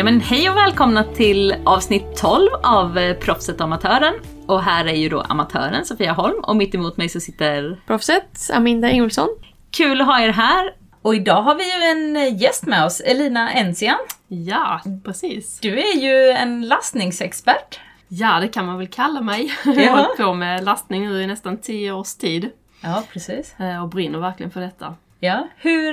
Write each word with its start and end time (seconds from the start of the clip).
Ja 0.00 0.04
men 0.04 0.20
hej 0.20 0.50
och 0.50 0.56
välkomna 0.56 1.04
till 1.04 1.54
avsnitt 1.64 2.16
12 2.16 2.48
av 2.62 2.98
eh, 2.98 3.16
Proffset 3.16 3.56
och 3.56 3.60
Amatören. 3.64 4.14
Och 4.46 4.62
här 4.62 4.84
är 4.84 4.94
ju 4.94 5.08
då 5.08 5.20
amatören 5.20 5.84
Sofia 5.84 6.12
Holm 6.12 6.40
och 6.42 6.56
mitt 6.56 6.74
emot 6.74 6.96
mig 6.96 7.08
så 7.08 7.20
sitter... 7.20 7.80
Proffset, 7.86 8.50
Aminda 8.52 8.90
Ingolfsson. 8.90 9.28
Kul 9.70 10.00
att 10.00 10.06
ha 10.06 10.20
er 10.20 10.28
här. 10.28 10.72
Och 11.02 11.14
idag 11.14 11.42
har 11.42 11.54
vi 11.54 11.64
ju 11.64 11.82
en 11.90 12.16
eh, 12.16 12.42
gäst 12.42 12.66
med 12.66 12.84
oss, 12.84 13.00
Elina 13.00 13.50
Ensian. 13.52 13.98
Ja, 14.28 14.80
precis. 15.04 15.60
Du 15.60 15.78
är 15.80 15.96
ju 15.96 16.30
en 16.30 16.68
lastningsexpert. 16.68 17.80
Ja, 18.08 18.40
det 18.40 18.48
kan 18.48 18.66
man 18.66 18.78
väl 18.78 18.88
kalla 18.88 19.20
mig. 19.20 19.52
Jag 19.64 19.72
har 19.74 19.82
Ja. 19.82 19.90
hållit 19.92 20.16
på 20.16 20.34
med 20.34 20.64
lastning 20.64 21.08
nu 21.08 21.22
i 21.22 21.26
nästan 21.26 21.56
10 21.60 21.92
års 21.92 22.14
tid 22.14 22.50
Ja, 22.80 23.02
precis. 23.12 23.54
eh, 23.60 23.82
och 23.82 23.88
brinner 23.88 24.18
verkligen 24.18 24.50
för 24.50 24.60
detta. 24.60 24.94
Ja. 25.20 25.48
Hur, 25.56 25.92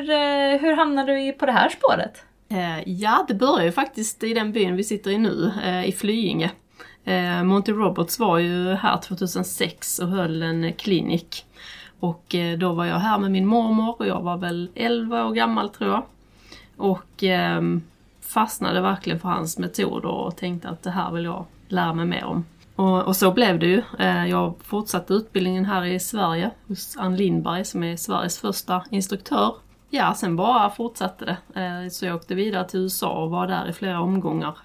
hur 0.60 0.76
hamnade 0.76 1.14
du 1.16 1.32
på 1.32 1.46
det 1.46 1.52
här 1.52 1.70
spåret? 1.70 2.24
Eh, 2.50 2.90
ja, 2.90 3.26
det 3.28 3.34
börjar 3.34 3.66
ju 3.66 3.72
faktiskt 3.72 4.24
i 4.24 4.34
den 4.34 4.52
byn 4.52 4.76
vi 4.76 4.84
sitter 4.84 5.12
i 5.12 5.18
nu, 5.18 5.52
eh, 5.64 5.86
i 5.86 5.92
Flyinge. 5.92 6.52
Eh, 7.04 7.44
Monty 7.44 7.72
Roberts 7.72 8.20
var 8.20 8.38
ju 8.38 8.74
här 8.74 8.98
2006 8.98 10.00
och 10.00 10.08
höll 10.08 10.44
en 10.44 10.74
klinik. 10.74 11.46
Och 12.00 12.36
då 12.58 12.74
var 12.74 12.86
jag 12.86 13.00
här 13.00 13.20
med 13.20 13.32
min 13.32 13.46
mormor 13.46 13.96
och 14.00 14.08
jag 14.08 14.22
var 14.22 14.38
väl 14.38 14.70
11 14.76 15.26
år 15.26 15.34
gammal 15.34 15.70
tror 15.70 15.90
jag. 15.90 16.04
Och 16.78 17.24
ehm, 17.24 17.84
fastnade 18.22 18.82
verkligen 18.82 19.20
för 19.20 19.30
hans 19.30 19.58
metoder 19.58 20.10
och 20.10 20.36
tänkte 20.36 20.70
att 20.70 20.84
det 20.84 20.92
här 20.92 21.12
vill 21.12 21.24
jag 21.24 21.46
lära 21.68 21.94
mig 21.94 22.06
mer 22.06 22.26
om. 22.26 22.46
Och, 22.76 23.04
och 23.04 23.16
så 23.16 23.32
blev 23.32 23.60
det 23.60 23.66
ju. 23.66 23.84
Jag 24.30 24.54
fortsatte 24.64 25.14
utbildningen 25.14 25.66
här 25.66 25.86
i 25.86 26.00
Sverige 26.00 26.52
hos 26.68 26.98
Ann 26.98 27.16
Lindberg 27.16 27.66
som 27.66 27.84
är 27.84 27.98
Sveriges 27.98 28.40
första 28.40 28.84
instruktör. 28.90 29.56
Ja, 29.90 30.14
sen 30.14 30.36
bara 30.36 30.70
fortsatte 30.70 31.26
det. 31.26 31.62
Eh, 31.62 31.90
Så 31.90 32.06
jag 32.06 32.16
åkte 32.16 32.36
vidare 32.36 32.68
till 32.70 32.80
USA 32.80 33.24
och 33.24 33.30
var 33.30 33.48
där 33.48 33.70
i 33.70 33.74
flera 33.74 34.00
omgångar. 34.02 34.58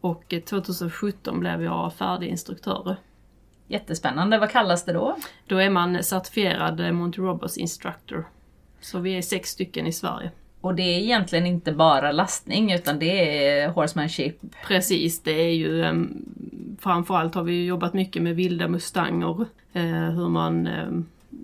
Och 0.00 0.32
eh, 0.34 0.40
2017 0.40 1.40
blev 1.40 1.62
jag 1.62 1.94
färdig 1.94 2.28
instruktör. 2.28 2.96
Jättespännande. 3.66 4.38
Vad 4.38 4.50
kallas 4.50 4.84
det 4.84 4.92
då? 4.92 5.16
Då 5.46 5.56
är 5.56 5.70
man 5.70 6.02
certifierad 6.04 6.80
eh, 6.80 6.92
Monty 6.92 7.20
Roberts 7.22 7.56
instructor. 7.58 8.28
Så 8.80 8.98
vi 8.98 9.16
är 9.18 9.22
sex 9.22 9.50
stycken 9.50 9.86
i 9.86 9.92
Sverige. 9.92 10.30
Och 10.60 10.74
det 10.74 10.82
är 10.82 10.98
egentligen 10.98 11.46
inte 11.46 11.72
bara 11.72 12.12
lastning 12.12 12.72
utan 12.72 12.98
det 12.98 13.48
är 13.48 13.68
horsemanship. 13.68 14.36
Precis, 14.66 15.22
det 15.22 15.30
är 15.32 15.52
ju 15.54 15.82
um, 15.84 16.24
framförallt 16.80 17.34
har 17.34 17.42
vi 17.42 17.64
jobbat 17.64 17.94
mycket 17.94 18.22
med 18.22 18.36
vilda 18.36 18.68
mustanger. 18.68 19.40
eh, 19.72 19.82
hur 20.10 20.28
man 20.28 20.66
eh, 20.66 20.88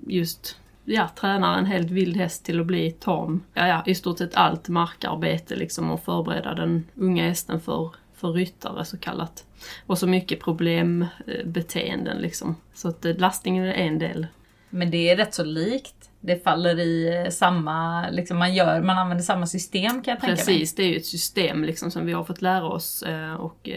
just 0.06 0.56
ja, 0.84 1.08
tränar 1.20 1.58
en 1.58 1.66
helt 1.66 1.90
vild 1.90 2.16
häst 2.16 2.44
till 2.44 2.60
att 2.60 2.66
bli 2.66 2.90
tam. 2.90 3.42
Ja, 3.54 3.68
ja, 3.68 3.82
i 3.86 3.94
stort 3.94 4.18
sett 4.18 4.36
allt 4.36 4.68
markarbete 4.68 5.56
liksom 5.56 5.90
och 5.90 6.04
förbereda 6.04 6.54
den 6.54 6.84
unga 6.94 7.28
hästen 7.28 7.60
för, 7.60 7.90
för 8.14 8.32
ryttare 8.32 8.84
så 8.84 8.98
kallat. 8.98 9.44
Och 9.86 9.98
så 9.98 10.06
mycket 10.06 10.40
problembeteenden 10.40 12.18
liksom. 12.18 12.56
Så 12.74 12.88
att 12.88 13.04
eh, 13.04 13.16
lastningen 13.16 13.64
är 13.64 13.72
en 13.72 13.98
del. 13.98 14.26
Men 14.70 14.90
det 14.90 15.10
är 15.10 15.16
rätt 15.16 15.34
så 15.34 15.44
likt. 15.44 16.10
Det 16.20 16.44
faller 16.44 16.78
i 16.78 17.22
eh, 17.24 17.30
samma, 17.30 18.08
liksom 18.10 18.38
man 18.38 18.54
gör, 18.54 18.80
man 18.80 18.98
använder 18.98 19.24
samma 19.24 19.46
system 19.46 20.02
kan 20.02 20.12
jag 20.12 20.20
tänka 20.20 20.26
mig. 20.26 20.36
Precis, 20.36 20.74
det 20.74 20.82
är 20.82 20.88
ju 20.88 20.96
ett 20.96 21.06
system 21.06 21.64
liksom 21.64 21.90
som 21.90 22.06
vi 22.06 22.12
har 22.12 22.24
fått 22.24 22.42
lära 22.42 22.66
oss 22.66 23.02
eh, 23.02 23.34
och 23.34 23.68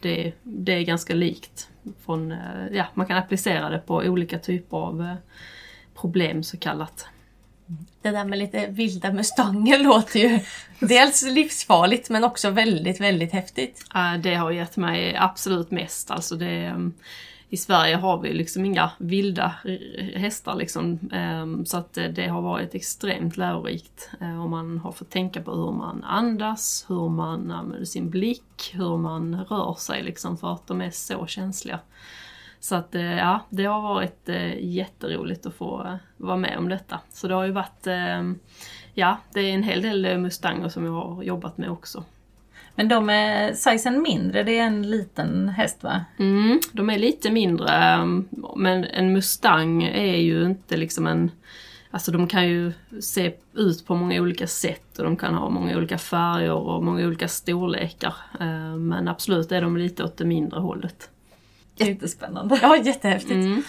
det, 0.00 0.32
det 0.42 0.72
är 0.72 0.82
ganska 0.82 1.14
likt. 1.14 1.70
Från, 2.04 2.36
ja, 2.72 2.86
man 2.94 3.06
kan 3.06 3.16
applicera 3.16 3.70
det 3.70 3.78
på 3.78 3.94
olika 3.94 4.38
typer 4.38 4.76
av 4.76 5.16
problem 6.00 6.42
så 6.42 6.56
kallat. 6.56 7.06
Det 8.02 8.10
där 8.10 8.24
med 8.24 8.38
lite 8.38 8.66
vilda 8.66 9.12
mustanger 9.12 9.78
låter 9.84 10.20
ju 10.20 10.40
dels 10.80 11.22
livsfarligt 11.22 12.10
men 12.10 12.24
också 12.24 12.50
väldigt, 12.50 13.00
väldigt 13.00 13.32
häftigt. 13.32 13.84
Eh, 13.94 14.14
Det 14.20 14.34
har 14.34 14.50
gett 14.50 14.76
mig 14.76 15.16
absolut 15.16 15.70
mest. 15.70 16.10
Alltså 16.10 16.36
det, 16.36 16.64
eh, 16.64 16.78
I 17.48 17.56
Sverige 17.56 17.96
har 17.96 18.18
vi 18.18 18.32
liksom 18.34 18.64
inga 18.64 18.90
vilda 18.98 19.54
eh, 19.64 20.20
hästar 20.20 20.54
liksom. 20.54 20.98
eh, 21.12 21.64
Så 21.64 21.76
att 21.76 21.96
eh, 21.98 22.04
det 22.04 22.26
har 22.28 22.42
varit 22.42 22.74
extremt 22.74 23.36
lärorikt. 23.36 24.10
eh, 24.20 24.42
Och 24.42 24.50
man 24.50 24.78
har 24.78 24.92
fått 24.92 25.10
tänka 25.10 25.42
på 25.42 25.50
hur 25.54 25.72
man 25.72 26.04
andas, 26.04 26.84
hur 26.88 27.08
man 27.08 27.50
använder 27.50 27.84
sin 27.86 28.10
blick, 28.10 28.70
hur 28.74 28.96
man 28.96 29.44
rör 29.44 29.74
sig 29.74 30.02
liksom 30.02 30.38
för 30.38 30.52
att 30.52 30.66
de 30.66 30.80
är 30.80 30.90
så 30.90 31.26
känsliga. 31.26 31.80
Så 32.60 32.74
att 32.74 32.94
eh, 32.94 33.16
ja, 33.16 33.40
det 33.50 33.64
har 33.64 33.80
varit 33.80 34.28
eh, 34.28 34.64
jätteroligt 34.64 35.46
att 35.46 35.54
få 35.54 35.84
eh, 35.84 35.94
vara 36.16 36.36
med 36.36 36.58
om 36.58 36.68
detta. 36.68 37.00
Så 37.12 37.28
det 37.28 37.34
har 37.34 37.44
ju 37.44 37.52
varit, 37.52 37.86
ja, 38.94 39.18
det 39.32 39.40
är 39.40 39.54
en 39.54 39.62
hel 39.62 39.82
del 39.82 40.18
mustanger 40.18 40.68
som 40.68 40.84
jag 40.84 40.92
har 40.92 41.22
jobbat 41.22 41.58
med 41.58 41.70
också. 41.70 42.04
Men 42.74 42.88
de 42.88 43.10
är 43.10 43.52
sizen 43.52 44.02
mindre, 44.02 44.42
det 44.42 44.58
är 44.58 44.66
en 44.66 44.90
liten 44.90 45.48
häst 45.48 45.82
va? 45.82 46.04
Mm, 46.18 46.60
de 46.72 46.90
är 46.90 46.98
lite 46.98 47.30
mindre, 47.30 47.98
men 48.56 48.84
en 48.84 49.12
Mustang 49.12 49.82
är 49.82 50.16
ju 50.16 50.44
inte 50.44 50.76
liksom 50.76 51.06
en... 51.06 51.30
Alltså 51.90 52.12
de 52.12 52.26
kan 52.26 52.48
ju 52.48 52.72
se 53.00 53.32
ut 53.54 53.86
på 53.86 53.94
många 53.94 54.22
olika 54.22 54.46
sätt 54.46 54.98
och 54.98 55.04
de 55.04 55.16
kan 55.16 55.34
ha 55.34 55.50
många 55.50 55.76
olika 55.76 55.98
färger 55.98 56.52
och 56.52 56.84
många 56.84 57.06
olika 57.06 57.28
storlekar. 57.28 58.14
Men 58.76 59.08
absolut 59.08 59.52
är 59.52 59.62
de 59.62 59.76
lite 59.76 60.04
åt 60.04 60.16
det 60.16 60.24
mindre 60.24 60.60
hållet. 60.60 61.10
Jättespännande. 61.86 62.58
Ja, 62.62 62.76
jättehäftigt. 62.76 63.32
Mm. 63.32 63.62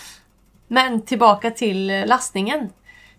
Men 0.68 1.02
tillbaka 1.02 1.52
till 1.52 1.90
eh, 1.90 2.06
lastningen. 2.06 2.70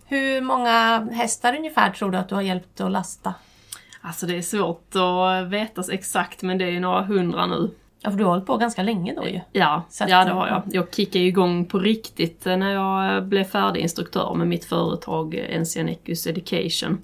Hur 0.05 0.41
många 0.41 1.07
hästar 1.11 1.55
ungefär 1.55 1.91
tror 1.91 2.11
du 2.11 2.17
att 2.17 2.29
du 2.29 2.35
har 2.35 2.41
hjälpt 2.41 2.81
att 2.81 2.91
lasta? 2.91 3.33
Alltså 4.01 4.25
det 4.25 4.37
är 4.37 4.41
svårt 4.41 4.95
att 4.95 5.47
veta 5.49 5.83
exakt 5.91 6.41
men 6.41 6.57
det 6.57 6.65
är 6.65 6.79
några 6.79 7.01
hundra 7.01 7.45
nu. 7.45 7.71
Ja, 8.01 8.11
för 8.11 8.17
du 8.17 8.23
har 8.23 8.31
hållit 8.31 8.45
på 8.45 8.57
ganska 8.57 8.83
länge 8.83 9.15
då 9.15 9.27
ju. 9.27 9.39
Ja, 9.51 9.83
att, 10.01 10.09
ja 10.09 10.25
det 10.25 10.31
har 10.31 10.47
jag. 10.47 10.63
Jag 10.71 10.93
kickade 10.95 11.25
igång 11.25 11.65
på 11.65 11.79
riktigt 11.79 12.47
eh, 12.47 12.57
när 12.57 12.73
jag 12.73 13.15
eh, 13.15 13.21
blev 13.21 13.43
färdig 13.43 13.81
instruktör 13.81 14.33
med 14.33 14.47
mitt 14.47 14.65
företag 14.65 15.45
NCN 15.59 15.89
Ecus 15.89 16.27
Education. 16.27 16.97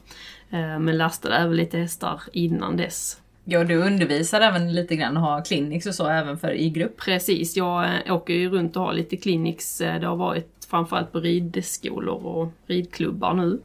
Men 0.80 0.98
lastade 0.98 1.36
även 1.36 1.56
lite 1.56 1.78
hästar 1.78 2.22
innan 2.34 2.78
dess. 2.78 3.22
Ja, 3.50 3.64
du 3.64 3.76
undervisar 3.76 4.42
även 4.42 4.74
lite 4.74 4.96
grann 4.96 5.18
och 5.18 5.24
har 5.24 5.46
clinics 5.46 5.86
och 5.86 5.96
så 5.96 6.08
även 6.08 6.38
för 6.38 6.52
i 6.52 6.70
grupp. 6.70 6.98
Precis, 6.98 7.58
jag 7.58 7.90
åker 8.10 8.34
ju 8.34 8.50
runt 8.50 8.76
och 8.76 8.82
har 8.84 8.94
lite 8.94 9.18
clinics. 9.18 9.82
eh, 9.82 10.00
Det 10.00 10.08
har 10.08 10.16
varit 10.16 10.68
framförallt 10.70 11.12
på 11.12 11.20
ridskolor 11.20 12.26
och 12.26 12.48
ridklubbar 12.68 13.34
nu. 13.34 13.60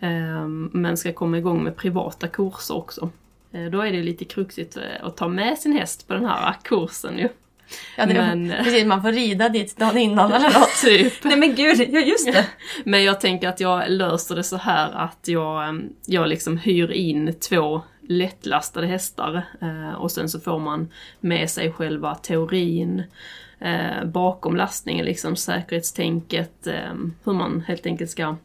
Eh, 0.00 0.46
Men 0.72 0.96
ska 0.96 1.12
komma 1.12 1.38
igång 1.38 1.62
med 1.64 1.76
privata 1.76 2.28
kurser 2.28 2.76
också. 2.76 3.10
Eh, 3.52 3.64
Då 3.64 3.80
är 3.80 3.92
det 3.92 4.02
lite 4.02 4.24
kruxigt 4.24 4.76
eh, 4.76 4.82
att 5.06 5.16
ta 5.16 5.28
med 5.28 5.58
sin 5.58 5.72
häst 5.72 6.08
på 6.08 6.14
den 6.14 6.24
här 6.24 6.54
kursen 6.62 7.18
ju. 7.18 7.28
Ja, 7.96 8.06
det 8.06 8.14
Men- 8.14 8.52
precis, 8.64 8.84
man 8.86 9.02
får 9.02 9.12
rida 9.12 9.48
dit 9.48 9.76
dagen 9.76 9.98
innan 9.98 10.32
eller 10.32 10.58
något. 10.58 10.76
Typ. 10.84 11.12
Nej 11.24 11.36
men 11.36 11.54
gud, 11.54 11.88
ja 11.90 12.00
just 12.00 12.32
det! 12.32 12.46
Men 12.84 13.04
jag 13.04 13.20
tänker 13.20 13.48
att 13.48 13.60
jag 13.60 13.90
löser 13.90 14.34
det 14.36 14.44
så 14.44 14.56
här 14.56 14.92
att 14.92 15.28
jag, 15.28 15.68
eh, 15.68 15.74
jag 16.06 16.28
liksom 16.28 16.58
hyr 16.58 16.90
in 16.90 17.34
två 17.50 17.82
lättlastade 18.08 18.86
hästar 18.86 19.42
eh, 19.60 19.92
och 19.92 20.10
sen 20.10 20.28
så 20.28 20.40
får 20.40 20.58
man 20.58 20.88
med 21.20 21.50
sig 21.50 21.72
själva 21.72 22.14
teorin 22.14 23.02
eh, 23.58 24.04
bakom 24.04 24.56
lastningen, 24.56 25.04
liksom 25.04 25.36
säkerhetstänket, 25.36 26.66
eh, 26.66 26.94
hur 27.24 27.32
man 27.32 27.64
helt 27.66 27.86
enkelt 27.86 28.10
ska 28.10 28.36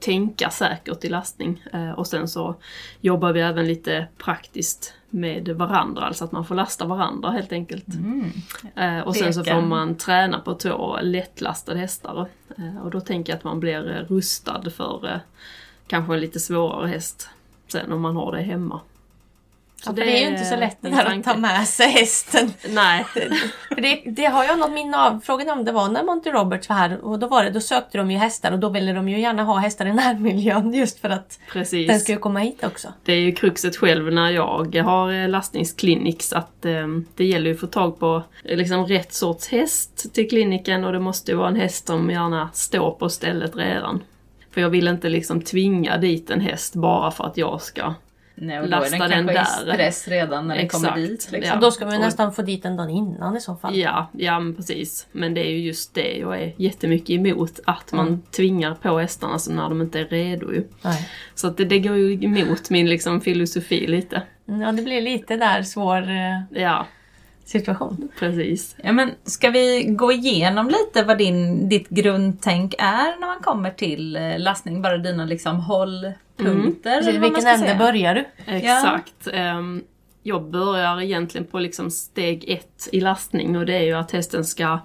tänka 0.00 0.50
säkert 0.50 1.04
i 1.04 1.08
lastning. 1.08 1.64
Och 1.96 2.06
sen 2.06 2.28
så 2.28 2.54
jobbar 3.00 3.32
vi 3.32 3.40
även 3.40 3.66
lite 3.66 4.06
praktiskt 4.18 4.94
med 5.10 5.48
varandra, 5.48 6.02
alltså 6.02 6.24
att 6.24 6.32
man 6.32 6.44
får 6.44 6.54
lasta 6.54 6.84
varandra 6.84 7.30
helt 7.30 7.52
enkelt. 7.52 7.86
Eh, 8.76 9.00
och 9.00 9.16
sen 9.16 9.34
så 9.34 9.44
får 9.44 9.60
man 9.60 9.96
träna 9.96 10.40
på 10.40 10.54
två 10.54 10.98
lättlastade 11.02 11.78
hästar. 11.78 12.28
Och 12.82 12.90
då 12.90 13.00
tänker 13.00 13.32
jag 13.32 13.38
att 13.38 13.44
man 13.44 13.60
blir 13.60 14.06
rustad 14.08 14.70
för 14.70 15.20
kanske 15.86 16.14
en 16.14 16.20
lite 16.20 16.40
svårare 16.40 16.88
häst 16.88 17.28
sen 17.68 17.92
om 17.92 18.02
man 18.02 18.16
har 18.16 18.32
det 18.32 18.42
hemma. 18.42 18.80
Ja, 19.84 19.94
för 19.94 20.00
det 20.00 20.18
är 20.18 20.20
ju 20.20 20.32
inte 20.32 20.44
så 20.44 20.56
lätt 20.56 20.76
det 20.80 20.88
där 20.88 21.18
att 21.18 21.24
ta 21.24 21.36
med 21.36 21.68
sig 21.68 21.88
hästen. 21.88 22.52
Nej, 22.68 23.04
För 23.68 23.80
det, 23.80 24.02
det 24.06 24.24
har 24.24 24.44
jag 24.44 24.58
något 24.58 24.70
minne 24.70 24.96
av. 24.96 25.20
Frågan 25.24 25.50
om 25.58 25.64
det 25.64 25.72
var 25.72 25.88
när 25.88 26.02
Monty 26.02 26.30
Roberts 26.30 26.68
var 26.68 26.76
här 26.76 27.04
och 27.04 27.18
då 27.18 27.26
var 27.26 27.44
det, 27.44 27.50
då 27.50 27.60
sökte 27.60 27.98
de 27.98 28.10
ju 28.10 28.18
hästar 28.18 28.52
och 28.52 28.58
då 28.58 28.68
ville 28.68 28.92
de 28.92 29.08
ju 29.08 29.20
gärna 29.20 29.44
ha 29.44 29.56
hästar 29.56 29.86
i 29.86 29.92
närmiljön 29.92 30.74
just 30.74 30.98
för 30.98 31.10
att 31.10 31.38
precis. 31.52 31.88
den 31.88 32.14
ju 32.14 32.20
komma 32.20 32.40
hit 32.40 32.64
också. 32.64 32.88
Det 33.04 33.12
är 33.12 33.20
ju 33.20 33.32
kruxet 33.32 33.76
själv 33.76 34.12
när 34.12 34.30
jag 34.30 34.76
har 34.84 35.12
eh, 35.12 35.28
lastningskliniks 35.28 36.32
att 36.32 36.64
eh, 36.64 36.86
det 37.16 37.24
gäller 37.24 37.46
ju 37.46 37.54
att 37.54 37.60
få 37.60 37.66
tag 37.66 37.98
på 37.98 38.22
eh, 38.44 38.56
liksom 38.56 38.86
rätt 38.86 39.12
sorts 39.12 39.48
häst 39.48 40.14
till 40.14 40.28
kliniken 40.28 40.84
och 40.84 40.92
det 40.92 41.00
måste 41.00 41.30
ju 41.30 41.36
vara 41.36 41.48
en 41.48 41.56
häst 41.56 41.86
som 41.86 42.10
gärna 42.10 42.50
står 42.52 42.90
på 42.90 43.08
stället 43.08 43.56
redan. 43.56 44.02
För 44.56 44.60
jag 44.60 44.70
vill 44.70 44.88
inte 44.88 45.08
liksom 45.08 45.40
tvinga 45.42 45.96
dit 45.96 46.30
en 46.30 46.40
häst 46.40 46.74
bara 46.74 47.10
för 47.10 47.24
att 47.24 47.36
jag 47.36 47.62
ska 47.62 47.94
Nej, 48.34 48.60
och 48.60 48.68
Lasta 48.68 48.98
den 49.08 49.10
den 49.10 49.26
där. 49.26 49.44
stress 49.44 50.08
redan 50.08 50.48
när 50.48 50.56
den 50.56 50.68
kommer 50.68 50.96
dit. 50.96 51.28
Liksom. 51.32 51.54
Ja. 51.54 51.60
Då 51.60 51.70
ska 51.70 51.84
man 51.84 51.94
ju 51.94 51.98
och- 52.00 52.04
nästan 52.04 52.32
få 52.32 52.42
dit 52.42 52.62
den 52.62 52.76
dagen 52.76 52.90
innan 52.90 53.36
i 53.36 53.40
så 53.40 53.56
fall. 53.56 53.76
Ja, 53.76 54.06
ja 54.12 54.40
men 54.40 54.54
precis. 54.54 55.06
Men 55.12 55.34
det 55.34 55.46
är 55.46 55.50
ju 55.50 55.58
just 55.58 55.94
det 55.94 56.16
jag 56.18 56.42
är 56.42 56.52
jättemycket 56.56 57.10
emot. 57.10 57.60
Att 57.66 57.92
man 57.92 58.06
Mm. 58.06 58.22
tvingar 58.36 58.74
på 58.74 58.98
hästarna 58.98 59.38
så 59.38 59.52
när 59.52 59.68
de 59.68 59.80
inte 59.82 60.00
är 60.00 60.04
redo 60.04 60.52
ju. 60.52 60.64
Nej. 60.82 61.08
Så 61.34 61.46
att 61.46 61.56
det, 61.56 61.64
det 61.64 61.78
går 61.78 61.96
ju 61.96 62.12
emot 62.24 62.70
min 62.70 62.88
liksom 62.88 63.20
filosofi 63.20 63.86
lite. 63.86 64.22
Ja, 64.44 64.72
det 64.72 64.82
blir 64.82 65.00
lite 65.02 65.36
där 65.36 65.62
svår 65.62 66.02
eh, 66.10 66.62
Ja, 66.62 66.86
situation. 67.46 68.08
precis. 68.18 68.76
Ja, 68.82 68.92
men 68.92 69.10
ska 69.24 69.50
vi 69.50 69.84
gå 69.84 70.12
igenom 70.12 70.68
lite 70.68 71.04
vad 71.04 71.18
din, 71.18 71.68
ditt 71.68 71.88
grundtänk 71.88 72.74
är 72.78 73.20
när 73.20 73.26
man 73.26 73.40
kommer 73.40 73.70
till 73.70 74.16
eh, 74.16 74.38
lastning? 74.38 74.82
Bara 74.82 74.98
dina 74.98 75.24
liksom 75.24 75.56
hållpunkter? 75.56 77.12
man 77.12 77.20
Vilken 77.20 77.46
ände 77.46 77.74
börjar 77.78 78.14
du? 78.14 78.24
Exakt. 78.46 79.28
Ehm, 79.32 79.82
jag 80.22 80.50
börjar 80.50 81.00
egentligen 81.00 81.46
på 81.46 81.58
liksom 81.58 81.90
steg 81.90 82.44
ett 82.48 82.88
i 82.92 83.00
lastning 83.00 83.56
och 83.56 83.66
det 83.66 83.74
är 83.74 83.82
ju 83.82 83.92
att 83.92 84.10
hästen 84.10 84.44
ska 84.44 84.78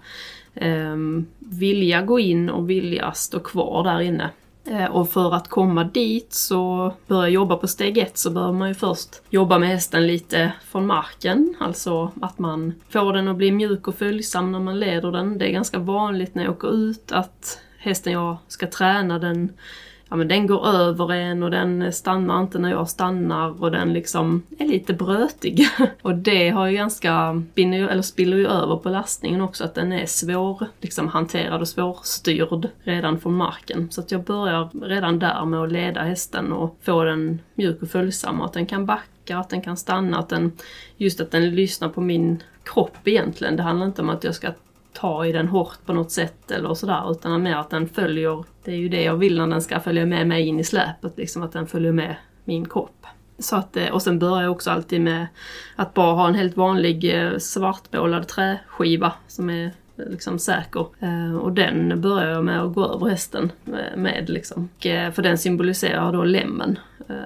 ehm, 0.55 1.27
vilja 1.39 2.01
gå 2.01 2.19
in 2.19 2.49
och 2.49 2.69
vilja 2.69 3.11
stå 3.11 3.39
kvar 3.39 3.83
där 3.83 4.01
inne. 4.01 4.29
Eh, 4.65 4.85
och 4.85 5.11
för 5.11 5.33
att 5.35 5.47
komma 5.47 5.83
dit 5.83 6.33
så 6.33 6.93
börja 7.07 7.29
jobba 7.29 7.57
på 7.57 7.67
steg 7.67 7.97
ett 7.97 8.17
så 8.17 8.31
bör 8.31 8.51
man 8.51 8.67
ju 8.67 8.73
först 8.73 9.21
jobba 9.29 9.59
med 9.59 9.69
hästen 9.69 10.07
lite 10.07 10.51
från 10.65 10.87
marken. 10.87 11.55
Alltså 11.59 12.11
att 12.21 12.39
man 12.39 12.73
får 12.89 13.13
den 13.13 13.27
att 13.27 13.35
bli 13.35 13.51
mjuk 13.51 13.87
och 13.87 13.95
följsam 13.95 14.51
när 14.51 14.59
man 14.59 14.79
leder 14.79 15.11
den. 15.11 15.37
Det 15.37 15.49
är 15.49 15.51
ganska 15.51 15.79
vanligt 15.79 16.35
när 16.35 16.43
jag 16.43 16.53
åker 16.53 16.73
ut 16.73 17.11
att 17.11 17.59
hästen 17.77 18.13
jag 18.13 18.37
ska 18.47 18.67
träna 18.67 19.19
den 19.19 19.53
ja 20.11 20.17
men 20.17 20.27
den 20.27 20.47
går 20.47 20.67
över 20.67 21.11
en 21.11 21.43
och 21.43 21.51
den 21.51 21.93
stannar 21.93 22.41
inte 22.41 22.59
när 22.59 22.69
jag 22.69 22.89
stannar 22.89 23.63
och 23.63 23.71
den 23.71 23.93
liksom 23.93 24.43
är 24.59 24.65
lite 24.65 24.93
brötig. 24.93 25.67
och 26.01 26.15
det 26.15 26.49
har 26.49 26.67
ju 26.67 26.75
ganska, 26.75 27.43
eller 27.55 28.01
spiller 28.01 28.37
ju 28.37 28.47
över 28.47 28.75
på 28.75 28.89
lastningen 28.89 29.41
också 29.41 29.63
att 29.63 29.75
den 29.75 29.91
är 29.91 30.05
svår 30.05 30.67
liksom 30.81 31.07
hanterad 31.07 31.61
och 31.61 31.67
svårstyrd 31.67 32.67
redan 32.83 33.19
från 33.19 33.33
marken. 33.33 33.91
Så 33.91 34.01
att 34.01 34.11
jag 34.11 34.23
börjar 34.23 34.69
redan 34.81 35.19
där 35.19 35.45
med 35.45 35.59
att 35.59 35.71
leda 35.71 36.01
hästen 36.01 36.51
och 36.51 36.77
få 36.81 37.03
den 37.03 37.39
mjuk 37.55 37.81
och 37.81 37.89
följsam 37.89 38.39
och 38.39 38.45
att 38.45 38.53
den 38.53 38.65
kan 38.65 38.85
backa, 38.85 39.37
att 39.37 39.49
den 39.49 39.61
kan 39.61 39.77
stanna, 39.77 40.17
att 40.19 40.29
den, 40.29 40.51
just 40.97 41.21
att 41.21 41.31
den 41.31 41.55
lyssnar 41.55 41.89
på 41.89 42.01
min 42.01 42.43
kropp 42.63 42.97
egentligen. 43.07 43.55
Det 43.55 43.63
handlar 43.63 43.85
inte 43.85 44.01
om 44.01 44.09
att 44.09 44.23
jag 44.23 44.35
ska 44.35 44.47
ta 45.01 45.25
i 45.25 45.31
den 45.31 45.47
hårt 45.47 45.85
på 45.85 45.93
något 45.93 46.11
sätt 46.11 46.51
eller 46.51 46.73
sådär 46.73 47.11
utan 47.11 47.43
mer 47.43 47.55
att 47.55 47.69
den 47.69 47.87
följer, 47.87 48.43
det 48.63 48.71
är 48.71 48.75
ju 48.75 48.89
det 48.89 49.03
jag 49.03 49.15
vill 49.15 49.37
när 49.37 49.47
den 49.47 49.61
ska 49.61 49.79
följa 49.79 50.05
med 50.05 50.27
mig 50.27 50.47
in 50.47 50.59
i 50.59 50.63
släpet, 50.63 51.17
liksom 51.17 51.43
att 51.43 51.51
den 51.51 51.67
följer 51.67 51.91
med 51.91 52.15
min 52.43 52.69
kropp. 52.69 53.05
Så 53.39 53.55
att, 53.55 53.77
eh, 53.77 53.89
och 53.89 54.01
sen 54.01 54.19
börjar 54.19 54.41
jag 54.41 54.51
också 54.51 54.71
alltid 54.71 55.01
med 55.01 55.27
att 55.75 55.93
bara 55.93 56.13
ha 56.13 56.27
en 56.27 56.35
helt 56.35 56.57
vanlig 56.57 57.15
eh, 57.15 57.37
svartmålad 57.37 58.27
träskiva 58.27 59.13
som 59.27 59.49
är 59.49 59.65
eh, 59.65 59.71
liksom 60.09 60.39
säker. 60.39 60.85
Och 61.41 61.51
den 61.51 62.01
börjar 62.01 62.29
jag 62.29 62.45
med 62.45 62.61
att 62.61 62.73
gå 62.73 62.85
över 62.85 63.07
hästen 63.07 63.51
med 63.95 64.29
liksom. 64.29 64.69
För 65.13 65.21
den 65.21 65.37
symboliserar 65.37 66.11
då 66.11 66.23
lämmen, 66.23 66.79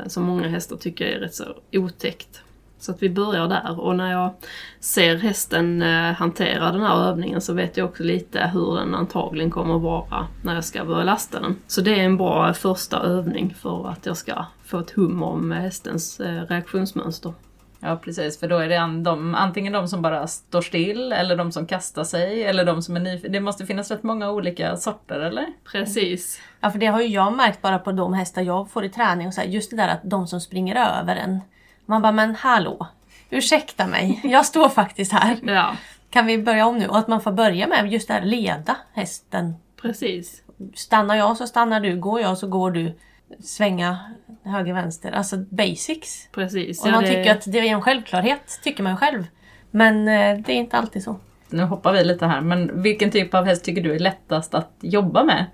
som 0.08 0.24
många 0.24 0.48
hästar 0.48 0.76
tycker 0.76 1.06
är 1.06 1.20
rätt 1.20 1.34
så 1.34 1.44
otäckt. 1.72 2.45
Så 2.86 2.92
att 2.92 3.04
vi 3.04 3.10
börjar 3.10 3.48
där 3.48 3.80
och 3.80 3.96
när 3.96 4.12
jag 4.12 4.34
ser 4.80 5.16
hästen 5.16 5.82
eh, 5.82 6.12
hantera 6.14 6.72
den 6.72 6.82
här 6.82 7.10
övningen 7.10 7.42
så 7.42 7.54
vet 7.54 7.78
jag 7.78 7.90
också 7.90 8.04
lite 8.04 8.50
hur 8.54 8.76
den 8.76 8.96
antagligen 8.96 9.52
kommer 9.52 9.76
att 9.76 9.82
vara 9.82 10.28
när 10.44 10.56
jag 10.56 10.64
ska 10.64 10.86
börja 10.86 11.04
lasta 11.04 11.40
den. 11.40 11.56
Så 11.68 11.82
det 11.82 12.00
är 12.00 12.04
en 12.04 12.18
bra 12.18 12.54
första 12.54 13.00
övning 13.00 13.56
för 13.62 13.90
att 13.90 14.06
jag 14.06 14.18
ska 14.18 14.46
få 14.66 14.80
ett 14.80 14.92
hum 14.92 15.24
om 15.24 15.52
hästens 15.52 16.20
eh, 16.20 16.42
reaktionsmönster. 16.42 17.34
Ja 17.80 18.00
precis, 18.04 18.40
för 18.40 18.48
då 18.48 18.58
är 18.58 18.70
det 18.70 19.04
de, 19.04 19.36
antingen 19.36 19.74
de 19.74 19.88
som 19.88 20.02
bara 20.02 20.28
står 20.28 20.62
still 20.62 21.12
eller 21.12 21.36
de 21.36 21.52
som 21.52 21.68
kastar 21.68 22.04
sig 22.04 22.44
eller 22.44 22.66
de 22.66 22.82
som 22.82 22.96
är 22.96 23.00
nyfikna. 23.00 23.30
Det 23.30 23.40
måste 23.40 23.66
finnas 23.66 23.92
rätt 23.92 24.04
många 24.04 24.32
olika 24.32 24.78
sorter 24.78 25.20
eller? 25.20 25.46
Precis. 25.72 26.42
Ja, 26.60 26.72
för 26.72 26.80
det 26.80 26.86
har 26.86 27.02
ju 27.02 27.08
jag 27.08 27.34
märkt 27.34 27.62
bara 27.62 27.80
på 27.80 27.92
de 27.92 28.14
hästar 28.14 28.42
jag 28.42 28.70
får 28.70 28.86
i 28.86 28.90
träning. 28.90 29.28
Och 29.28 29.34
så 29.34 29.42
här, 29.42 29.48
just 29.48 29.70
det 29.70 29.78
där 29.78 29.88
att 29.88 30.02
de 30.04 30.28
som 30.28 30.42
springer 30.42 30.76
över 30.76 31.16
en. 31.16 31.42
Man 31.86 32.02
bara, 32.02 32.12
men 32.12 32.36
hallå! 32.36 32.88
Ursäkta 33.30 33.88
mig, 33.88 34.20
jag 34.24 34.46
står 34.46 34.70
faktiskt 34.70 35.12
här. 35.14 35.38
Ja, 35.44 35.76
Kan 36.10 36.26
vi 36.26 36.38
börja 36.38 36.66
om 36.68 36.78
nu? 36.78 36.88
Och 36.88 36.98
att 36.98 37.08
man 37.08 37.22
får 37.22 37.32
börja 37.32 37.68
med 37.68 37.92
just 37.94 38.08
det 38.08 38.14
här 38.14 38.22
leda 38.22 38.76
hästen. 38.94 39.54
precis. 39.82 40.42
Stannar 40.76 41.16
jag 41.16 41.38
så 41.38 41.48
stannar 41.48 41.80
du, 41.80 41.96
går 42.00 42.22
jag 42.22 42.38
så 42.38 42.48
går 42.48 42.72
du. 42.72 42.98
Svänga 43.44 44.00
höger, 44.44 44.74
vänster. 44.74 45.12
Alltså 45.12 45.38
basics. 45.38 46.28
Precis. 46.32 46.82
Och 46.82 46.88
Ja, 46.88 46.92
man 46.92 47.04
det- 47.04 47.10
tycker 47.10 47.32
att 47.32 47.44
det 47.52 47.60
är 47.60 47.64
en 47.64 47.82
självklarhet, 47.82 48.60
tycker 48.64 48.84
man 48.84 48.98
själv. 48.98 49.26
Men 49.72 50.08
eh, 50.08 50.38
det 50.46 50.52
är 50.54 50.56
inte 50.58 50.78
alltid 50.78 51.04
så. 51.04 51.20
Nu 51.50 51.64
hoppar 51.64 51.94
vi 51.94 52.04
lite 52.04 52.26
här, 52.26 52.42
men 52.42 52.82
vilken 52.82 53.12
typ 53.12 53.34
av 53.34 53.46
häst 53.46 53.64
tycker 53.66 53.82
du 53.82 53.96
är 53.96 54.00
lättast 54.00 54.54
att 54.56 54.72
jobba 54.82 55.24
med? 55.24 55.46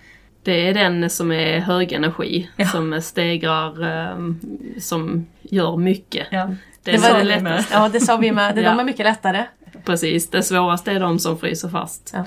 Det 0.43 0.67
är 0.67 0.73
den 0.73 1.09
som 1.09 1.31
är 1.31 1.59
hög 1.59 1.91
energi, 1.91 2.49
Ja. 2.55 2.65
som 2.67 3.01
stegrar, 3.01 3.83
ehm, 3.83 4.39
som 4.79 5.27
gör 5.41 5.77
mycket. 5.77 6.27
Ja. 6.31 6.55
Det, 6.83 6.91
Det 6.91 6.97
var 6.97 7.17
det 7.17 7.23
lättaste. 7.23 7.73
Ja, 7.73 7.89
det 7.89 7.99
sa 7.99 8.17
vi 8.17 8.31
med. 8.31 8.55
De 8.55 8.61
Ja. 8.61 8.79
är 8.79 8.83
mycket 8.83 9.05
lättare. 9.05 9.45
Precis, 9.85 10.29
det 10.29 10.43
svåraste 10.43 10.91
är 10.91 10.99
de 10.99 11.19
som 11.19 11.37
fryser 11.37 11.69
fast. 11.69 12.11
Ja. 12.13 12.25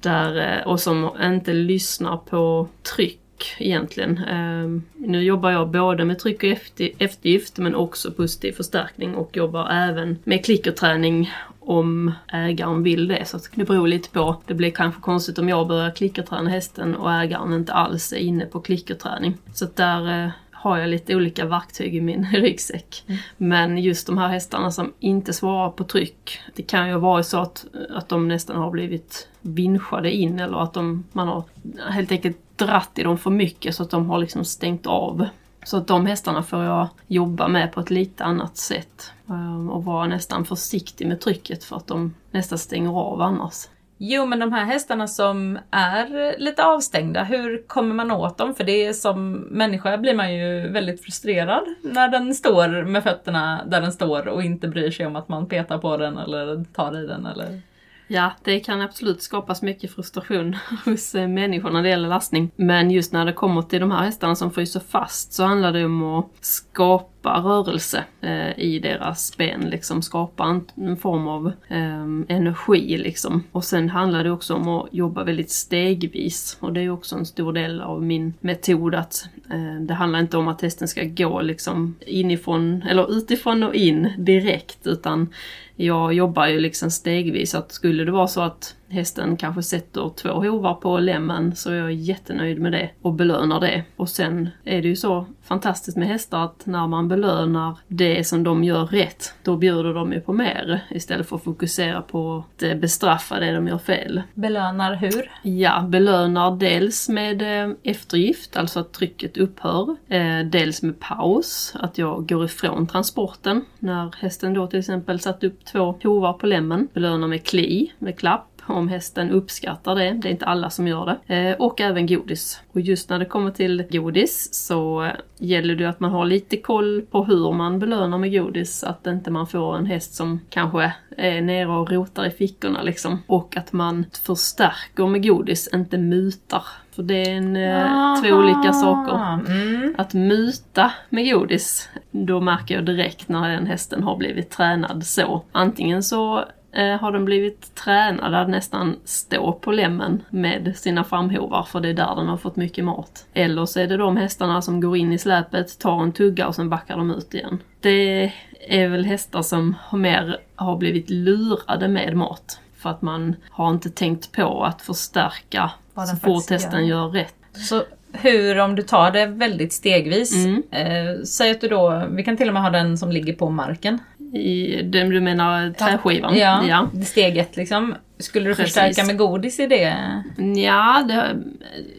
Där, 0.00 0.58
eh, 0.60 0.66
och 0.66 0.80
som 0.80 1.10
inte 1.22 1.52
lyssnar 1.52 2.16
på 2.16 2.68
tryck 2.96 3.20
egentligen. 3.58 4.18
Ehm, 4.18 4.82
Nu 4.94 5.22
jobbar 5.22 5.50
jag 5.50 5.68
både 5.68 6.04
med 6.04 6.18
tryck 6.18 6.36
och 6.42 6.48
efter- 6.48 6.90
eftergift 6.98 7.58
men 7.58 7.74
också 7.74 8.10
positiv 8.12 8.52
förstärkning 8.52 9.14
och 9.14 9.36
jobbar 9.36 9.68
även 9.70 10.18
med 10.24 10.44
klickerträning 10.44 11.30
om 11.60 12.12
ägaren 12.32 12.82
vill 12.82 13.08
det. 13.08 13.24
Så 13.24 13.38
det 13.54 13.64
beror 13.64 13.88
lite 13.88 14.10
på. 14.10 14.36
Det 14.46 14.54
blir 14.54 14.70
kanske 14.70 15.00
konstigt 15.00 15.38
om 15.38 15.48
jag 15.48 15.68
börjar 15.68 15.90
klickerträna 15.90 16.50
hästen 16.50 16.94
och 16.96 17.12
ägaren 17.12 17.52
inte 17.52 17.72
alls 17.72 18.12
är 18.12 18.16
inne 18.16 18.46
på 18.46 18.60
klickerträning. 18.60 19.34
Så 19.54 19.66
där 19.74 20.24
eh, 20.24 20.30
har 20.50 20.78
jag 20.78 20.88
lite 20.88 21.16
olika 21.16 21.44
verktyg 21.44 21.94
i 21.96 22.00
min 22.00 22.24
ryggsäck. 22.32 23.04
Men 23.36 23.78
just 23.78 24.06
de 24.06 24.18
här 24.18 24.28
hästarna 24.28 24.70
som 24.70 24.92
inte 25.00 25.32
svarar 25.32 25.70
på 25.70 25.84
tryck. 25.84 26.38
Det 26.54 26.62
kan 26.62 26.88
ju 26.88 26.98
vara 26.98 27.22
så 27.22 27.38
att, 27.38 27.66
att 27.90 28.08
de 28.08 28.28
nästan 28.28 28.56
har 28.56 28.70
blivit 28.70 29.28
vinschade 29.40 30.10
in 30.12 30.40
eller 30.40 30.58
att 30.62 30.72
de, 30.74 31.04
man 31.12 31.28
har 31.28 31.44
helt 31.90 32.12
enkelt 32.12 32.38
dratt 32.58 32.98
i 32.98 33.02
dem 33.02 33.18
för 33.18 33.30
mycket 33.30 33.74
så 33.74 33.82
att 33.82 33.90
de 33.90 34.10
har 34.10 34.18
liksom 34.18 34.44
stängt 34.44 34.86
av. 34.86 35.28
Så 35.64 35.76
att 35.76 35.86
de 35.86 36.06
hästarna 36.06 36.42
får 36.42 36.64
jag 36.64 36.88
jobba 37.06 37.48
med 37.48 37.72
på 37.72 37.80
ett 37.80 37.90
lite 37.90 38.24
annat 38.24 38.56
sätt. 38.56 39.12
Ehm, 39.28 39.70
och 39.70 39.84
vara 39.84 40.06
nästan 40.06 40.44
försiktig 40.44 41.06
med 41.06 41.20
trycket 41.20 41.64
för 41.64 41.76
att 41.76 41.86
de 41.86 42.14
nästan 42.30 42.58
stänger 42.58 42.90
av 42.90 43.22
annars. 43.22 43.68
Jo, 43.98 44.26
men 44.26 44.38
de 44.38 44.52
här 44.52 44.64
hästarna 44.64 45.08
som 45.08 45.58
är 45.70 46.38
lite 46.38 46.64
avstängda, 46.64 47.24
hur 47.24 47.66
kommer 47.66 47.94
man 47.94 48.10
åt 48.10 48.38
dem? 48.38 48.54
För 48.54 48.64
det 48.64 48.86
är 48.86 48.92
som 48.92 49.32
människa 49.32 49.98
blir 49.98 50.14
man 50.14 50.34
ju 50.34 50.68
väldigt 50.68 51.04
frustrerad 51.04 51.64
när 51.82 52.08
den 52.08 52.34
står 52.34 52.84
med 52.84 53.02
fötterna 53.02 53.64
där 53.66 53.80
den 53.80 53.92
står 53.92 54.28
och 54.28 54.42
inte 54.42 54.68
bryr 54.68 54.90
sig 54.90 55.06
om 55.06 55.16
att 55.16 55.28
man 55.28 55.46
petar 55.46 55.78
på 55.78 55.96
den 55.96 56.18
eller 56.18 56.64
tar 56.64 57.04
i 57.04 57.06
den 57.06 57.26
eller... 57.26 57.60
Ja, 58.08 58.32
det 58.44 58.60
kan 58.60 58.80
absolut 58.80 59.22
skapas 59.22 59.62
mycket 59.62 59.94
frustration 59.94 60.56
hos 60.84 61.14
eh, 61.14 61.28
människor 61.28 61.70
när 61.70 61.82
det 61.82 61.88
gäller 61.88 62.08
lastning. 62.08 62.50
Men 62.56 62.90
just 62.90 63.12
när 63.12 63.24
det 63.24 63.32
kommer 63.32 63.62
till 63.62 63.80
de 63.80 63.90
här 63.90 64.04
hästarna 64.04 64.34
som 64.34 64.50
fryser 64.50 64.80
fast 64.80 65.32
så 65.32 65.44
handlar 65.44 65.72
det 65.72 65.84
om 65.84 66.02
att 66.02 66.30
skapa 66.40 67.15
rörelse 67.30 68.04
eh, 68.20 68.58
i 68.58 68.78
deras 68.82 69.36
ben, 69.36 69.60
liksom 69.60 70.02
skapa 70.02 70.44
en, 70.44 70.64
en 70.74 70.96
form 70.96 71.28
av 71.28 71.46
eh, 71.68 72.36
energi 72.36 72.98
liksom. 72.98 73.42
Och 73.52 73.64
sen 73.64 73.90
handlar 73.90 74.24
det 74.24 74.30
också 74.30 74.54
om 74.54 74.68
att 74.68 74.88
jobba 74.92 75.24
väldigt 75.24 75.50
stegvis 75.50 76.56
och 76.60 76.72
det 76.72 76.80
är 76.80 76.90
också 76.90 77.16
en 77.16 77.26
stor 77.26 77.52
del 77.52 77.80
av 77.80 78.02
min 78.02 78.34
metod 78.40 78.94
att 78.94 79.28
eh, 79.50 79.80
det 79.80 79.94
handlar 79.94 80.20
inte 80.20 80.36
om 80.36 80.48
att 80.48 80.62
hästen 80.62 80.88
ska 80.88 81.04
gå 81.04 81.40
liksom 81.40 81.94
inifrån 82.06 82.82
eller 82.82 83.16
utifrån 83.16 83.62
och 83.62 83.74
in 83.74 84.12
direkt 84.18 84.86
utan 84.86 85.28
jag 85.76 86.12
jobbar 86.12 86.46
ju 86.46 86.60
liksom 86.60 86.90
stegvis. 86.90 87.54
Att 87.54 87.72
skulle 87.72 88.04
det 88.04 88.10
vara 88.10 88.26
så 88.26 88.40
att 88.40 88.74
hästen 88.88 89.36
kanske 89.36 89.62
sätter 89.62 90.10
två 90.16 90.28
hovar 90.28 90.74
på 90.74 90.98
lämmen 90.98 91.56
så 91.56 91.70
är 91.70 91.74
jag 91.74 91.92
jättenöjd 91.92 92.60
med 92.60 92.72
det 92.72 92.90
och 93.02 93.12
belönar 93.12 93.60
det. 93.60 93.84
Och 93.96 94.08
sen 94.08 94.48
är 94.64 94.82
det 94.82 94.88
ju 94.88 94.96
så 94.96 95.26
fantastiskt 95.42 95.96
med 95.96 96.08
hästar 96.08 96.44
att 96.44 96.66
när 96.66 96.86
man 96.86 97.08
belönar 97.08 97.78
det 97.88 98.24
som 98.24 98.44
de 98.44 98.64
gör 98.64 98.86
rätt, 98.86 99.34
då 99.42 99.56
bjuder 99.56 99.94
de 99.94 100.12
ju 100.12 100.20
på 100.20 100.32
mer 100.32 100.84
istället 100.90 101.28
för 101.28 101.36
att 101.36 101.44
fokusera 101.44 102.02
på 102.02 102.44
att 102.56 102.62
eh, 102.62 102.74
bestraffa 102.74 103.40
det 103.40 103.52
de 103.52 103.68
gör 103.68 103.78
fel. 103.78 104.22
Belönar 104.34 104.94
hur? 104.94 105.30
Ja, 105.42 105.80
belönar 105.80 106.56
dels 106.56 107.08
med 107.08 107.42
eh, 107.42 107.74
eftergift, 107.82 108.56
alltså 108.56 108.80
att 108.80 108.92
trycket 108.92 109.36
upphör. 109.36 109.96
Eh, 110.08 110.40
dels 110.46 110.82
med 110.82 111.00
paus, 111.00 111.74
att 111.80 111.98
jag 111.98 112.28
går 112.28 112.44
ifrån 112.44 112.86
transporten. 112.86 113.64
När 113.78 114.14
hästen 114.18 114.54
då 114.54 114.66
till 114.66 114.78
exempel 114.78 115.20
satt 115.20 115.44
upp 115.44 115.64
två 115.64 115.94
hovar 116.02 116.32
på 116.32 116.46
lämmen. 116.46 116.88
Belönar 116.92 117.28
med 117.28 117.44
kli, 117.44 117.92
med 117.98 118.18
klapp. 118.18 118.55
Om 118.66 118.88
hästen 118.88 119.30
uppskattar 119.30 119.94
det, 119.94 120.10
det 120.10 120.28
är 120.28 120.32
inte 120.32 120.46
alla 120.46 120.70
som 120.70 120.88
gör 120.88 121.18
det. 121.26 121.34
Eh, 121.34 121.56
och 121.56 121.80
även 121.80 122.06
godis. 122.06 122.60
Och 122.72 122.80
just 122.80 123.10
när 123.10 123.18
det 123.18 123.24
kommer 123.24 123.50
till 123.50 123.84
godis 123.90 124.54
så 124.54 125.10
gäller 125.38 125.74
det 125.74 125.88
att 125.88 126.00
man 126.00 126.10
har 126.10 126.24
lite 126.24 126.56
koll 126.56 127.02
på 127.10 127.24
hur 127.24 127.52
man 127.52 127.78
belönar 127.78 128.18
med 128.18 128.32
godis. 128.32 128.84
Att 128.84 129.06
inte 129.06 129.30
man 129.30 129.46
får 129.46 129.76
en 129.76 129.86
häst 129.86 130.14
som 130.14 130.40
kanske 130.50 130.92
är 131.16 131.40
nere 131.40 131.68
och 131.68 131.90
rotar 131.90 132.26
i 132.26 132.30
fickorna 132.30 132.82
liksom. 132.82 133.22
Och 133.26 133.56
att 133.56 133.72
man 133.72 134.04
förstärker 134.26 135.06
med 135.06 135.22
godis, 135.22 135.68
inte 135.72 135.98
mutar. 135.98 136.62
För 136.96 137.02
det 137.02 137.14
är 137.14 137.30
en, 137.30 137.56
eh, 137.56 138.22
två 138.22 138.36
olika 138.36 138.72
saker. 138.72 139.52
Mm. 139.52 139.94
Att 139.98 140.14
muta 140.14 140.92
med 141.08 141.32
godis, 141.32 141.88
då 142.10 142.40
märker 142.40 142.74
jag 142.74 142.84
direkt 142.84 143.28
när 143.28 143.48
den 143.48 143.66
hästen 143.66 144.02
har 144.02 144.16
blivit 144.16 144.50
tränad 144.50 145.06
så. 145.06 145.44
Antingen 145.52 146.02
så 146.02 146.44
har 146.84 147.12
den 147.12 147.24
blivit 147.24 147.74
tränad 147.74 148.34
att 148.34 148.48
nästan 148.48 148.96
stå 149.04 149.52
på 149.52 149.72
lämmen 149.72 150.22
med 150.30 150.76
sina 150.76 151.04
framhovar 151.04 151.62
för 151.62 151.80
det 151.80 151.88
är 151.88 151.94
där 151.94 152.16
den 152.16 152.26
har 152.26 152.36
fått 152.36 152.56
mycket 152.56 152.84
mat. 152.84 153.26
Eller 153.34 153.66
så 153.66 153.80
är 153.80 153.86
det 153.86 153.96
de 153.96 154.16
hästarna 154.16 154.62
som 154.62 154.80
går 154.80 154.96
in 154.96 155.12
i 155.12 155.18
släpet, 155.18 155.78
tar 155.78 156.02
en 156.02 156.12
tugga 156.12 156.46
och 156.46 156.54
sen 156.54 156.70
backar 156.70 156.96
de 156.96 157.10
ut 157.10 157.34
igen. 157.34 157.58
Det 157.80 158.32
är 158.68 158.88
väl 158.88 159.04
hästar 159.04 159.42
som 159.42 159.74
har 159.80 159.98
mer 159.98 160.36
har 160.56 160.76
blivit 160.76 161.10
lurade 161.10 161.88
med 161.88 162.16
mat. 162.16 162.60
För 162.76 162.90
att 162.90 163.02
man 163.02 163.36
har 163.50 163.70
inte 163.70 163.90
tänkt 163.90 164.32
på 164.32 164.64
att 164.64 164.82
förstärka 164.82 165.70
Vad 165.94 166.08
så 166.08 166.16
fort 166.16 166.50
hästen 166.50 166.86
gör. 166.86 166.96
gör 166.96 167.08
rätt. 167.08 167.34
Så 167.52 167.82
hur, 168.12 168.58
om 168.60 168.74
du 168.76 168.82
tar 168.82 169.10
det 169.10 169.26
väldigt 169.26 169.72
stegvis, 169.72 170.34
Mm. 170.34 170.62
eh, 170.70 171.22
säg 171.24 171.50
att 171.50 171.60
du 171.60 171.68
då, 171.68 172.06
vi 172.10 172.24
kan 172.24 172.36
till 172.36 172.48
och 172.48 172.54
med 172.54 172.62
ha 172.62 172.70
den 172.70 172.98
som 172.98 173.10
ligger 173.12 173.32
på 173.32 173.50
marken. 173.50 173.98
I, 174.32 174.82
den 174.82 175.10
du 175.10 175.20
menar 175.20 175.70
träskivan? 175.72 176.38
Ja, 176.38 176.64
ja. 176.68 176.90
steg 177.04 177.36
ett 177.36 177.56
liksom. 177.56 177.94
Skulle 178.18 178.48
du 178.48 178.54
Precis. 178.54 178.74
förstärka 178.74 179.06
med 179.06 179.18
godis 179.18 179.60
i 179.60 179.66
det? 179.66 180.22
Ja, 180.56 181.04
det, 181.08 181.36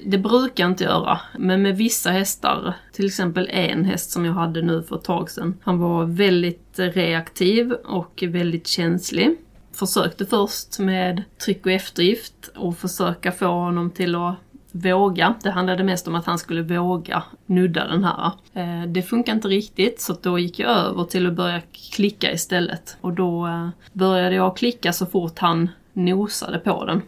det 0.05 0.17
brukar 0.17 0.63
jag 0.63 0.71
inte 0.71 0.83
göra. 0.83 1.19
Men 1.37 1.61
med 1.61 1.77
vissa 1.77 2.11
hästar, 2.11 2.73
till 2.93 3.05
exempel 3.05 3.49
en 3.51 3.85
häst 3.85 4.11
som 4.11 4.25
jag 4.25 4.33
hade 4.33 4.61
nu 4.61 4.83
för 4.83 4.95
ett 4.95 5.03
tag 5.03 5.29
sedan. 5.29 5.57
Han 5.63 5.79
var 5.79 6.05
väldigt 6.05 6.73
reaktiv 6.75 7.71
och 7.71 8.23
väldigt 8.27 8.67
känslig. 8.67 9.35
Försökte 9.73 10.25
först 10.25 10.79
med 10.79 11.23
tryck 11.45 11.65
och 11.65 11.71
eftergift 11.71 12.49
och 12.55 12.77
försöka 12.77 13.31
få 13.31 13.45
honom 13.45 13.91
till 13.91 14.15
att 14.15 14.35
våga. 14.71 15.35
Det 15.43 15.51
handlade 15.51 15.83
mest 15.83 16.07
om 16.07 16.15
att 16.15 16.25
han 16.25 16.39
skulle 16.39 16.61
våga 16.61 17.23
nudda 17.45 17.87
den 17.87 18.03
här. 18.03 18.31
Eh, 18.53 18.87
Det 18.87 19.01
funkar 19.01 19.33
inte 19.33 19.47
riktigt 19.47 20.01
så 20.01 20.15
då 20.21 20.39
gick 20.39 20.59
jag 20.59 20.69
över 20.71 21.03
till 21.03 21.27
att 21.27 21.33
börja 21.33 21.61
klicka 21.95 22.31
istället. 22.31 22.97
Och 23.01 23.13
då 23.13 23.47
eh, 23.47 23.69
började 23.93 24.35
jag 24.35 24.57
klicka 24.57 24.93
så 24.93 25.05
fort 25.05 25.39
han 25.39 25.69
nosade 25.93 26.59
på 26.59 26.85
den. 26.85 27.01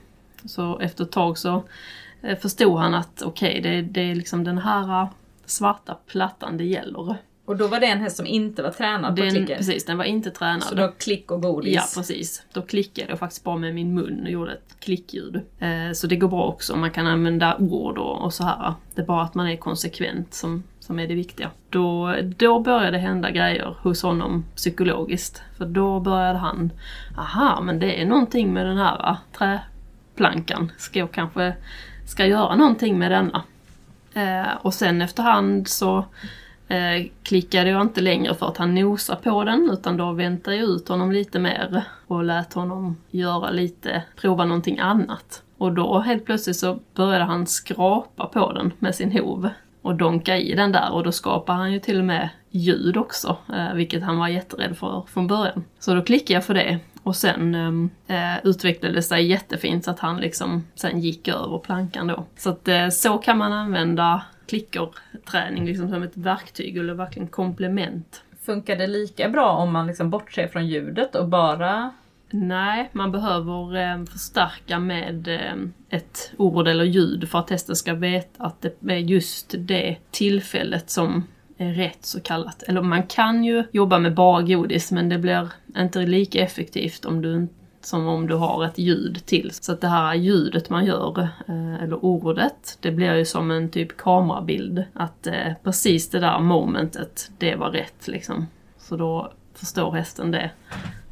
Så 0.46 0.80
efter 0.80 1.04
ett 1.04 1.12
tag 1.12 1.38
så 1.38 1.64
eh, 2.22 2.38
förstod 2.38 2.80
han 2.80 2.94
att 2.94 3.22
okej, 3.26 3.62
det, 3.64 3.82
det 3.82 4.12
är 4.12 4.16
liksom 4.16 4.44
den 4.44 4.58
här 4.58 5.02
eh, 5.02 5.10
svarta 5.46 5.98
plattan 6.08 6.58
det 6.58 6.66
gäller. 6.66 7.16
Och 7.50 7.58
då 7.58 7.68
var 7.68 7.80
det 7.80 7.86
en 7.86 8.02
häst 8.02 8.18
som 8.18 8.26
inte 8.26 8.64
var 8.64 8.70
tränad 8.72 9.16
på 9.16 9.22
Den, 9.22 9.30
klicker? 9.30 9.56
precis, 9.58 9.86
den 9.86 9.98
var 9.98 10.06
inte 10.06 10.32
tränad. 10.32 10.64
Så 10.64 10.76
då 10.76 10.88
klick 10.98 11.32
och 11.32 11.42
godis? 11.42 11.76
Ja, 11.76 11.84
precis. 11.96 12.44
Då 12.54 12.62
klickade 12.62 13.10
jag 13.10 13.20
faktiskt 13.20 13.44
bara 13.44 13.56
med 13.56 13.76
min 13.76 13.94
mun 13.94 14.22
och 14.24 14.30
gjorde 14.30 14.52
ett 14.52 14.76
klickljud. 14.80 15.36
Eh, 15.60 15.92
så 15.94 16.08
det 16.08 16.16
går 16.16 16.28
bra 16.28 16.44
också. 16.44 16.76
Man 16.76 16.92
kan 16.92 17.08
använda 17.08 17.58
ord 17.58 17.98
och, 17.98 18.22
och 18.22 18.34
så 18.34 18.44
här. 18.44 18.74
Det 18.96 19.02
är 19.02 19.06
bara 19.06 19.22
att 19.22 19.36
man 19.36 19.48
är 19.48 19.56
konsekvent 19.56 20.34
som, 20.34 20.64
som 20.80 21.00
är 21.00 21.08
det 21.08 21.16
viktiga. 21.16 21.52
Då, 21.70 22.16
då 22.38 22.60
började 22.60 22.92
det 22.92 22.98
hända 22.98 23.32
grejer 23.32 23.76
hos 23.82 24.04
honom 24.04 24.46
psykologiskt. 24.56 25.44
För 25.58 25.66
då 25.66 26.00
började 26.00 26.40
han, 26.40 26.72
aha, 27.18 27.62
men 27.62 27.80
det 27.80 28.02
är 28.02 28.06
någonting 28.06 28.54
med 28.54 28.66
den 28.66 28.78
här 28.78 29.18
träplankan. 29.38 30.72
Ska 30.78 31.00
jag 31.00 31.12
kanske 31.12 31.54
ska 32.06 32.26
göra 32.26 32.56
någonting 32.56 33.00
med 33.00 33.12
denna? 33.12 33.44
Eh, 34.14 34.56
och 34.62 34.74
sen 34.74 35.02
efterhand 35.02 35.68
så 35.68 36.06
eh, 36.70 37.06
klickade 37.24 37.70
jag 37.70 37.82
inte 37.82 38.02
längre 38.02 38.36
för 38.36 38.48
att 38.48 38.58
han 38.58 38.76
nosar 38.76 39.16
på 39.16 39.44
den 39.44 39.70
utan 39.74 39.98
då 39.98 40.12
väntade 40.12 40.58
jag 40.58 40.66
ut 40.66 40.88
honom 40.88 41.12
lite 41.12 41.40
mer 41.40 41.84
och 42.08 42.24
lät 42.24 42.54
honom 42.54 42.98
göra 43.12 43.50
lite, 43.50 44.04
prova 44.22 44.46
någonting 44.46 44.80
annat. 44.80 45.44
Och 45.58 45.74
då 45.74 46.00
helt 46.00 46.26
plötsligt 46.26 46.58
så 46.58 46.80
började 46.96 47.24
han 47.24 47.48
skrapa 47.48 48.26
på 48.26 48.54
den 48.54 48.72
med 48.80 48.96
sin 48.96 49.12
hov 49.12 49.50
och 49.82 49.96
donka 49.96 50.38
i 50.38 50.56
den 50.56 50.72
där 50.72 50.92
och 50.92 51.04
då 51.04 51.12
skapar 51.12 51.54
han 51.54 51.72
ju 51.74 51.80
till 51.80 52.00
och 52.00 52.06
med 52.06 52.30
ljud 52.50 52.98
också, 52.98 53.38
eh, 53.54 53.74
vilket 53.74 54.04
han 54.04 54.18
var 54.18 54.28
jätterädd 54.28 54.78
för 54.78 55.04
från 55.08 55.28
början. 55.28 55.64
Så 55.80 55.94
då 55.94 56.02
klickade 56.02 56.34
jag 56.34 56.46
för 56.46 56.54
det 56.54 56.80
och 57.04 57.16
sen 57.16 57.56
eh, 58.08 58.18
eh 58.18 58.38
utvecklade 58.44 58.96
det 58.96 59.02
sig 59.02 59.28
jättefint 59.28 59.86
så 59.86 59.92
att 59.92 60.00
han 60.00 60.18
liksom 60.18 60.68
sen 60.76 61.00
gick 61.00 61.28
över 61.28 61.58
plankan 61.58 62.08
då. 62.08 62.26
Så 62.38 62.50
att 62.50 62.68
eh, 62.68 62.90
så 62.90 63.18
kan 63.18 63.38
man 63.38 63.54
använda 63.54 64.22
klickerträning 64.50 65.66
liksom 65.66 65.90
som 65.90 66.04
ett 66.04 66.18
verktyg 66.18 66.78
eller 66.78 66.94
verkligen 66.94 67.28
komplement. 67.28 68.24
Funkar 68.46 68.76
det 68.76 68.88
lika 68.88 69.30
bra 69.30 69.52
om 69.52 69.72
man 69.74 69.88
liksom 69.88 70.10
bortser 70.10 70.48
från 70.48 70.68
ljudet 70.68 71.16
och 71.16 71.28
bara... 71.28 71.92
Nej, 72.32 72.90
man 72.92 73.12
behöver 73.12 73.76
eh, 73.76 74.06
förstärka 74.06 74.80
med 74.80 75.28
eh, 75.28 75.98
ett 75.98 76.34
ord 76.38 76.68
eller 76.68 76.84
ljud 76.84 77.30
för 77.30 77.40
att 77.40 77.50
hästen 77.50 77.76
ska 77.76 77.94
veta 77.94 78.44
att 78.44 78.62
det 78.62 78.94
är 78.94 78.98
just 78.98 79.56
det 79.58 79.98
tillfället 80.12 80.90
som 80.90 81.24
är 81.58 81.74
rätt 81.74 82.06
så 82.06 82.20
kallat. 82.20 82.64
Eller 82.64 82.82
man 82.82 83.04
kan 83.04 83.44
ju 83.44 83.64
jobba 83.72 84.00
med 84.00 84.14
bara 84.14 84.42
godis 84.42 84.92
men 84.92 85.10
det 85.10 85.18
blir 85.18 85.52
inte 85.78 86.00
lika 86.00 86.44
effektivt 86.44 87.06
om 87.06 87.22
du 87.22 87.48
som 87.82 88.08
om 88.08 88.28
du 88.28 88.36
har 88.36 88.66
ett 88.66 88.78
ljud 88.78 89.26
till. 89.26 89.52
Så 89.54 89.72
att 89.72 89.82
det 89.82 89.88
här 89.88 90.16
ljudet 90.16 90.70
man 90.70 90.86
gör, 90.86 91.20
eh, 91.48 91.84
eller 91.84 92.06
ordet, 92.06 92.78
det 92.82 92.92
blir 92.92 93.16
ju 93.16 93.26
som 93.26 93.52
en 93.52 93.70
typ 93.70 93.98
kamerabild. 93.98 94.84
Att 94.94 95.28
eh, 95.28 95.54
precis 95.64 96.10
det 96.10 96.20
där 96.20 96.40
momentet, 96.40 97.32
det 97.38 97.56
var 97.56 97.70
rätt 97.70 98.08
liksom. 98.08 98.48
Så 98.78 98.96
då 98.96 99.32
förstår 99.54 99.92
hästen 99.92 100.32
det 100.32 100.52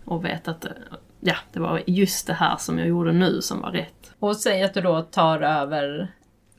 och 0.06 0.26
vet 0.26 0.48
att 0.48 0.66
eh, 0.66 0.72
ja, 1.20 1.36
det 1.54 1.60
var 1.60 1.82
just 1.88 2.28
det 2.28 2.34
här 2.34 2.58
som 2.58 2.80
jag 2.80 2.88
gjorde 2.88 3.12
nu 3.12 3.42
som 3.42 3.62
var 3.62 3.72
rätt. 3.72 4.12
Och 4.20 4.36
säg 4.36 4.64
att 4.64 4.74
du 4.74 4.82
då 4.82 5.02
tar 5.02 5.42
över 5.42 6.08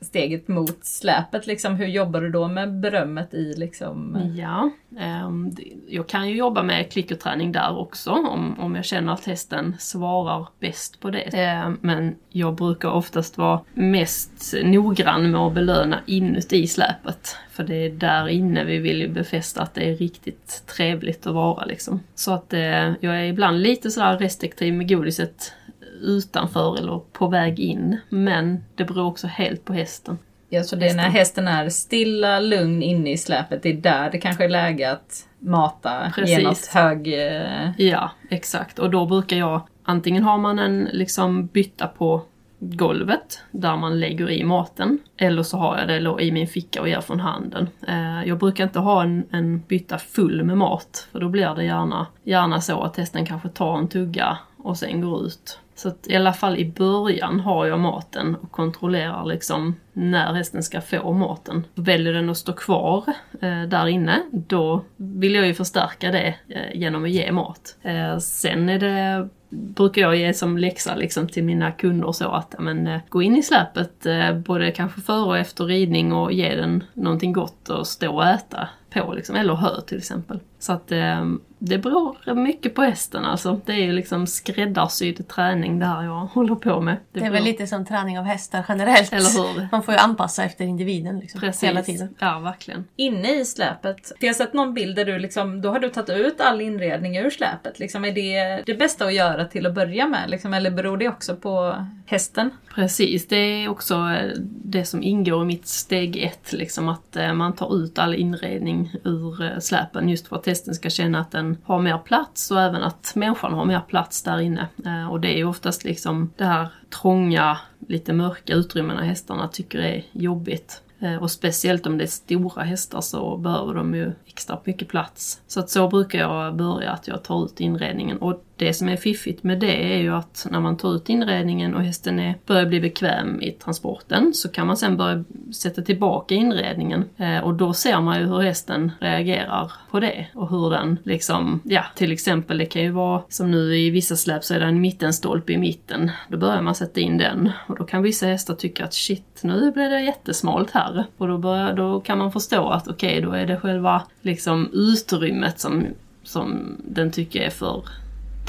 steget 0.01 0.47
mot 0.47 0.85
släpet, 0.85 1.47
liksom, 1.47 1.75
hur 1.75 1.87
jobbar 1.87 2.21
du 2.21 2.29
då 2.29 2.47
med 2.47 2.79
berömmet 2.79 3.33
i 3.33 3.53
liksom... 3.57 4.21
Ja, 4.37 4.69
ehm, 4.99 5.51
jag 5.87 6.07
kan 6.07 6.29
ju 6.29 6.35
jobba 6.35 6.63
med 6.63 6.91
klickerträning 6.91 7.51
där 7.51 7.77
också 7.77 8.11
om, 8.11 8.59
om 8.59 8.75
jag 8.75 8.85
känner 8.85 9.13
att 9.13 9.25
hästen 9.25 9.75
svarar 9.79 10.47
bäst 10.59 10.99
på 10.99 11.09
det. 11.09 11.21
Ehm, 11.21 11.77
Men 11.81 12.15
jag 12.29 12.55
brukar 12.55 12.89
oftast 12.89 13.37
vara 13.37 13.61
mest 13.73 14.53
noggrann 14.63 15.31
med 15.31 15.41
att 15.41 15.53
belöna 15.53 15.99
inuti 16.05 16.67
släpet. 16.67 17.35
För 17.51 17.63
det 17.63 17.75
är 17.75 17.89
där 17.89 18.27
inne 18.27 18.63
vi 18.63 18.77
vill 18.77 19.01
ju 19.01 19.07
befästa 19.07 19.61
att 19.61 19.73
det 19.73 19.89
är 19.89 19.95
riktigt 19.95 20.63
trevligt 20.77 21.27
att 21.27 21.33
vara 21.33 21.65
liksom. 21.65 21.99
Så 22.15 22.33
att 22.33 22.53
eh, 22.53 22.59
jag 22.99 23.19
är 23.19 23.23
ibland 23.23 23.61
lite 23.61 23.91
sådär 23.91 24.17
restriktiv 24.17 24.73
med 24.73 24.89
godiset 24.89 25.53
utanför 26.01 26.77
eller 26.77 27.01
på 27.13 27.27
väg 27.27 27.59
in. 27.59 27.97
Men 28.09 28.63
det 28.75 28.85
beror 28.85 29.05
också 29.05 29.27
helt 29.27 29.65
på 29.65 29.73
hästen. 29.73 30.17
Ja, 30.49 30.63
så 30.63 30.75
det 30.75 30.87
är 30.87 30.95
när 30.95 31.09
hästen 31.09 31.47
är 31.47 31.69
stilla, 31.69 32.39
lugn 32.39 32.83
inne 32.83 33.11
i 33.11 33.17
släpet, 33.17 33.63
det 33.63 33.69
är 33.69 33.73
där 33.73 34.09
det 34.11 34.17
kanske 34.17 34.43
är 34.43 34.49
läge 34.49 34.91
att 34.91 35.27
mata, 35.39 36.11
Precis. 36.15 36.37
ge 36.37 36.43
något 36.43 36.65
hög... 36.65 37.07
eh, 37.27 37.69
Ja, 37.77 38.11
exakt. 38.29 38.79
Och 38.79 38.89
då 38.89 39.05
brukar 39.05 39.37
jag, 39.37 39.61
antingen 39.83 40.23
har 40.23 40.37
man 40.37 40.59
en 40.59 40.87
liksom 40.91 41.45
bytta 41.45 41.87
på 41.87 42.21
golvet 42.59 43.43
där 43.51 43.77
man 43.77 43.99
lägger 43.99 44.29
i 44.29 44.43
maten. 44.43 44.99
Eller 45.17 45.43
så 45.43 45.57
har 45.57 45.77
jag 45.77 45.87
det 45.87 45.99
då 45.99 46.21
i 46.21 46.31
min 46.31 46.47
ficka 46.47 46.81
och 46.81 46.89
ger 46.89 47.01
från 47.01 47.19
handen. 47.19 47.67
Eh, 47.87 48.23
jag 48.27 48.37
brukar 48.37 48.63
inte 48.63 48.79
ha 48.79 49.03
en, 49.03 49.23
en 49.31 49.59
bytta 49.59 49.97
full 49.97 50.43
med 50.43 50.57
mat 50.57 51.07
för 51.11 51.19
då 51.19 51.29
blir 51.29 51.55
det 51.55 51.63
gärna, 51.63 52.07
gärna 52.23 52.61
så 52.61 52.81
att 52.81 52.97
hästen 52.97 53.25
kanske 53.25 53.49
tar 53.49 53.77
en 53.77 53.87
tugga 53.87 54.37
och 54.57 54.77
sen 54.77 55.01
går 55.01 55.25
ut. 55.25 55.59
Så 55.79 55.87
att 55.87 56.07
i 56.07 56.15
alla 56.15 56.33
fall 56.33 56.57
i 56.57 56.71
början 56.71 57.39
har 57.39 57.65
jag 57.65 57.79
maten 57.79 58.35
och 58.35 58.51
kontrollerar 58.51 59.25
liksom 59.25 59.75
när 59.93 60.33
hästen 60.33 60.63
ska 60.63 60.81
få 60.81 61.13
maten. 61.13 61.65
Väljer 61.75 62.13
den 62.13 62.29
att 62.29 62.37
stå 62.37 62.53
kvar 62.53 63.03
eh, 63.41 63.61
där 63.61 63.87
inne, 63.87 64.21
då 64.31 64.81
vill 64.97 65.35
jag 65.35 65.47
ju 65.47 65.53
förstärka 65.53 66.11
det 66.11 66.35
eh, 66.47 66.79
genom 66.79 67.03
att 67.03 67.09
ge 67.09 67.31
mat. 67.31 67.77
Eh, 67.81 68.17
sen 68.17 68.69
är 68.69 68.79
det 68.79 69.29
brukar 69.49 70.01
jag 70.01 70.15
ge 70.15 70.33
som 70.33 70.57
läxa 70.57 70.95
liksom 70.95 71.27
till 71.27 71.43
mina 71.43 71.71
kunder 71.71 72.11
så 72.11 72.27
att 72.29 72.55
men, 72.59 72.87
eh, 72.87 73.01
gå 73.09 73.21
in 73.21 73.35
i 73.35 73.43
släpet 73.43 74.05
eh, 74.05 74.33
både 74.33 74.71
kanske 74.71 75.01
före 75.01 75.25
och 75.25 75.37
efter 75.37 75.65
ridning 75.65 76.13
och 76.13 76.31
ge 76.31 76.55
den 76.55 76.83
någonting 76.93 77.33
gott 77.33 77.69
att 77.69 77.87
stå 77.87 78.15
och 78.15 78.27
äta 78.27 78.69
på 78.89 79.13
liksom, 79.13 79.35
eller 79.35 79.53
hö 79.55 79.81
till 79.81 79.97
exempel. 79.97 80.39
Så 80.59 80.73
att 80.73 80.91
eh, 80.91 81.25
det 81.59 81.77
beror 81.77 82.33
mycket 82.33 82.75
på 82.75 82.81
hästen 82.81 83.25
alltså. 83.25 83.61
Det 83.65 83.71
är 83.71 83.77
ju 83.85 83.91
liksom 83.91 84.27
skräddarsydd 84.27 85.27
träning 85.27 85.79
det 85.79 85.85
här 85.85 86.03
jag 86.03 86.25
håller 86.25 86.55
på 86.55 86.81
med. 86.81 86.97
Det 87.11 87.19
är 87.19 87.31
väl 87.31 87.43
lite 87.43 87.67
som 87.67 87.85
träning 87.85 88.19
av 88.19 88.25
hästar 88.25 88.65
generellt. 88.67 89.13
Eller 89.13 89.53
hur? 89.53 89.67
Man 89.71 89.83
får 89.83 89.93
ju 89.93 89.99
anpassa 89.99 90.43
efter 90.43 90.65
individen 90.65 91.19
liksom, 91.19 91.39
Precis. 91.41 91.63
hela 91.63 91.83
tiden. 91.83 92.15
Ja, 92.19 92.39
verkligen. 92.39 92.85
Inne 92.95 93.39
i 93.39 93.45
släpet, 93.45 94.07
för 94.07 94.15
jag 94.19 94.29
har 94.29 94.33
sett 94.33 94.53
någon 94.53 94.73
bild 94.73 94.95
där 94.95 95.05
du 95.05 95.19
liksom, 95.19 95.61
då 95.61 95.69
har 95.69 95.79
du 95.79 95.89
tagit 95.89 96.09
ut 96.09 96.41
all 96.41 96.61
inredning 96.61 97.17
ur 97.17 97.29
släpet. 97.29 97.79
Liksom, 97.79 98.05
är 98.05 98.11
det 98.11 98.63
det 98.65 98.73
bästa 98.73 99.05
att 99.05 99.13
göra 99.13 99.45
till 99.45 99.65
att 99.65 99.75
börja 99.75 100.07
med? 100.07 100.29
Liksom, 100.29 100.53
eller 100.53 100.71
beror 100.71 100.97
det 100.97 101.09
också 101.09 101.35
på 101.35 101.85
hästen? 102.05 102.49
Precis, 102.75 103.27
det 103.27 103.35
är 103.35 103.69
också 103.69 103.95
eh, 103.95 104.31
det 104.63 104.85
som 104.85 105.03
ingår 105.03 105.41
i 105.41 105.45
mitt 105.45 105.67
steg 105.67 106.17
ett, 106.17 106.53
liksom 106.53 106.89
att 106.89 107.15
eh, 107.15 107.33
man 107.33 107.55
tar 107.55 107.83
ut 107.83 107.99
all 107.99 108.15
inredning 108.15 108.78
ur 109.03 109.43
eh, 109.43 109.59
släpen 109.59 110.09
just 110.09 110.27
för 110.27 110.35
att 110.35 110.45
hästen 110.45 110.73
ska 110.73 110.89
känna 110.89 111.19
att 111.19 111.31
den 111.31 111.57
har 111.63 111.79
mer 111.79 111.97
plats 111.97 112.51
och 112.51 112.61
även 112.61 112.83
att 112.83 113.11
människan 113.15 113.53
har 113.53 113.65
mer 113.65 113.79
plats 113.79 114.23
där 114.23 114.39
inne. 114.39 114.67
Eh, 114.85 115.11
och 115.11 115.19
det 115.19 115.33
är 115.33 115.37
ju 115.37 115.45
oftast 115.45 115.83
liksom 115.83 116.31
det 116.37 116.45
här 116.45 116.67
trånga 117.01 117.57
lite 117.87 118.13
mörka 118.13 118.53
utrymmena 118.53 119.01
hästarna 119.01 119.47
tycker 119.47 119.79
är 119.79 120.03
jobbigt. 120.11 120.81
Eh, 120.99 121.15
och 121.15 121.31
speciellt 121.31 121.87
om 121.87 121.97
det 121.97 122.03
är 122.03 122.07
stora 122.07 122.63
hästar 122.63 123.01
så 123.01 123.37
behöver 123.37 123.73
de 123.73 123.95
ju 123.95 124.11
extra 124.39 124.59
mycket 124.63 124.87
plats. 124.87 125.41
Så 125.47 125.59
att 125.59 125.69
så 125.69 125.87
brukar 125.87 126.19
jag 126.19 126.55
börja, 126.55 126.91
att 126.91 127.07
jag 127.07 127.23
tar 127.23 127.45
ut 127.45 127.59
inredningen. 127.59 128.17
Och 128.17 128.43
det 128.55 128.73
som 128.73 128.89
är 128.89 128.97
fiffigt 128.97 129.43
med 129.43 129.59
det 129.59 129.93
är 129.93 129.97
ju 129.97 130.15
att 130.15 130.47
när 130.51 130.59
man 130.59 130.77
tar 130.77 130.95
ut 130.95 131.09
inredningen 131.09 131.75
och 131.75 131.83
hästen 131.83 132.19
är, 132.19 132.35
börjar 132.45 132.65
bli 132.65 132.79
bekväm 132.79 133.41
i 133.41 133.51
transporten 133.51 134.33
så 134.33 134.49
kan 134.49 134.67
man 134.67 134.77
sen 134.77 134.97
börja 134.97 135.23
sätta 135.55 135.81
tillbaka 135.81 136.35
inredningen. 136.35 137.05
Eh, 137.17 137.39
och 137.39 137.53
då 137.53 137.73
ser 137.73 138.01
man 138.01 138.19
ju 138.19 138.25
hur 138.25 138.39
hästen 138.39 138.91
reagerar 138.99 139.71
på 139.91 139.99
det 139.99 140.27
och 140.35 140.49
hur 140.49 140.69
den 140.69 140.97
liksom, 141.03 141.61
ja 141.63 141.83
till 141.95 142.11
exempel 142.11 142.57
det 142.57 142.65
kan 142.65 142.81
ju 142.81 142.91
vara 142.91 143.21
som 143.29 143.51
nu 143.51 143.77
i 143.77 143.89
vissa 143.89 144.15
släp 144.15 144.43
så 144.43 144.53
är 144.53 144.59
det 144.59 144.65
en 144.65 144.81
mittenstolpe 144.81 145.53
i 145.53 145.57
mitten. 145.57 146.11
Då 146.27 146.37
börjar 146.37 146.61
man 146.61 146.75
sätta 146.75 146.99
in 146.99 147.17
den 147.17 147.51
och 147.67 147.77
då 147.77 147.83
kan 147.83 148.01
vissa 148.01 148.25
hästar 148.25 148.55
tycka 148.55 148.85
att 148.85 148.93
shit 148.93 149.39
nu 149.43 149.71
blir 149.71 149.89
det 149.89 150.01
jättesmalt 150.01 150.71
här. 150.71 151.05
Och 151.17 151.27
då, 151.27 151.37
börjar, 151.37 151.73
då 151.73 151.99
kan 151.99 152.17
man 152.17 152.31
förstå 152.31 152.69
att 152.69 152.87
okej 152.87 153.21
då 153.21 153.31
är 153.31 153.45
det 153.45 153.57
själva 153.57 154.03
liksom 154.29 154.69
utrymmet 154.73 155.59
som, 155.59 155.85
som 156.23 156.77
den 156.83 157.11
tycker 157.11 157.41
är 157.41 157.49
för 157.49 157.83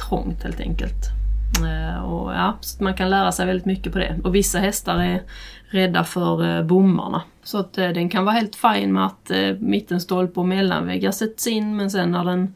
trångt 0.09 0.43
helt 0.43 0.61
enkelt. 0.61 1.21
Eh, 1.65 2.05
och 2.05 2.33
ja, 2.33 2.59
så 2.61 2.85
man 2.85 2.95
kan 2.95 3.11
lära 3.11 3.33
sig 3.33 3.47
väldigt 3.47 3.67
mycket 3.67 3.93
på 3.93 3.99
det. 3.99 4.17
Och 4.25 4.35
vissa 4.35 4.59
hästar 4.59 4.99
är 4.99 5.23
rädda 5.71 6.05
för 6.05 6.57
eh, 6.57 6.63
bommarna. 6.63 7.23
Så 7.43 7.59
att 7.59 7.79
eh, 7.79 7.89
den 7.89 8.09
kan 8.09 8.25
vara 8.25 8.35
helt 8.35 8.57
fin 8.57 8.93
med 8.93 9.07
att 9.07 9.31
mittenstolpe 9.59 10.41
och 10.41 10.47
mellanväggar 10.47 11.11
sätts 11.11 11.47
in 11.47 11.77
men 11.77 11.91
sen 11.91 12.11
när 12.11 12.25
den 12.25 12.55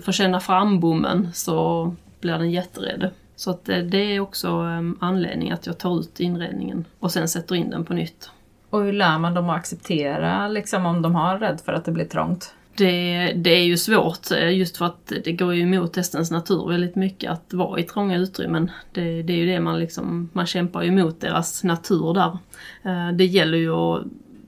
får 0.00 0.12
känna 0.12 0.40
frambommen 0.40 1.28
så 1.34 1.94
blir 2.20 2.38
den 2.38 2.50
jätterädd. 2.50 3.10
Så 3.36 3.50
att 3.50 3.64
det 3.64 3.96
är 3.96 4.20
också 4.20 4.48
anledningen 4.48 4.96
anledning 5.00 5.50
att 5.50 5.66
jag 5.66 5.78
tar 5.78 6.00
ut 6.00 6.20
inredningen 6.20 6.84
och 7.00 7.12
sen 7.12 7.28
sätter 7.28 7.54
in 7.54 7.70
den 7.70 7.84
på 7.84 7.94
nytt. 7.94 8.30
Och 8.70 8.82
hur 8.82 8.92
lär 8.92 9.18
man 9.18 9.34
dem 9.34 9.50
att 9.50 9.56
acceptera 9.56 10.48
liksom, 10.48 10.86
om 10.86 11.02
de 11.02 11.14
har 11.14 11.38
rädd 11.38 11.60
för 11.64 11.72
att 11.72 11.84
det 11.84 11.92
blir 11.92 12.04
trångt? 12.04 12.54
Det, 12.76 13.32
det 13.36 13.50
är 13.50 13.64
ju 13.64 13.76
svårt 13.76 14.30
eh, 14.30 14.56
just 14.56 14.76
för 14.76 14.84
att 14.84 15.12
det 15.24 15.32
går 15.32 15.54
ju 15.54 15.62
emot 15.62 15.96
hästens 15.96 16.30
natur 16.30 16.68
väldigt 16.68 16.96
mycket 16.96 17.30
att 17.30 17.52
vara 17.52 17.80
i 17.80 17.82
trånga 17.82 18.18
utrymmen. 18.18 18.70
Det, 18.92 19.22
det 19.22 19.32
är 19.32 19.36
ju 19.36 19.46
det 19.46 19.60
man 19.60 19.78
liksom, 19.78 20.30
man 20.32 20.46
kämpar 20.46 20.82
ju 20.82 20.88
emot 20.88 21.20
deras 21.20 21.64
natur 21.64 22.14
där. 22.14 22.38
Eh, 22.82 23.12
det 23.16 23.24
gäller 23.24 23.58
ju 23.58 23.70
att 23.70 24.02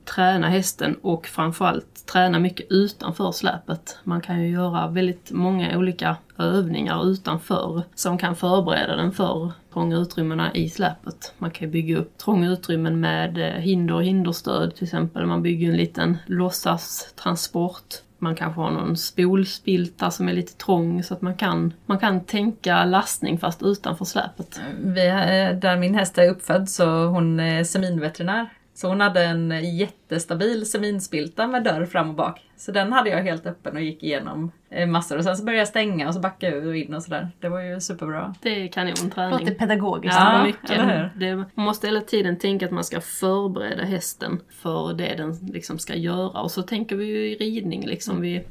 träna 0.06 0.48
hästen 0.48 0.96
och 1.02 1.26
framförallt 1.26 2.06
träna 2.06 2.38
mycket 2.38 2.66
utanför 2.70 3.32
släpet. 3.32 3.98
Man 4.04 4.20
kan 4.20 4.42
ju 4.42 4.50
göra 4.50 4.88
väldigt 4.88 5.30
många 5.30 5.78
olika 5.78 6.16
övningar 6.38 7.06
utanför 7.06 7.82
som 7.94 8.18
kan 8.18 8.36
förbereda 8.36 8.96
den 8.96 9.12
för 9.12 9.52
trånga 9.72 9.96
utrymmena 9.96 10.54
i 10.54 10.68
släpet. 10.68 11.34
Man 11.38 11.50
kan 11.50 11.66
ju 11.66 11.72
bygga 11.72 11.98
upp 11.98 12.18
trånga 12.18 12.50
utrymmen 12.50 13.00
med 13.00 13.38
eh, 13.38 13.60
hinder 13.60 13.94
och 13.94 14.04
hinderstöd 14.04 14.74
till 14.74 14.84
exempel. 14.84 15.26
Man 15.26 15.42
bygger 15.42 15.68
en 15.68 15.76
liten 15.76 16.18
låtsastransport. 16.26 17.94
Man 18.18 18.34
kanske 18.34 18.60
har 18.60 18.70
någon 18.70 18.96
spolspilta 18.96 20.10
som 20.10 20.28
är 20.28 20.32
lite 20.32 20.52
trång 20.52 21.02
så 21.02 21.14
att 21.14 21.22
man 21.22 21.36
kan, 21.36 21.72
man 21.86 21.98
kan 21.98 22.20
tänka 22.24 22.84
lastning 22.84 23.38
fast 23.38 23.62
utanför 23.62 24.04
släpet. 24.04 24.60
Vi, 24.80 25.06
eh, 25.06 25.58
där 25.58 25.76
min 25.76 25.94
häst 25.94 26.18
är 26.18 26.30
uppfödd 26.30 26.68
så 26.68 27.06
hon 27.06 27.40
är 27.40 27.64
seminveterinär. 27.64 28.48
Så 28.76 28.88
hon 28.88 29.00
hade 29.00 29.24
en 29.24 29.76
jättestabil 29.76 30.66
seminspilta 30.66 31.46
med 31.46 31.64
dörr 31.64 31.84
fram 31.84 32.08
och 32.08 32.14
bak. 32.14 32.40
Så 32.56 32.72
den 32.72 32.92
hade 32.92 33.10
jag 33.10 33.22
helt 33.22 33.46
öppen 33.46 33.76
och 33.76 33.82
gick 33.82 34.02
igenom 34.02 34.52
eh, 34.70 34.86
massor. 34.86 35.18
Och 35.18 35.24
sen 35.24 35.36
så 35.36 35.44
började 35.44 35.60
jag 35.60 35.68
stänga 35.68 36.08
och 36.08 36.14
så 36.14 36.20
backade 36.20 36.56
ut 36.56 36.66
och 36.66 36.76
in 36.76 36.94
och 36.94 37.02
sådär. 37.02 37.28
Det 37.40 37.48
var 37.48 37.60
ju 37.60 37.80
superbra. 37.80 38.34
Det 38.42 38.64
är 38.64 38.68
kanonträning. 38.68 39.38
Låter 39.38 39.54
pedagogiskt. 39.54 40.16
Ja, 40.18 40.44
mycket. 40.44 40.70
eller 40.70 41.10
hur? 41.14 41.20
Det, 41.20 41.36
man 41.36 41.48
måste 41.54 41.86
hela 41.86 42.00
tiden 42.00 42.38
tänka 42.38 42.66
att 42.66 42.72
man 42.72 42.84
ska 42.84 43.00
förbereda 43.00 43.84
hästen 43.84 44.40
för 44.48 44.94
det 44.94 45.14
den 45.14 45.32
liksom 45.52 45.78
ska 45.78 45.94
göra. 45.94 46.40
Och 46.40 46.50
så 46.50 46.62
tänker 46.62 46.96
vi 46.96 47.04
ju 47.04 47.30
i 47.30 47.34
ridning 47.34 47.86
liksom. 47.86 48.20
Vi, 48.20 48.44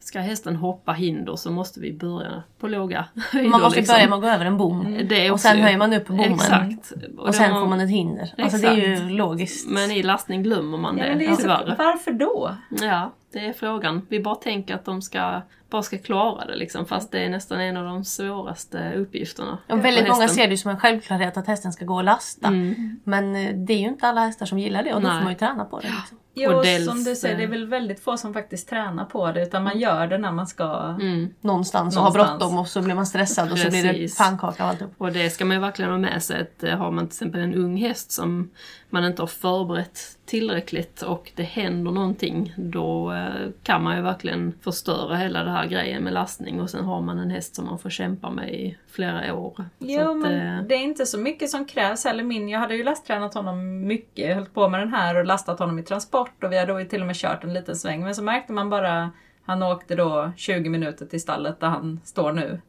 ska 0.00 0.20
hästen 0.20 0.56
hoppa 0.56 0.92
hinder 0.92 1.36
så 1.36 1.50
måste 1.50 1.80
vi 1.80 1.92
börja 1.92 2.42
på 2.58 2.68
låga 2.68 3.04
höjder. 3.32 3.50
Man 3.50 3.60
måste 3.60 3.78
liksom. 3.80 3.94
börja 3.94 4.08
med 4.08 4.16
att 4.16 4.22
gå 4.22 4.28
över 4.28 4.44
en 4.44 4.56
bom. 4.56 4.98
Det 5.08 5.26
är 5.26 5.32
Och 5.32 5.40
sen 5.40 5.58
höjer 5.58 5.78
man 5.78 5.92
upp 5.92 6.06
bommen. 6.06 6.32
Exakt. 6.32 6.92
Och 7.18 7.34
sen 7.34 7.50
då- 7.54 7.60
får 7.60 7.66
man 7.66 7.80
ett 7.80 7.90
hinder. 7.90 8.34
Alltså 8.38 8.58
det 8.58 8.66
är 8.68 8.76
ju 8.76 9.08
logiskt. 9.08 9.70
Men 9.70 9.90
i 9.90 10.02
lastning 10.02 10.42
glömmer 10.42 10.78
man 10.78 10.98
Ja, 10.98 11.04
det, 11.04 11.10
men 11.10 11.18
det 11.18 11.26
är 11.26 11.34
så, 11.34 11.42
tyvärr. 11.42 11.74
varför 11.78 12.12
då? 12.12 12.54
Ja, 12.80 13.12
det 13.32 13.38
är 13.46 13.52
frågan. 13.52 14.06
Vi 14.08 14.20
bara 14.20 14.34
tänker 14.34 14.74
att 14.74 14.84
de 14.84 15.02
ska, 15.02 15.42
bara 15.70 15.82
ska 15.82 15.98
klara 15.98 16.46
det 16.46 16.56
liksom, 16.56 16.86
fast 16.86 17.12
det 17.12 17.24
är 17.24 17.28
nästan 17.28 17.60
en 17.60 17.76
av 17.76 17.84
de 17.84 18.04
svåraste 18.04 18.92
uppgifterna. 18.96 19.58
Och 19.68 19.84
väldigt 19.84 20.08
många 20.08 20.28
ser 20.28 20.44
det 20.44 20.50
ju 20.50 20.56
som 20.56 20.70
en 20.70 20.80
självklarhet 20.80 21.36
att 21.36 21.46
hästen 21.46 21.72
ska 21.72 21.84
gå 21.84 21.94
och 21.94 22.04
lasta. 22.04 22.48
Mm. 22.48 23.00
Men 23.04 23.36
eh, 23.36 23.54
det 23.54 23.72
är 23.72 23.78
ju 23.78 23.88
inte 23.88 24.06
alla 24.06 24.20
hästar 24.20 24.46
som 24.46 24.58
gillar 24.58 24.82
det 24.82 24.94
och 24.94 25.00
då 25.00 25.08
Nej. 25.08 25.16
får 25.16 25.24
man 25.24 25.32
ju 25.32 25.38
träna 25.38 25.64
på 25.64 25.80
det. 25.80 25.88
Liksom. 25.88 26.18
Jo, 26.34 26.52
Och 26.52 26.62
dels, 26.62 26.86
som 26.86 27.04
du 27.04 27.16
säger, 27.16 27.36
det 27.36 27.42
är 27.42 27.44
eh, 27.44 27.50
väl 27.50 27.66
väldigt 27.66 28.00
få 28.00 28.16
som 28.16 28.34
faktiskt 28.34 28.68
tränar 28.68 29.04
på 29.04 29.32
det 29.32 29.42
utan 29.42 29.64
man 29.64 29.78
gör 29.78 30.06
det 30.06 30.18
när 30.18 30.32
man 30.32 30.46
ska... 30.46 30.96
Mm. 31.00 31.34
Någonstans 31.40 31.96
och 31.96 32.02
har 32.02 32.10
bråttom 32.10 32.58
och 32.58 32.68
så 32.68 32.82
blir 32.82 32.94
man 32.94 33.06
stressad 33.06 33.52
och 33.52 33.58
så 33.58 33.70
blir 33.70 33.82
det 33.82 33.88
Precis. 33.88 34.18
pannkaka 34.18 34.64
och 34.64 34.70
alltihop. 34.70 34.94
Och 34.98 35.12
det 35.12 35.30
ska 35.30 35.44
man 35.44 35.56
ju 35.56 35.60
verkligen 35.60 35.90
ha 35.90 35.98
med 35.98 36.22
sig 36.22 36.40
att 36.40 36.62
eh, 36.62 36.76
har 36.76 36.90
man 36.90 37.06
till 37.06 37.14
exempel 37.14 37.40
en 37.40 37.54
ung 37.54 37.76
häst 37.76 38.12
som 38.12 38.50
man 38.90 39.04
inte 39.04 39.22
har 39.22 39.26
förberett 39.26 39.98
tillräckligt 40.30 41.02
och 41.02 41.32
det 41.34 41.42
händer 41.42 41.90
någonting, 41.90 42.54
då 42.56 43.12
eh, 43.12 43.50
kan 43.62 43.82
man 43.82 43.96
ju 43.96 44.02
verkligen 44.02 44.54
förstöra 44.62 45.16
hela 45.16 45.44
den 45.44 45.54
här 45.54 45.66
grejen 45.66 46.04
med 46.04 46.12
lastning 46.12 46.60
och 46.60 46.70
sen 46.70 46.84
har 46.84 47.00
man 47.00 47.18
en 47.18 47.30
häst 47.30 47.54
som 47.54 47.64
man 47.64 47.78
får 47.78 47.90
kämpa 47.90 48.30
med 48.30 48.54
i 48.54 48.76
flera 48.90 49.34
år. 49.34 49.64
Jo, 49.78 50.10
att, 50.10 50.16
men 50.16 50.68
det 50.68 50.74
är 50.74 50.82
inte 50.82 51.06
så 51.06 51.18
mycket 51.18 51.50
som 51.50 51.64
krävs 51.64 52.04
heller. 52.04 52.22
Min, 52.22 52.48
jag 52.48 52.60
hade 52.60 52.74
ju 52.74 52.84
lasttränat 52.84 53.34
honom 53.34 53.86
mycket. 53.86 54.28
Jag 54.28 54.34
höll 54.34 54.46
på 54.46 54.68
med 54.68 54.80
den 54.80 54.92
här 54.92 55.16
och 55.16 55.26
lastat 55.26 55.58
honom 55.58 55.78
i 55.78 55.82
transport 55.82 56.19
och 56.20 56.52
vi 56.52 56.58
hade 56.58 56.84
till 56.84 57.00
och 57.00 57.06
med 57.06 57.16
kört 57.16 57.44
en 57.44 57.54
liten 57.54 57.76
sväng. 57.76 58.04
Men 58.04 58.14
så 58.14 58.22
märkte 58.22 58.52
man 58.52 58.70
bara, 58.70 59.10
han 59.44 59.62
åkte 59.62 59.94
då 59.94 60.32
20 60.36 60.68
minuter 60.68 61.06
till 61.06 61.20
stallet 61.20 61.60
där 61.60 61.68
han 61.68 62.00
står 62.04 62.32
nu. 62.32 62.60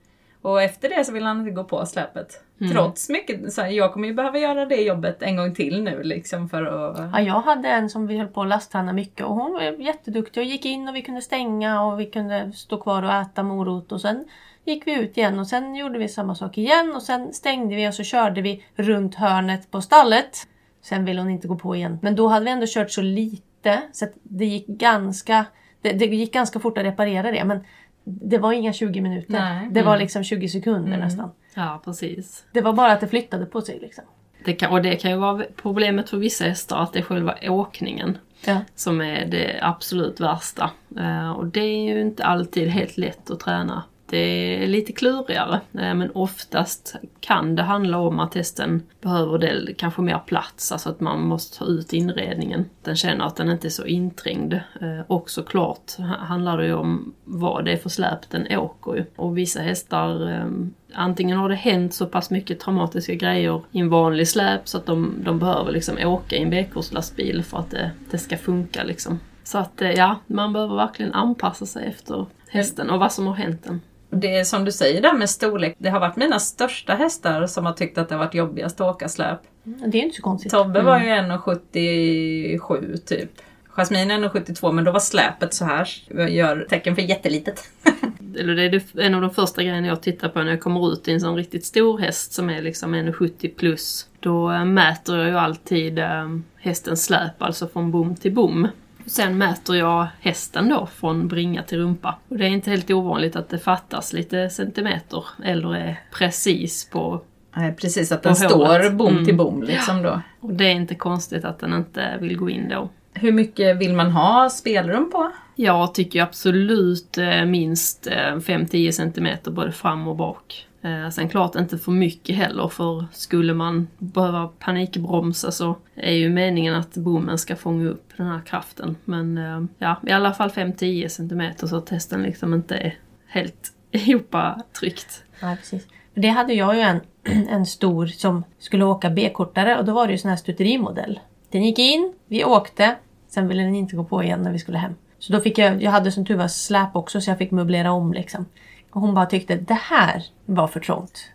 Och 0.41 0.61
efter 0.61 0.89
det 0.89 1.05
så 1.05 1.11
ville 1.11 1.27
han 1.27 1.39
inte 1.39 1.51
gå 1.51 1.63
på 1.63 1.85
släpet. 1.85 2.43
Mm. 2.61 2.73
Trots 2.73 3.09
mycket, 3.09 3.53
så 3.53 3.61
jag 3.69 3.93
kommer 3.93 4.07
ju 4.07 4.13
behöva 4.13 4.39
göra 4.39 4.65
det 4.65 4.81
jobbet 4.81 5.21
en 5.21 5.35
gång 5.35 5.55
till 5.55 5.83
nu 5.83 6.03
liksom 6.03 6.49
för 6.49 6.63
att... 6.63 7.11
Ja, 7.13 7.21
jag 7.21 7.41
hade 7.41 7.69
en 7.69 7.89
som 7.89 8.07
vi 8.07 8.17
höll 8.17 8.27
på 8.27 8.41
att 8.41 8.47
lastträna 8.47 8.93
mycket 8.93 9.25
och 9.25 9.35
hon 9.35 9.53
var 9.53 9.61
jätteduktig 9.61 10.41
och 10.41 10.47
gick 10.47 10.65
in 10.65 10.89
och 10.89 10.95
vi 10.95 11.01
kunde 11.01 11.21
stänga 11.21 11.83
och 11.83 11.99
vi 11.99 12.05
kunde 12.05 12.51
stå 12.51 12.77
kvar 12.77 13.03
och 13.03 13.13
äta 13.13 13.43
morot 13.43 13.91
och 13.91 14.01
sen 14.01 14.25
gick 14.65 14.87
vi 14.87 14.93
ut 14.93 15.17
igen 15.17 15.39
och 15.39 15.47
sen 15.47 15.75
gjorde 15.75 15.99
vi 15.99 16.07
samma 16.07 16.35
sak 16.35 16.57
igen 16.57 16.95
och 16.95 17.01
sen 17.01 17.33
stängde 17.33 17.75
vi 17.75 17.89
och 17.89 17.93
så 17.93 18.03
körde 18.03 18.41
vi 18.41 18.65
runt 18.75 19.15
hörnet 19.15 19.71
på 19.71 19.81
stallet. 19.81 20.47
Sen 20.82 21.06
ville 21.06 21.22
hon 21.22 21.30
inte 21.30 21.48
gå 21.48 21.56
på 21.56 21.76
igen. 21.76 22.00
Men 22.02 22.15
då 22.15 22.28
hade 22.28 22.46
vi 22.46 22.52
ändå 22.52 22.65
kört 22.70 22.91
så 22.91 23.02
lite 23.02 23.82
så 23.91 24.06
att 24.06 24.12
det 24.24 24.46
gick 24.46 24.67
ganska, 24.67 25.46
det, 25.82 25.91
det 25.94 26.06
gick 26.06 26.34
ganska 26.34 26.60
fort 26.60 26.78
att 26.78 26.84
reparera 26.86 27.32
det 27.32 27.44
men 27.46 27.60
det 28.04 28.38
var 28.38 28.54
inga 28.54 28.74
20 28.74 29.02
minuter. 29.02 29.32
Nej. 29.34 29.67
Det 29.72 29.82
var 29.82 29.91
Mm. 29.94 30.02
liksom 30.04 30.24
20 30.24 30.50
sekunder 30.50 30.98
nästan. 30.98 31.32
ja, 31.56 31.82
precis. 31.86 32.46
Det 32.54 32.62
var 32.62 32.74
bara 32.74 32.91
att 32.91 33.00
det 33.00 33.08
flyttade 33.08 33.46
på 33.46 33.62
sig 33.62 33.80
liksom. 33.82 34.04
Det 34.46 34.54
kan, 34.54 34.72
och 34.72 34.82
det 34.82 34.96
kan 34.96 35.12
ju 35.12 35.17
vara 35.17 35.44
problemet 35.56 36.10
för 36.10 36.17
vissa 36.17 36.44
hästar 36.46 36.78
att 36.84 36.94
det 36.94 37.00
är 37.00 37.04
själva 37.04 37.36
åkningen 37.50 38.17
Ja. 38.46 38.58
som 38.76 39.02
är 39.02 39.26
det 39.26 39.60
absolut 39.62 40.20
värsta. 40.20 40.72
Eh, 41.00 41.32
och 41.32 41.46
det 41.48 41.60
är 41.62 41.94
ju 41.94 42.02
inte 42.02 42.24
alltid 42.26 42.67
helt 42.67 42.98
lätt 42.98 43.32
att 43.32 43.39
träna. 43.39 43.84
Det 44.12 44.17
är 44.63 44.67
lite 44.67 44.91
klurigare, 44.91 45.54
eh, 45.74 45.93
men 45.93 46.12
oftast 46.13 46.95
kan 47.19 47.56
det 47.56 47.63
handla 47.63 47.97
om 47.97 48.19
att 48.19 48.36
hästen 48.36 48.84
behöver 49.02 49.38
del, 49.38 49.76
kanske 49.78 50.02
mer 50.02 50.19
plats, 50.26 50.71
alltså 50.71 50.89
att 50.89 51.00
man 51.00 51.21
måste 51.21 51.58
ta 51.58 51.65
ut 51.65 51.93
inredningen. 51.93 52.65
Den 52.84 52.95
känner 52.95 53.26
att 53.26 53.36
den 53.36 53.50
inte 53.52 53.67
är 53.67 53.69
så 53.69 53.86
inträngd. 53.86 54.54
Eh, 54.54 55.00
och 55.08 55.30
såklart 55.30 55.91
ha- 55.97 56.17
handlar 56.17 56.58
det 56.58 56.65
ju 56.65 56.74
om 56.74 57.13
vad 57.24 57.65
det 57.65 57.71
är 57.71 57.78
för 57.78 57.89
släp 57.89 58.30
den 58.30 58.58
åker 58.58 58.95
ju. 58.95 59.06
Och 59.15 59.38
vissa 59.38 59.62
hästar 59.62 60.32
eh, 60.32 60.45
Antingen 60.93 61.38
har 61.38 61.50
det 61.50 61.56
hänt 61.56 61.93
så 61.93 62.06
pass 62.06 62.30
mycket 62.30 62.60
traumatiska 62.60 63.13
grejer 63.15 63.62
i 63.71 63.80
en 63.80 63.89
vanlig 63.89 64.28
släp 64.28 64.67
så 64.67 64.78
att 64.78 64.86
de, 64.86 65.15
de 65.24 65.39
behöver 65.39 65.71
liksom 65.71 65.97
åka 66.04 66.36
i 66.36 66.41
en 66.41 66.50
B-kurslastbil 66.50 67.43
för 67.43 67.58
att 67.58 67.71
det, 67.71 67.91
det 68.12 68.17
ska 68.17 68.38
funka 68.38 68.84
liksom. 68.84 69.19
Så 69.43 69.58
att 69.58 69.82
ja, 69.95 70.19
man 70.28 70.54
behöver 70.54 70.76
verkligen 70.76 71.13
anpassa 71.13 71.65
sig 71.65 71.86
efter 71.88 72.26
hästen 72.50 72.89
och 72.89 73.00
vad 73.00 73.12
som 73.12 73.28
har 73.28 73.34
hänt 73.34 73.63
den. 73.63 73.82
Det 74.13 74.36
är 74.36 74.43
som 74.43 74.65
du 74.65 74.71
säger 74.71 75.02
där 75.02 75.13
med 75.13 75.30
storlek. 75.30 75.76
Det 75.78 75.89
har 75.89 76.00
varit 76.00 76.15
mina 76.15 76.39
största 76.39 76.93
hästar 76.95 77.47
som 77.47 77.65
har 77.65 77.74
tyckt 77.74 77.97
att 77.97 78.10
det 78.10 78.15
har 78.15 78.19
varit 78.26 78.34
jobbigast 78.36 78.82
att 78.82 78.95
åka 78.95 79.10
släp. 79.10 79.39
Det 79.63 79.97
är 79.97 80.00
ju 80.02 80.06
inte 80.06 80.15
så 80.15 80.21
konstigt. 80.21 80.52
Tobbe 80.52 80.82
var 80.82 81.00
ju 81.00 81.06
1,77 81.06 82.97
typ. 82.97 83.30
Jasmine 83.69 84.12
är 84.13 84.17
1,72 84.19 84.71
men 84.71 84.84
då 84.84 84.91
var 84.91 85.00
släpet 85.00 85.54
så 85.54 85.65
här. 85.65 85.89
Jag 86.08 86.30
gör 86.32 86.65
tecken 86.69 86.95
för 86.95 87.02
jättelitet. 87.02 87.69
Eller 88.39 88.56
det 88.56 88.63
är 88.63 88.69
det- 88.69 89.04
en 89.06 89.15
av 89.15 89.21
de 89.21 89.30
första 89.30 89.63
grejerna 89.63 89.88
jag 89.88 90.02
tittar 90.02 90.30
på 90.30 90.39
när 90.43 90.52
jag 90.52 90.62
kommer 90.62 90.93
ut 90.93 91.08
i 91.08 91.12
en 91.13 91.21
sån 91.21 91.36
riktigt 91.36 91.65
stor 91.65 91.97
häst 92.00 92.34
som 92.34 92.50
är 92.50 92.62
liksom 92.62 92.95
1,70 92.95 93.56
plus. 93.56 94.08
Då 94.19 94.52
eh, 94.52 94.65
mäter 94.65 95.17
jag 95.17 95.28
ju 95.28 95.38
alltid 95.38 96.00
eh, 96.00 96.30
hästens 96.58 97.04
släp, 97.06 97.41
alltså 97.41 97.67
från 97.67 97.91
bom 97.91 98.15
till 98.15 98.34
bom. 98.34 98.67
Sen 99.12 99.38
mäter 99.38 99.76
jag 99.76 100.08
hästen 100.19 100.69
då 100.69 100.86
från 100.86 101.28
bringa 101.28 101.63
till 101.63 101.78
rumpa. 101.78 102.15
Och 102.28 102.38
det 102.38 102.45
är 102.45 102.50
inte 102.50 102.69
helt 102.71 102.91
ovanligt 102.91 103.36
att 103.36 103.50
det 103.50 103.60
fattas 103.60 104.13
lite 104.13 104.50
centimeter 104.50 105.26
eller 105.43 105.76
är 105.76 106.00
precis 106.17 106.89
på 106.89 107.21
Nej, 107.56 107.76
precis, 107.76 108.12
att 108.12 108.24
den 108.24 108.36
står 108.36 108.89
bom 108.89 109.13
Mm. 109.13 109.26
till 109.26 109.36
bom 109.38 109.63
liksom 109.63 110.02
då. 110.04 110.21
Och 110.39 110.54
det 110.54 110.65
är 110.65 110.71
inte 110.71 110.95
konstigt 110.95 111.45
att 111.45 111.60
den 111.60 111.74
inte 111.74 112.17
vill 112.21 112.38
gå 112.38 112.50
in 112.50 112.69
då. 112.69 112.89
Hur 113.13 113.32
mycket 113.32 113.78
vill 113.78 113.93
man 113.93 114.12
ha 114.12 114.50
spelrum 114.50 115.12
på? 115.12 115.32
Jag 115.56 115.93
tycker 115.93 116.21
absolut 116.24 117.17
eh, 117.17 117.45
minst 117.45 118.08
eh, 118.08 118.36
5-10 118.36 118.91
cm 118.91 119.54
både 119.56 119.71
fram 119.71 120.08
och 120.08 120.15
bak. 120.15 120.67
Eh, 120.82 121.10
sen 121.10 121.30
klart 121.30 121.56
inte 121.56 121.78
för 121.78 121.91
mycket 121.91 122.36
heller 122.36 122.67
för 122.67 123.06
skulle 123.12 123.54
man 123.54 123.88
behöva 123.98 124.48
panikbromsa 124.60 125.52
så 125.52 125.76
är 125.96 126.13
ju 126.13 126.30
meningen 126.30 126.76
att 126.76 126.94
bommen 126.94 127.38
ska 127.38 127.56
fånga 127.56 127.89
upp 127.89 128.13
den 128.17 128.28
här 128.28 128.41
kraften. 128.46 128.96
Men 129.06 129.38
eh, 129.38 129.63
ja, 129.78 130.02
i 130.08 130.12
alla 130.12 130.34
fall 130.34 130.50
5-10 130.50 131.08
cm 131.08 131.67
så 131.70 131.76
att 131.76 131.86
testen 131.86 132.24
liksom 132.24 132.54
inte 132.54 132.76
är 132.76 132.96
helt 133.28 133.74
ihoptryckt. 133.91 135.24
Ja, 135.39 135.56
precis. 135.60 135.88
För 136.13 136.22
Det 136.22 136.28
hade 136.28 136.54
jag 136.54 136.76
ju 136.76 136.82
en, 136.82 137.02
en 137.50 137.65
stor 137.65 138.06
som 138.06 138.44
skulle 138.60 138.86
åka 138.86 139.10
B-kortare 139.10 139.78
och 139.78 139.86
då 139.86 139.94
var 139.94 140.08
det 140.08 140.12
ju 140.12 140.17
sån 140.17 140.30
här 140.30 140.38
stuterimodell. 140.38 141.20
Den 141.50 141.63
gick 141.63 141.80
in, 141.80 142.13
vi 142.28 142.46
åkte, 142.46 142.96
sen 143.30 143.48
ville 143.48 143.63
den 143.63 143.76
inte 143.76 143.96
gå 143.96 144.04
på 144.04 144.24
igen 144.24 144.41
när 144.41 144.52
vi 144.52 144.60
skulle 144.60 144.78
hem. 144.78 144.96
Så 145.20 145.34
då 145.34 145.39
fick 145.39 145.58
jag, 145.58 145.84
jag 145.84 145.91
hade 145.91 146.12
som 146.12 146.26
tur 146.26 146.36
var 146.36 146.48
släp 146.48 146.96
också 146.96 147.22
så 147.22 147.30
jag 147.30 147.38
fick 147.38 147.52
möblera 147.52 147.91
om 147.91 148.13
liksom. 148.13 148.46
Och 148.91 149.01
hon 149.01 149.13
bara 149.13 149.25
tyckte 149.25 149.56
det 149.56 149.73
här 149.73 150.23
var 150.45 150.67
för 150.67 150.80
trångt. 150.80 151.32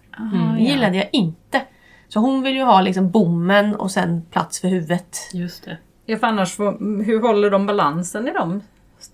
Det 0.57 0.63
gillade 0.63 0.97
jag 0.97 1.09
inte. 1.13 1.63
Så 2.09 2.21
hon 2.21 2.43
vill 2.43 2.55
ju 2.55 2.63
ha 2.63 2.81
liksom 2.81 3.11
bommen 3.11 3.75
och 3.75 3.91
sen 3.91 4.23
plats 4.31 4.61
för 4.61 4.69
huvudet. 4.69 5.19
Just 5.33 5.65
det. 5.65 5.79
Ja, 6.07 6.19
för 6.19 6.27
annars, 6.27 6.59
hur 7.07 7.23
håller 7.23 7.51
de 7.51 7.67
balansen 7.67 8.29
i 8.29 8.33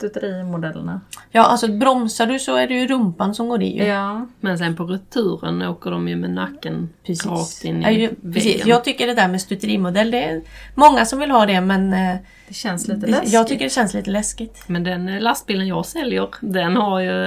de 0.01 0.09
stutterimodellerna? 0.09 1.01
Ja, 1.31 1.43
alltså 1.43 1.69
bromsar 1.69 2.27
du 2.27 2.39
så 2.39 2.57
är 2.57 2.69
det 2.69 2.75
ju 2.75 2.87
rumpan 2.87 3.35
som 3.35 3.49
går 3.49 3.63
i. 3.63 3.87
Ja. 3.89 4.27
Men 4.41 4.59
sen 4.59 4.77
på 4.77 4.85
returen 4.85 5.63
åker 5.63 5.91
de 5.91 6.09
ju 6.09 6.17
med 6.17 6.31
nacken 6.31 6.89
Precis. 7.07 7.27
rakt 7.27 7.65
in 7.65 7.81
i 7.81 7.83
Ja, 7.85 7.91
ju, 7.91 7.99
väggen. 8.07 8.33
precis. 8.33 8.67
Jag 8.67 8.85
tycker 8.85 9.07
det 9.07 9.15
där 9.15 9.29
med 9.29 9.41
stutterimodell, 9.41 10.11
det 10.11 10.25
är 10.25 10.43
många 10.75 11.05
som 11.05 11.19
vill 11.19 11.31
ha 11.31 11.47
det 11.47 11.61
men 11.61 11.93
eh, 11.93 12.17
Det 12.49 12.55
känns 12.55 12.89
lite 12.89 13.01
det, 13.01 13.11
läskigt. 13.11 13.33
jag 13.33 13.49
tycker 13.49 13.65
det 13.65 13.71
känns 13.71 13.95
lite 13.95 14.11
läskigt. 14.11 14.63
Men 14.67 14.85
den 14.85 15.09
eh, 15.09 15.21
lastbilen 15.21 15.67
jag 15.67 15.87
säljer, 15.87 16.29
den 16.41 16.77
har 16.77 17.01
ju 17.01 17.25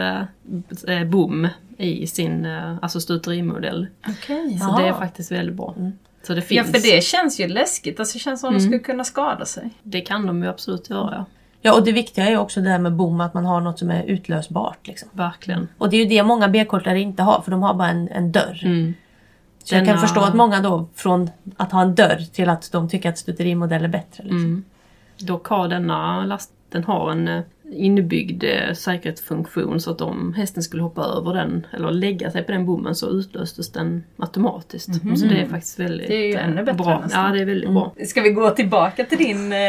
eh, 0.88 1.06
bom 1.06 1.48
i 1.78 2.08
sin 2.08 2.46
alltså 2.82 3.02
stutterimodell. 3.02 3.88
Okej. 4.08 4.58
Så 4.60 4.66
Jaha. 4.66 4.82
det 4.82 4.88
är 4.88 4.94
faktiskt 4.94 5.32
väldigt 5.32 5.56
bra. 5.56 5.76
Så 6.28 6.34
det 6.34 6.52
Ja, 6.52 6.64
för 6.64 6.74
det 6.96 7.04
känns 7.04 7.40
ju 7.40 7.48
läskigt. 7.48 8.00
Alltså, 8.00 8.14
det 8.18 8.20
känns 8.20 8.40
som 8.42 8.50
att 8.50 8.56
de 8.56 8.62
skulle 8.62 8.80
kunna 8.80 9.04
skada 9.04 9.46
sig. 9.46 9.70
Det 9.84 10.02
kan 10.02 10.26
de 10.28 10.44
ju 10.44 10.50
absolut 10.50 10.90
göra, 10.90 11.26
Ja, 11.66 11.74
och 11.74 11.84
det 11.84 11.92
viktiga 11.92 12.28
är 12.28 12.38
också 12.38 12.62
det 12.62 12.70
där 12.70 12.80
med 12.80 12.94
bom, 12.94 13.22
att 13.22 13.34
man 13.34 13.46
har 13.46 13.62
något 13.62 13.80
som 13.80 13.92
är 13.92 14.04
utlösbart. 14.04 14.88
Liksom. 14.88 15.10
verkligen. 15.12 15.68
Och 15.78 15.90
det 15.90 15.98
är 15.98 16.04
ju 16.04 16.10
det 16.10 16.24
många 16.24 16.48
B-kortare 16.48 17.00
inte 17.00 17.24
har, 17.24 17.42
för 17.42 17.52
de 17.52 17.64
har 17.64 17.74
bara 17.74 17.90
en, 17.90 18.08
en 18.10 18.32
dörr. 18.32 18.62
Mm. 18.64 18.94
Så 19.64 19.76
jag 19.76 19.80
kan 19.86 19.96
Denna- 19.96 20.08
förstå 20.08 20.22
att 20.22 20.34
många 20.36 20.62
då, 20.62 20.88
från 20.96 21.30
att 21.58 21.72
ha 21.72 21.82
en 21.82 21.96
dörr 21.96 22.20
till 22.34 22.50
att 22.50 22.72
de 22.72 22.90
tycker 22.90 23.10
att 23.10 23.18
stutterimodell 23.18 23.84
är 23.84 23.88
bättre. 23.88 24.24
Liksom. 24.24 24.38
Mm. 24.38 24.64
Dock 25.20 25.48
har 25.48 25.68
denna 25.68 26.26
last, 26.26 26.52
den 26.70 26.84
har 26.84 27.12
en 27.12 27.28
eh, 27.28 27.42
inbyggd 27.72 28.44
eh, 28.44 28.74
säkerhetsfunktion 28.74 29.80
så 29.82 29.92
att 29.92 30.02
om 30.02 30.34
hästen 30.34 30.64
skulle 30.64 30.84
hoppa 30.84 31.02
över 31.02 31.34
den 31.34 31.68
eller 31.74 31.92
lägga 31.92 32.32
sig 32.32 32.44
på 32.44 32.52
den 32.52 32.66
bommen 32.66 32.96
så 32.96 33.10
utlöstes 33.10 33.72
den 33.72 34.04
automatiskt. 34.18 34.90
Så 35.20 35.26
det 35.26 35.40
är 35.42 35.46
faktiskt 35.46 35.80
väldigt 35.80 36.08
Det 36.08 36.16
är 36.16 36.28
ju 36.28 36.34
eh, 36.34 36.46
ännu 36.48 36.64
bättre 36.64 36.74
bra. 36.84 37.00
nästan. 37.04 37.26
Ja, 37.26 37.32
det 37.32 37.42
är 37.42 37.46
väldigt 37.46 37.70
bra. 37.70 37.94
Ska 38.06 38.22
vi 38.22 38.30
gå 38.30 38.50
tillbaka 38.50 39.04
till 39.06 39.18
din, 39.18 39.54
eh, 39.54 39.60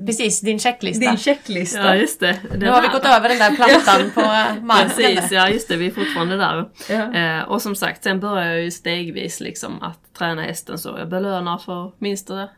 Precis, 0.06 0.40
din 0.40 0.58
checklista. 0.58 1.08
din 1.10 1.16
checklista? 1.18 1.78
Ja, 1.78 1.96
just 1.96 2.20
det. 2.20 2.38
nu 2.58 2.68
har 2.68 2.82
vi 2.82 2.88
gått 2.88 3.04
över 3.06 3.28
den 3.28 3.38
där 3.38 3.56
plattan 3.56 4.10
på 4.14 4.20
marken. 4.66 4.90
Precis, 4.96 5.32
ja 5.32 5.48
just 5.48 5.68
det, 5.68 5.76
vi 5.76 5.86
är 5.86 5.90
fortfarande 5.90 6.36
där. 6.36 6.68
Ja. 6.90 7.14
Eh, 7.14 7.42
och 7.50 7.62
som 7.62 7.74
sagt, 7.74 8.02
sen 8.04 8.20
börjar 8.20 8.46
jag 8.46 8.62
ju 8.62 8.70
stegvis 8.70 9.40
liksom 9.40 9.82
att 9.82 9.98
träna 10.18 10.42
hästen 10.42 10.78
så 10.78 10.94
jag 10.98 11.08
belönar 11.08 11.58
för 11.58 11.92
minsta, 11.98 12.42
eh, 12.42 12.48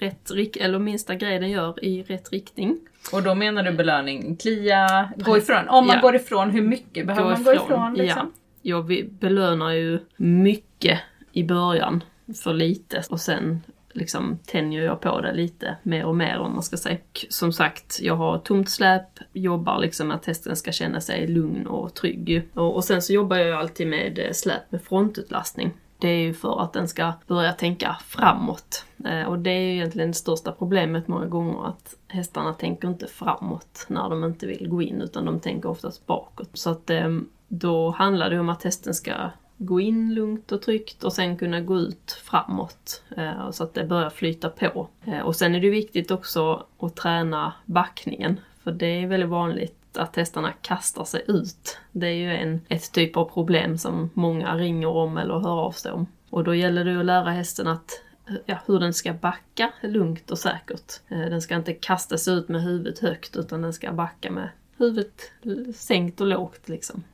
rätt, 0.00 0.30
rik- 0.30 0.56
eller 0.56 0.78
minsta 0.78 1.14
grej 1.14 1.38
den 1.38 1.50
gör 1.50 1.84
i 1.84 2.02
rätt 2.02 2.32
riktning. 2.32 2.78
Och 3.12 3.22
då 3.22 3.34
menar 3.34 3.62
du 3.62 3.72
belöning, 3.72 4.36
klia, 4.36 5.08
gå 5.16 5.36
ifrån. 5.36 5.68
Om 5.68 5.86
man 5.86 5.96
Ja. 5.96 6.02
går 6.02 6.16
ifrån, 6.16 6.50
hur 6.50 6.62
mycket 6.62 7.06
behöver 7.06 7.30
man 7.30 7.42
gå 7.44 7.52
ifrån? 7.54 7.94
Liksom? 7.94 8.32
Ja. 8.32 8.40
Jag 8.62 8.82
vi- 8.82 9.04
belönar 9.04 9.70
ju 9.70 9.98
mycket 10.16 11.00
i 11.32 11.44
början 11.44 12.04
för 12.44 12.52
lite 12.54 13.02
och 13.10 13.20
sen 13.20 13.60
liksom 13.92 14.38
tänjer 14.46 14.82
jag 14.84 15.00
på 15.00 15.20
det 15.20 15.32
lite 15.32 15.76
mer 15.82 16.04
och 16.04 16.16
mer 16.16 16.38
om 16.38 16.52
man 16.52 16.62
ska 16.62 16.76
säga. 16.76 16.96
Och 17.12 17.24
Som 17.28 17.52
sagt, 17.52 17.98
jag 18.02 18.16
har 18.16 18.38
tomt 18.38 18.70
släp, 18.70 19.02
jobbar 19.32 19.78
liksom 19.78 20.10
att 20.10 20.26
hästen 20.26 20.56
ska 20.56 20.72
känna 20.72 21.00
sig 21.00 21.26
lugn 21.26 21.66
och 21.66 21.94
trygg. 21.94 22.48
Och, 22.54 22.74
och 22.74 22.84
sen 22.84 23.02
så 23.02 23.12
jobbar 23.12 23.36
jag 23.36 23.60
alltid 23.60 23.86
med 23.86 24.18
eh, 24.18 24.32
släp 24.32 24.72
med 24.72 24.82
frontutlastning. 24.82 25.70
Det 26.04 26.10
är 26.10 26.22
ju 26.22 26.34
för 26.34 26.62
att 26.62 26.72
den 26.72 26.88
ska 26.88 27.12
börja 27.26 27.52
tänka 27.52 27.96
framåt. 28.06 28.84
Eh, 29.04 29.24
och 29.24 29.38
det 29.38 29.50
är 29.50 29.60
ju 29.60 29.74
egentligen 29.74 30.08
det 30.08 30.14
största 30.14 30.52
problemet 30.52 31.08
många 31.08 31.26
gånger 31.26 31.68
att 31.68 31.96
hästarna 32.08 32.54
tänker 32.54 32.88
inte 32.88 33.06
framåt 33.06 33.86
när 33.88 34.08
de 34.08 34.24
inte 34.24 34.46
vill 34.46 34.68
gå 34.68 34.82
in 34.82 35.00
utan 35.00 35.24
de 35.24 35.40
tänker 35.40 35.68
oftast 35.68 36.06
bakåt. 36.06 36.50
Så 36.52 36.70
att 36.70 36.90
eh, 36.90 37.18
då 37.48 37.90
handlar 37.90 38.30
det 38.30 38.40
om 38.40 38.48
att 38.48 38.62
hästen 38.62 38.94
ska 38.94 39.30
gå 39.56 39.80
in 39.80 40.14
lugnt 40.14 40.52
och 40.52 40.62
tryggt 40.62 41.04
och 41.04 41.12
sen 41.12 41.38
kunna 41.38 41.60
gå 41.60 41.78
ut 41.78 42.12
framåt 42.24 43.02
eh, 43.16 43.50
så 43.50 43.64
att 43.64 43.74
det 43.74 43.84
börjar 43.84 44.10
flyta 44.10 44.48
på. 44.50 44.88
Och 45.24 45.36
sen 45.36 45.54
är 45.54 45.60
det 45.60 45.70
viktigt 45.70 46.10
också 46.10 46.66
att 46.78 46.96
träna 46.96 47.52
backningen 47.64 48.40
för 48.62 48.72
det 48.72 48.86
är 49.02 49.06
väldigt 49.06 49.30
vanligt 49.30 49.83
att 49.96 50.16
hästarna 50.16 50.52
kastar 50.52 51.04
sig 51.04 51.24
ut. 51.28 51.78
Det 51.92 52.06
är 52.06 52.14
ju 52.14 52.36
en, 52.36 52.60
ett 52.68 52.92
typ 52.92 53.16
av 53.16 53.24
problem 53.24 53.78
som 53.78 54.10
många 54.14 54.56
ringer 54.56 54.88
om 54.88 55.16
eller 55.16 55.38
hör 55.38 55.60
av 55.60 55.72
sig 55.72 55.92
om. 55.92 56.06
Och 56.30 56.44
då 56.44 56.54
gäller 56.54 56.84
det 56.84 57.00
att 57.00 57.06
lära 57.06 57.30
hästen 57.30 57.66
att 57.66 58.02
ja, 58.46 58.58
hur 58.66 58.80
den 58.80 58.94
ska 58.94 59.12
backa 59.12 59.72
lugnt 59.82 60.30
och 60.30 60.38
säkert. 60.38 61.00
Eh, 61.08 61.18
den 61.18 61.42
ska 61.42 61.56
inte 61.56 61.72
kasta 61.72 62.18
sig 62.18 62.34
ut 62.34 62.48
med 62.48 62.62
huvudet 62.62 62.98
högt 62.98 63.36
utan 63.36 63.62
den 63.62 63.72
ska 63.72 63.92
backa 63.92 64.30
med 64.30 64.48
huvudet 64.76 65.32
sänkt 65.76 66.20
och 66.20 66.26
lågt 66.26 66.68
liksom. 66.68 67.04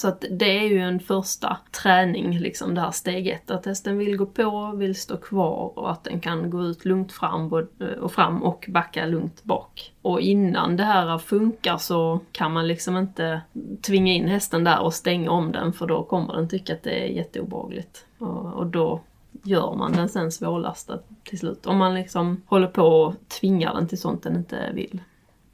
Så 0.00 0.08
att 0.08 0.24
det 0.30 0.58
är 0.58 0.68
ju 0.68 0.78
en 0.78 1.00
första 1.00 1.56
träning, 1.82 2.38
liksom 2.38 2.74
det 2.74 2.80
här 2.80 2.90
steg 2.90 3.28
ett. 3.28 3.50
Att 3.50 3.66
hästen 3.66 3.98
vill 3.98 4.16
gå 4.16 4.26
på, 4.26 4.72
vill 4.76 4.94
stå 4.94 5.16
kvar 5.16 5.78
och 5.78 5.90
att 5.90 6.04
den 6.04 6.20
kan 6.20 6.50
gå 6.50 6.62
ut 6.62 6.84
lugnt 6.84 7.12
fram 7.12 7.52
och 8.00 8.12
fram 8.12 8.42
och 8.42 8.66
backa 8.68 9.06
lugnt 9.06 9.44
bak. 9.44 9.92
Och 10.02 10.20
innan 10.20 10.76
det 10.76 10.84
här 10.84 11.18
funkar 11.18 11.76
så 11.76 12.20
kan 12.32 12.52
man 12.52 12.68
liksom 12.68 12.96
inte 12.96 13.40
tvinga 13.82 14.12
in 14.12 14.28
hästen 14.28 14.64
där 14.64 14.80
och 14.80 14.94
stänga 14.94 15.30
om 15.30 15.52
den 15.52 15.72
för 15.72 15.86
då 15.86 16.02
kommer 16.02 16.34
den 16.34 16.48
tycka 16.48 16.72
att 16.72 16.82
det 16.82 17.04
är 17.04 17.06
jätteobehagligt. 17.06 18.06
Och, 18.18 18.54
och 18.54 18.66
då 18.66 19.00
gör 19.42 19.74
man 19.74 19.92
den 19.92 20.08
sen 20.08 20.32
svårlastad 20.32 20.98
till 21.24 21.38
slut. 21.38 21.66
Om 21.66 21.78
man 21.78 21.94
liksom 21.94 22.42
håller 22.46 22.68
på 22.68 22.82
och 22.82 23.14
tvingar 23.40 23.74
den 23.74 23.88
till 23.88 24.00
sånt 24.00 24.22
den 24.22 24.36
inte 24.36 24.70
vill. 24.74 25.00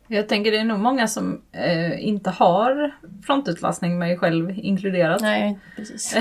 Jag 0.07 0.29
tänker 0.29 0.51
det 0.53 0.59
är 0.59 0.64
nog 0.64 0.79
många 0.79 1.09
som 1.09 1.42
eh, 1.53 2.07
inte 2.07 2.31
har 2.31 2.95
frontutlastning, 3.27 3.99
mig 3.99 4.19
själv 4.19 4.51
inkluderat. 4.51 5.21
Nej, 5.21 5.59
precis. 5.77 6.16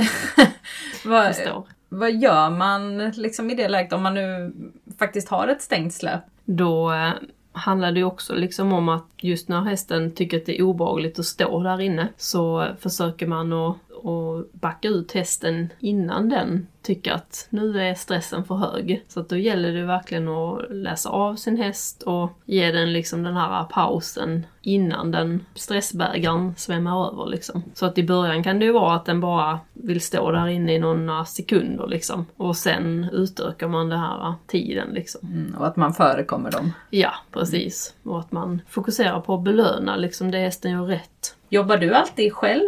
Vad, 1.06 1.36
Förstår. 1.36 1.64
vad 1.90 2.12
gör 2.12 2.50
man 2.50 3.10
liksom 3.10 3.50
i 3.50 3.56
det 3.56 3.68
läget 3.68 3.94
om 3.94 4.04
man 4.04 4.14
nu 4.14 4.54
faktiskt 5.00 5.30
har 5.30 5.48
ett 5.48 5.62
stängt 5.62 5.94
släp? 5.94 6.22
Då 6.46 6.92
eh, 6.94 7.12
handlar 7.52 7.92
det 7.92 8.00
ju 8.00 8.06
också 8.06 8.34
liksom 8.36 8.74
om 8.74 8.90
att 8.90 9.06
just 9.18 9.50
när 9.50 9.62
hästen 9.62 10.12
tycker 10.12 10.38
att 10.38 10.46
det 10.46 10.60
är 10.60 10.64
obehagligt 10.64 11.20
att 11.20 11.26
stå 11.26 11.60
där 11.60 11.82
inne 11.82 12.08
så 12.18 12.68
försöker 12.80 13.28
man 13.28 13.54
att, 13.54 13.78
att 14.06 14.52
backa 14.54 14.88
ut 14.88 15.12
hästen 15.12 15.70
innan 15.80 16.30
den 16.30 16.68
tycker 16.82 17.12
att 17.12 17.48
nu 17.50 17.82
är 17.82 17.96
stressen 17.96 18.46
för 18.46 18.56
hög. 18.56 19.04
Så 19.08 19.20
att 19.20 19.30
då 19.30 19.38
gäller 19.38 19.72
det 19.74 19.86
verkligen 19.86 20.28
att 20.28 20.62
läsa 20.70 21.10
av 21.10 21.36
sin 21.36 21.58
häst 21.58 22.02
och 22.02 22.32
ge 22.46 22.72
den 22.72 22.94
liksom 22.94 23.24
den 23.24 23.38
här 23.38 23.64
pausen 23.64 24.46
innan 24.62 25.12
den 25.12 25.46
stressbägaren 25.56 26.54
svämmar 26.58 27.08
över 27.08 27.26
liksom. 27.26 27.64
Så 27.74 27.86
att 27.86 27.98
i 27.98 28.04
början 28.04 28.44
kan 28.44 28.60
det 28.60 28.66
ju 28.66 28.72
vara 28.72 28.96
att 28.96 29.06
den 29.06 29.22
bara 29.22 29.60
vill 29.74 30.02
stå 30.02 30.32
där 30.32 30.48
inne 30.48 30.74
i 30.74 30.80
några 30.80 31.26
sekunder 31.26 31.88
liksom. 31.88 32.26
Och 32.38 32.58
sen 32.58 33.10
utökar 33.12 33.68
man 33.68 33.90
den 33.90 34.00
här 34.00 34.34
tiden 34.48 34.90
liksom. 34.94 35.22
Mm, 35.24 35.56
och 35.60 35.68
att 35.68 35.76
man 35.76 35.94
förekommer 35.94 36.52
dem. 36.52 36.72
Ja, 36.90 37.14
precis. 37.32 37.94
Och 38.04 38.20
att 38.20 38.32
man 38.32 38.62
fokuserar 38.70 39.22
på 39.22 39.34
att 39.34 39.44
belöna 39.44 39.96
liksom 39.96 40.32
det 40.32 40.38
hästen 40.38 40.72
gör 40.72 40.86
rätt. 40.86 41.36
Jobbar 41.50 41.78
du 41.78 41.94
alltid 41.94 42.34
själv? 42.34 42.68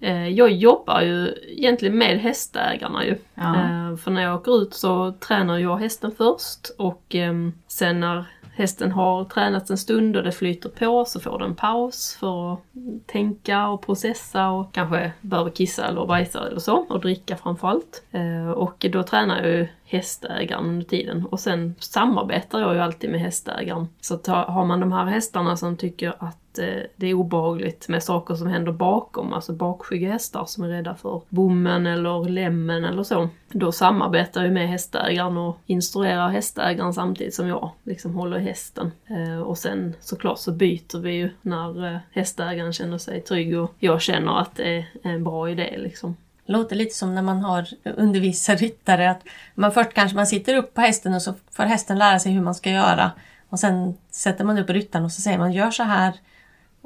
Eh, 0.00 0.28
Jag 0.28 0.50
jobbar 0.50 1.00
ju 1.00 1.34
egentligen 1.48 1.98
med 1.98 2.18
hästägarna 2.20 3.04
ju. 3.04 3.16
Ja. 3.34 3.54
Eh, 3.54 3.96
För 3.96 4.10
när 4.10 4.22
jag 4.22 4.34
åker 4.34 4.62
ut 4.62 4.74
så 4.74 5.12
tränar 5.12 5.58
jag 5.58 5.76
hästen 5.76 6.12
först 6.18 6.70
och 6.78 7.02
ehm, 7.08 7.52
sen 7.66 8.00
när 8.00 8.24
hästen 8.56 8.92
har 8.92 9.24
tränat 9.24 9.70
en 9.70 9.78
stund 9.78 10.16
och 10.16 10.22
det 10.22 10.32
flyter 10.32 10.68
på 10.68 11.04
så 11.04 11.20
får 11.20 11.38
den 11.38 11.54
paus 11.54 12.16
för 12.20 12.52
att 12.52 12.60
tänka 13.06 13.68
och 13.68 13.86
processa 13.86 14.48
och 14.48 14.72
kanske 14.74 15.12
behöver 15.20 15.50
kissa 15.50 15.86
eller 15.88 16.06
bajsa 16.06 16.46
eller 16.48 16.60
så 16.60 16.76
och 16.76 17.00
dricka 17.00 17.36
framförallt. 17.36 18.02
Eh, 18.12 18.50
Och 18.50 18.86
då 18.92 19.02
tränar 19.02 19.36
jag 19.42 19.48
ju 19.52 19.68
hästägaren 19.84 20.64
under 20.66 20.86
tiden 20.86 21.26
och 21.26 21.40
sen 21.40 21.74
samarbetar 21.78 22.60
jag 22.60 22.74
ju 22.74 22.80
alltid 22.80 23.10
med 23.10 23.20
hästägaren. 23.20 23.88
Så 24.00 24.18
har 24.32 24.64
man 24.64 24.80
de 24.80 24.92
här 24.92 25.04
hästarna 25.04 25.56
som 25.56 25.76
tycker 25.76 26.14
att 26.18 26.38
att 26.56 26.68
eh, 26.68 26.82
det 26.96 27.06
är 27.06 27.14
obehagligt 27.14 27.88
med 27.88 28.02
saker 28.02 28.34
som 28.34 28.48
händer 28.48 28.72
bakom, 28.72 29.32
alltså 29.32 29.52
bakskygga 29.52 30.12
hästar 30.12 30.44
som 30.44 30.64
är 30.64 30.68
rädda 30.68 30.94
för 30.94 31.22
bommen 31.28 31.86
eller 31.86 32.28
lämmen 32.28 32.84
eller 32.84 33.02
så. 33.02 33.28
Då 33.48 33.72
samarbetar 33.72 34.44
jag 34.44 34.52
med 34.52 34.68
hästägaren 34.68 35.36
och 35.36 35.58
instruerar 35.66 36.28
hästägaren 36.28 36.94
samtidigt 36.94 37.34
som 37.34 37.48
jag 37.48 37.70
liksom 37.84 38.14
håller 38.14 38.38
i 38.38 38.44
hästen. 38.44 38.92
Eh, 39.06 39.40
och 39.40 39.58
sen 39.58 39.94
såklart 40.00 40.38
så 40.38 40.52
byter 40.52 40.98
vi 40.98 41.12
ju 41.12 41.30
när 41.42 41.94
eh, 41.94 41.98
hästägaren 42.10 42.72
känner 42.72 42.98
sig 42.98 43.20
trygg 43.20 43.58
och 43.58 43.74
jag 43.78 44.02
känner 44.02 44.40
att 44.40 44.56
det 44.56 44.76
är 44.76 44.86
en 45.02 45.24
bra 45.24 45.50
idé 45.50 45.74
liksom. 45.76 46.16
Låter 46.48 46.76
lite 46.76 46.94
som 46.94 47.14
när 47.14 47.22
man 47.22 47.42
har 47.42 47.66
undervisar 47.84 48.56
ryttare. 48.56 49.10
Att 49.10 49.22
man 49.54 49.72
först 49.72 49.94
kanske 49.94 50.16
man 50.16 50.26
sitter 50.26 50.56
upp 50.56 50.74
på 50.74 50.80
hästen 50.80 51.14
och 51.14 51.22
så 51.22 51.34
får 51.50 51.62
hästen 51.62 51.98
lära 51.98 52.18
sig 52.18 52.32
hur 52.32 52.42
man 52.42 52.54
ska 52.54 52.70
göra. 52.70 53.10
Och 53.48 53.58
sen 53.58 53.94
sätter 54.10 54.44
man 54.44 54.58
upp 54.58 54.70
ryttaren 54.70 55.04
och 55.04 55.12
så 55.12 55.20
säger 55.20 55.38
man 55.38 55.52
gör 55.52 55.70
så 55.70 55.82
här. 55.82 56.12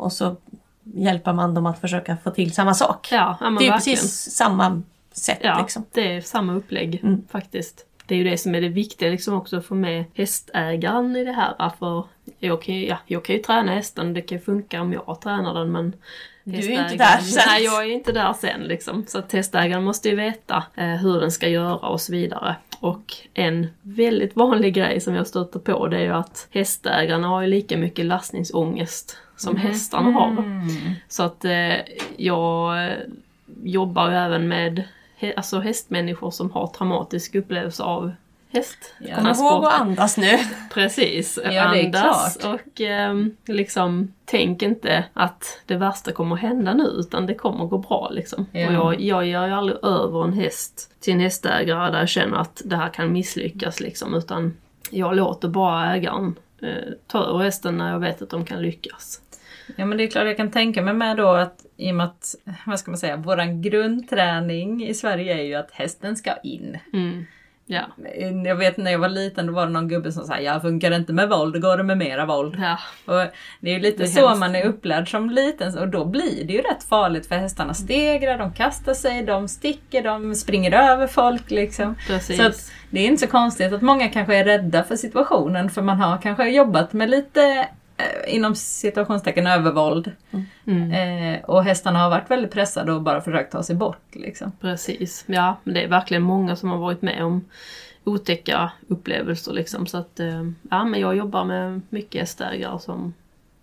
Och 0.00 0.12
så 0.12 0.36
hjälper 0.84 1.32
man 1.32 1.54
dem 1.54 1.66
att 1.66 1.80
försöka 1.80 2.16
få 2.24 2.30
till 2.30 2.52
samma 2.54 2.74
sak. 2.74 3.08
Ja, 3.12 3.36
det 3.40 3.46
är 3.46 3.50
verkligen. 3.50 3.72
precis 3.78 4.30
samma 4.34 4.82
sätt. 5.12 5.38
Ja, 5.42 5.58
Liksom. 5.60 5.84
det 5.92 6.16
är 6.16 6.20
samma 6.20 6.54
upplägg 6.54 7.00
Mm. 7.02 7.22
faktiskt. 7.30 7.86
Det 8.06 8.14
är 8.14 8.18
ju 8.18 8.24
det 8.30 8.38
som 8.38 8.54
är 8.54 8.60
det 8.60 8.68
viktiga 8.68 9.10
liksom 9.10 9.34
också 9.34 9.56
att 9.56 9.66
få 9.66 9.74
med 9.74 10.04
hästägaren 10.14 11.16
i 11.16 11.24
det 11.24 11.32
här. 11.32 11.70
För 11.78 12.04
jag 12.38 12.62
kan, 12.62 12.74
ju, 12.74 12.86
ja, 12.86 12.96
jag 13.06 13.24
kan 13.24 13.36
ju 13.36 13.42
träna 13.42 13.72
hästen, 13.74 14.14
det 14.14 14.20
kan 14.22 14.40
funka 14.40 14.80
om 14.80 14.92
jag 14.92 15.20
tränar 15.22 15.54
den 15.54 15.72
men 15.72 15.92
Du 16.44 16.56
är 16.58 16.62
ju 16.62 16.72
inte 16.82 16.96
där 16.96 17.18
sen. 17.18 17.42
Nej, 17.46 17.64
jag 17.64 17.82
är 17.84 17.90
inte 17.92 18.12
där 18.12 18.32
sen 18.32 18.60
liksom. 18.60 19.04
Så 19.08 19.18
att 19.18 19.32
hästägaren 19.32 19.84
måste 19.84 20.08
ju 20.08 20.16
veta 20.16 20.64
eh, 20.76 20.84
hur 20.86 21.20
den 21.20 21.32
ska 21.32 21.48
göra 21.48 21.74
och 21.88 22.00
så 22.00 22.12
vidare. 22.12 22.56
Och 22.80 23.14
en 23.34 23.66
väldigt 23.82 24.36
vanlig 24.36 24.74
grej 24.74 25.00
som 25.00 25.14
jag 25.14 25.26
stöter 25.26 25.58
på 25.58 25.86
det 25.88 25.96
är 25.96 26.02
ju 26.04 26.12
att 26.14 26.48
hästägarna 26.50 27.28
har 27.28 27.42
ju 27.42 27.48
lika 27.48 27.76
mycket 27.76 28.06
lastningsångest 28.06 29.16
som 29.40 29.56
hästarna 29.56 30.10
har. 30.10 30.44
Så 31.08 31.22
att 31.22 31.44
eh, 31.44 31.76
jag 32.16 32.84
eh, 32.84 32.98
jobbar 33.62 34.10
ju 34.10 34.16
även 34.16 34.48
med 34.48 34.82
alltså 35.36 35.60
hästmänniskor 35.60 36.30
som 36.30 36.50
har 36.50 36.66
traumatisk 36.66 37.34
upplevelse 37.34 37.82
av 37.82 38.12
häst. 38.52 38.94
Ja. 38.98 39.16
Kom 39.16 39.26
ihåg 39.26 39.64
att 39.64 39.80
andas 39.80 40.16
nu. 40.16 40.38
Precis, 40.74 41.38
Ja, 41.44 41.62
andas 41.62 42.36
och 42.36 42.80
ehm, 42.80 43.36
liksom 43.46 44.12
tänk 44.24 44.62
inte 44.62 45.04
att 45.12 45.62
det 45.66 45.76
värsta 45.76 46.12
kommer 46.12 46.34
att 46.36 46.42
hända 46.42 46.74
nu 46.74 46.84
utan 46.84 47.26
det 47.26 47.34
kommer 47.34 47.64
att 47.64 47.70
gå 47.70 47.78
bra 47.78 48.10
liksom. 48.10 48.46
Ja. 48.52 48.66
Och 48.66 48.74
jag, 48.74 49.00
jag 49.00 49.26
gör 49.26 49.46
ju 49.46 49.52
aldrig 49.52 49.78
över 49.84 50.24
en 50.24 50.32
häst 50.32 50.90
till 51.00 51.12
en 51.12 51.20
hästägare 51.20 51.90
där 51.90 51.98
jag 51.98 52.08
känner 52.08 52.36
att 52.36 52.62
det 52.64 52.76
här 52.76 52.88
kan 52.88 53.12
misslyckas 53.12 53.80
liksom 53.80 54.14
utan 54.14 54.56
jag 54.90 55.16
låter 55.16 55.48
bara 55.48 55.94
ägaren 55.94 56.34
eh, 56.62 56.92
ta 57.06 57.24
över 57.24 57.44
hästen 57.44 57.78
när 57.78 57.92
jag 57.92 57.98
vet 57.98 58.22
att 58.22 58.30
de 58.30 58.44
kan 58.44 58.62
lyckas. 58.62 59.20
Ja 59.76 59.84
men 59.86 59.98
det 59.98 60.04
är 60.04 60.08
klart 60.08 60.26
jag 60.26 60.36
kan 60.36 60.50
tänka 60.50 60.82
mig 60.82 60.94
med 60.94 61.16
då 61.16 61.28
att 61.28 61.66
i 61.76 61.90
och 61.90 61.94
med 61.94 62.06
att, 62.06 62.34
vad 62.66 62.78
ska 62.78 62.90
man 62.90 62.98
säga, 62.98 63.16
våran 63.16 63.62
grundträning 63.62 64.84
i 64.86 64.94
Sverige 64.94 65.34
är 65.38 65.42
ju 65.42 65.54
att 65.54 65.70
hästen 65.72 66.16
ska 66.16 66.36
in. 66.42 66.78
Mm. 66.92 67.26
Ja. 67.66 67.80
Jag 68.44 68.56
vet 68.56 68.76
när 68.76 68.90
jag 68.90 68.98
var 68.98 69.08
liten 69.08 69.46
då 69.46 69.52
var 69.52 69.66
det 69.66 69.72
någon 69.72 69.88
gubbe 69.88 70.12
som 70.12 70.24
sa 70.26 70.38
jag 70.38 70.62
funkar 70.62 70.90
det 70.90 70.96
inte 70.96 71.12
med 71.12 71.28
våld, 71.28 71.62
går 71.62 71.76
det 71.76 71.82
med 71.82 71.98
mera 71.98 72.26
våld. 72.26 72.56
ja. 72.58 72.78
Och 73.04 73.30
det 73.60 73.70
är 73.70 73.74
ju 73.74 73.80
lite 73.80 73.98
Det 73.98 74.04
är 74.04 74.06
så 74.06 74.26
hemskt. 74.26 74.40
man 74.40 74.56
är 74.56 74.66
upplärd 74.66 75.10
som 75.10 75.30
liten 75.30 75.78
och 75.78 75.88
då 75.88 76.04
blir 76.04 76.44
det 76.44 76.52
ju 76.52 76.58
rätt 76.60 76.82
farligt 76.88 77.26
för 77.26 77.34
hästarna 77.34 77.74
stegrar, 77.74 78.38
de 78.38 78.52
kastar 78.52 78.94
sig, 78.94 79.22
de 79.22 79.48
sticker, 79.48 80.02
de 80.02 80.34
springer 80.34 80.72
över 80.92 81.06
folk 81.06 81.50
liksom. 81.50 81.94
Precis. 82.06 82.36
Så 82.36 82.46
att 82.46 82.72
det 82.90 83.00
är 83.00 83.06
inte 83.06 83.20
så 83.26 83.30
konstigt 83.30 83.72
att 83.72 83.82
många 83.82 84.08
kanske 84.08 84.36
är 84.36 84.44
rädda 84.44 84.84
för 84.84 84.96
situationen 84.96 85.70
för 85.70 85.82
man 85.82 86.00
har 86.00 86.18
kanske 86.18 86.48
jobbat 86.48 86.92
med 86.92 87.10
lite 87.10 87.42
eh, 87.42 87.64
inom 88.26 88.54
situationstecken 88.54 89.46
övervåld. 89.46 90.12
Mm. 90.66 90.92
Eh, 90.92 91.40
och 91.44 91.64
hästarna 91.64 91.98
har 91.98 92.10
varit 92.10 92.30
väldigt 92.30 92.50
pressade 92.52 92.92
och 92.92 93.02
bara 93.02 93.20
försökt 93.20 93.52
ta 93.52 93.62
sig 93.62 93.76
bort. 93.76 94.02
Liksom. 94.12 94.52
Precis, 94.60 95.24
ja 95.26 95.56
men 95.64 95.74
det 95.74 95.82
är 95.82 95.88
verkligen 95.88 96.22
många 96.22 96.56
som 96.56 96.70
har 96.70 96.78
varit 96.78 97.02
med 97.02 97.24
om 97.24 97.44
otäcka 98.04 98.70
upplevelser 98.88 99.52
liksom. 99.52 99.86
Så 99.86 99.98
att, 99.98 100.20
eh, 100.20 100.44
ja 100.70 100.84
men 100.84 101.00
jag 101.00 101.16
jobbar 101.16 101.44
med 101.44 101.80
mycket 101.88 102.20
hästägare 102.20 102.78
som 102.78 103.14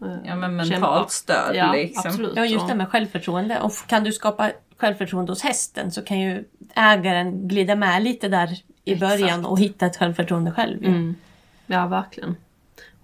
eh, 0.01 0.07
Ja 0.25 0.35
men 0.35 0.65
kämpar. 0.65 0.79
mentalt 0.79 1.11
stöd 1.11 1.55
Ja, 1.55 1.71
liksom. 1.73 2.03
absolut. 2.09 2.33
Ja, 2.35 2.45
just 2.45 2.67
det 2.67 2.75
med 2.75 2.87
självförtroende. 2.89 3.59
Och 3.59 3.71
kan 3.87 4.03
du 4.03 4.11
skapa 4.13 4.51
självförtroende 4.77 5.31
hos 5.31 5.41
hästen 5.41 5.91
så 5.91 6.01
kan 6.01 6.19
ju 6.19 6.43
ägaren 6.75 7.47
glida 7.47 7.75
med 7.75 8.03
lite 8.03 8.27
där 8.27 8.49
i 8.83 8.93
Exakt. 8.93 8.99
början 9.11 9.45
och 9.45 9.59
hitta 9.59 9.85
ett 9.85 9.97
självförtroende 9.97 10.51
själv. 10.51 10.83
Mm. 10.85 11.15
Ja, 11.65 11.87
verkligen. 11.87 12.35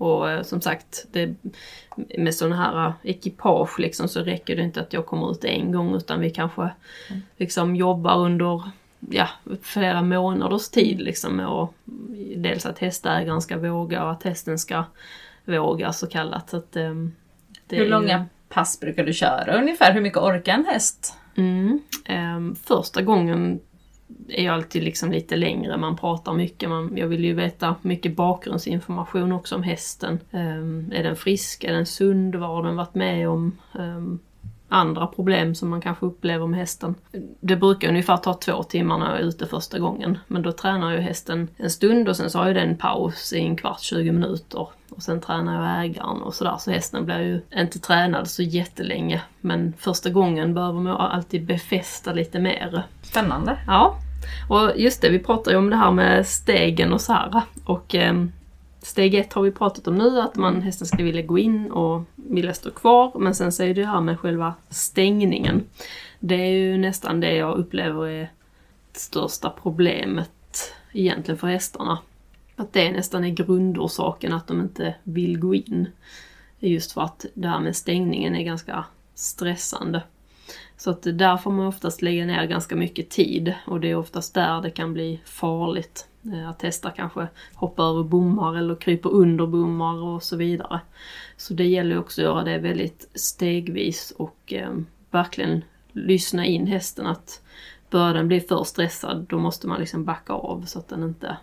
Och 0.03 0.31
eh, 0.31 0.43
som 0.43 0.61
sagt, 0.61 1.05
det, 1.11 1.35
med 2.17 2.35
sådana 2.35 2.55
här 2.55 2.87
eh, 2.87 2.93
ekipage 3.03 3.79
liksom, 3.79 4.07
så 4.07 4.19
räcker 4.19 4.55
det 4.55 4.61
inte 4.61 4.81
att 4.81 4.93
jag 4.93 5.05
kommer 5.05 5.31
ut 5.31 5.45
en 5.45 5.71
gång 5.71 5.95
utan 5.95 6.19
vi 6.19 6.29
kanske 6.29 6.69
liksom 7.37 7.75
jobbar 7.75 8.17
under 8.17 8.61
ja, 9.09 9.27
flera 9.61 10.01
månaders 10.01 10.69
tid 10.69 11.01
liksom 11.01 11.39
att, 11.39 11.69
dels 12.35 12.65
att 12.65 12.79
hästägaren 12.79 13.41
ska 13.41 13.57
våga 13.57 14.03
och 14.03 14.11
att 14.11 14.23
hästen 14.23 14.59
ska 14.59 14.83
våga 15.45 15.93
så 15.93 16.07
kallat. 16.07 16.49
Så 16.49 16.57
att, 16.57 16.71
det 16.71 16.79
är 16.81 17.11
Hur 17.69 17.83
ju- 17.83 17.89
långa 17.89 18.25
pass 18.49 18.79
brukar 18.79 19.05
du 19.05 19.13
köra 19.13 19.57
ungefär? 19.57 19.93
Hur 19.93 20.01
mycket 20.01 20.19
orkar 20.19 20.53
en 20.53 20.65
häst? 20.65 21.17
Mm. 21.35 21.79
Ehm, 22.05 22.55
första 22.55 23.01
gången 23.01 23.59
är 24.28 24.45
jag 24.45 24.54
alltid 24.54 24.84
liksom 24.84 25.12
lite 25.12 25.36
längre, 25.36 25.78
man 25.78 25.97
pratar 25.97 26.34
mycket. 26.34 26.69
Man, 26.69 26.97
jag 26.97 27.08
vill 27.08 27.26
ju 27.26 27.34
veta 27.34 27.76
mycket 27.82 28.15
bakgrundsinformation 28.15 29.32
också 29.32 29.56
om 29.56 29.63
hästen. 29.63 30.19
Um, 30.32 30.91
är 30.91 31.04
den 31.04 31.15
frisk? 31.15 31.63
Är 31.63 31.73
den 31.73 31.86
sund? 31.86 32.36
Vad 32.36 32.49
har 32.49 32.63
den 32.63 32.76
varit 32.76 32.95
med 32.95 33.30
om? 33.30 33.58
Um, 33.73 34.19
andra 34.73 35.07
problem 35.07 35.55
som 35.55 35.69
man 35.69 35.81
kanske 35.81 36.05
upplever 36.05 36.47
med 36.47 36.59
hästen. 36.59 36.95
Det 37.39 37.55
brukar 37.55 37.89
ungefär 37.89 38.17
ta 38.17 38.33
två 38.33 38.63
timmar 38.63 38.97
när 38.97 39.12
jag 39.12 39.19
är 39.19 39.23
ute 39.23 39.45
första 39.45 39.79
gången. 39.79 40.17
Men 40.27 40.41
då 40.41 40.51
tränar 40.51 40.91
jag 40.91 41.01
hästen 41.01 41.47
en 41.57 41.69
stund 41.69 42.09
och 42.09 42.17
sen 42.17 42.29
så 42.29 42.39
har 42.39 42.47
jag 42.47 42.55
den 42.55 42.77
paus 42.77 43.33
i 43.33 43.39
en 43.39 43.55
kvart, 43.55 43.81
20 43.81 44.12
minuter. 44.12 44.67
Och 44.89 45.03
sen 45.03 45.21
tränar 45.21 45.53
jag 45.53 45.86
ägaren 45.86 46.21
och 46.21 46.33
sådär. 46.33 46.55
Så 46.59 46.71
hästen 46.71 47.05
blir 47.05 47.19
ju 47.19 47.41
inte 47.62 47.79
tränad 47.79 48.27
så 48.27 48.43
jättelänge. 48.43 49.21
Men 49.41 49.73
första 49.77 50.09
gången 50.09 50.53
behöver 50.53 50.79
man 50.79 50.97
alltid 50.97 51.45
befästa 51.45 52.13
lite 52.13 52.39
mer. 52.39 52.83
Spännande. 53.01 53.57
Ja, 53.67 53.97
och 54.49 54.71
just 54.75 55.01
det, 55.01 55.09
vi 55.09 55.19
pratar 55.19 55.51
ju 55.51 55.57
om 55.57 55.69
det 55.69 55.75
här 55.75 55.91
med 55.91 56.27
stegen 56.27 56.93
och 56.93 57.01
så 57.01 57.13
här. 57.13 57.41
Och 57.65 57.95
ehm, 57.95 58.31
steg 58.85 59.15
ett 59.15 59.33
har 59.33 59.41
vi 59.41 59.51
pratat 59.51 59.87
om 59.87 59.97
nu, 59.97 60.21
att 60.21 60.35
man, 60.35 60.61
hästen 60.61 60.87
ska 60.87 61.03
vilja 61.03 61.21
gå 61.21 61.37
in 61.37 61.71
och 61.71 62.01
vilja 62.15 62.53
stå 62.53 62.71
kvar. 62.71 63.11
Men 63.19 63.35
sen 63.35 63.51
så 63.51 63.63
är 63.63 63.67
det 63.67 63.73
det 63.81 63.87
här 63.87 64.01
med 64.01 64.19
själva 64.19 64.53
stängningen. 64.69 65.63
Det 66.19 66.35
är 66.35 66.51
ju 66.51 66.77
nästan 66.77 67.19
det 67.19 67.35
jag 67.35 67.57
upplever 67.57 68.07
är 68.07 68.31
det 68.91 68.99
största 68.99 69.49
problemet 69.49 70.73
egentligen 70.91 71.37
för 71.37 71.47
hästarna. 71.47 71.99
Att 72.55 72.73
det 72.73 72.91
nästan 72.91 73.23
är 73.23 73.29
grundorsaken 73.29 74.33
att 74.33 74.47
de 74.47 74.61
inte 74.61 74.95
vill 75.03 75.39
gå 75.39 75.55
in. 75.55 75.87
Just 76.59 76.91
för 76.91 77.01
att 77.01 77.25
det 77.33 77.47
här 77.47 77.59
med 77.59 77.75
stängningen 77.75 78.35
är 78.35 78.43
ganska 78.43 78.85
stressande. 79.15 80.01
Så 80.77 80.89
att 80.89 81.01
där 81.03 81.37
får 81.37 81.51
man 81.51 81.67
oftast 81.67 82.01
lägga 82.01 82.25
ner 82.25 82.45
ganska 82.45 82.75
mycket 82.75 83.09
tid 83.09 83.53
och 83.67 83.79
det 83.79 83.91
är 83.91 83.95
oftast 83.95 84.33
där 84.33 84.61
det 84.61 84.69
kan 84.69 84.93
bli 84.93 85.21
farligt. 85.25 86.07
Eh, 86.31 86.49
att 86.49 86.62
hästar 86.62 86.93
kanske 86.95 87.27
hoppar 87.53 87.83
över 87.83 88.03
bommar 88.03 88.57
eller 88.57 88.75
kryper 88.75 89.09
under 89.09 89.47
bommar 89.47 90.03
och 90.03 90.23
så 90.23 90.36
vidare. 90.36 90.81
Så 91.38 91.53
det 91.53 91.65
gäller 91.65 91.99
också 91.99 92.21
att 92.21 92.25
göra 92.25 92.43
det 92.43 92.57
väldigt 92.57 93.09
stegvis 93.13 94.13
och 94.17 94.53
eh, 94.53 94.73
verkligen 95.12 95.63
lyssna 95.91 96.45
in 96.45 96.67
hästen 96.67 97.07
att 97.07 97.41
börjar 97.89 98.13
den 98.13 98.27
bli 98.27 98.39
för 98.39 98.63
stressad 98.63 99.25
då 99.29 99.39
måste 99.39 99.67
man 99.67 99.79
liksom 99.79 100.05
backa 100.05 100.33
av 100.33 100.65
så 100.65 100.79
att 100.79 100.88
den 100.88 101.03
inte 101.03 101.38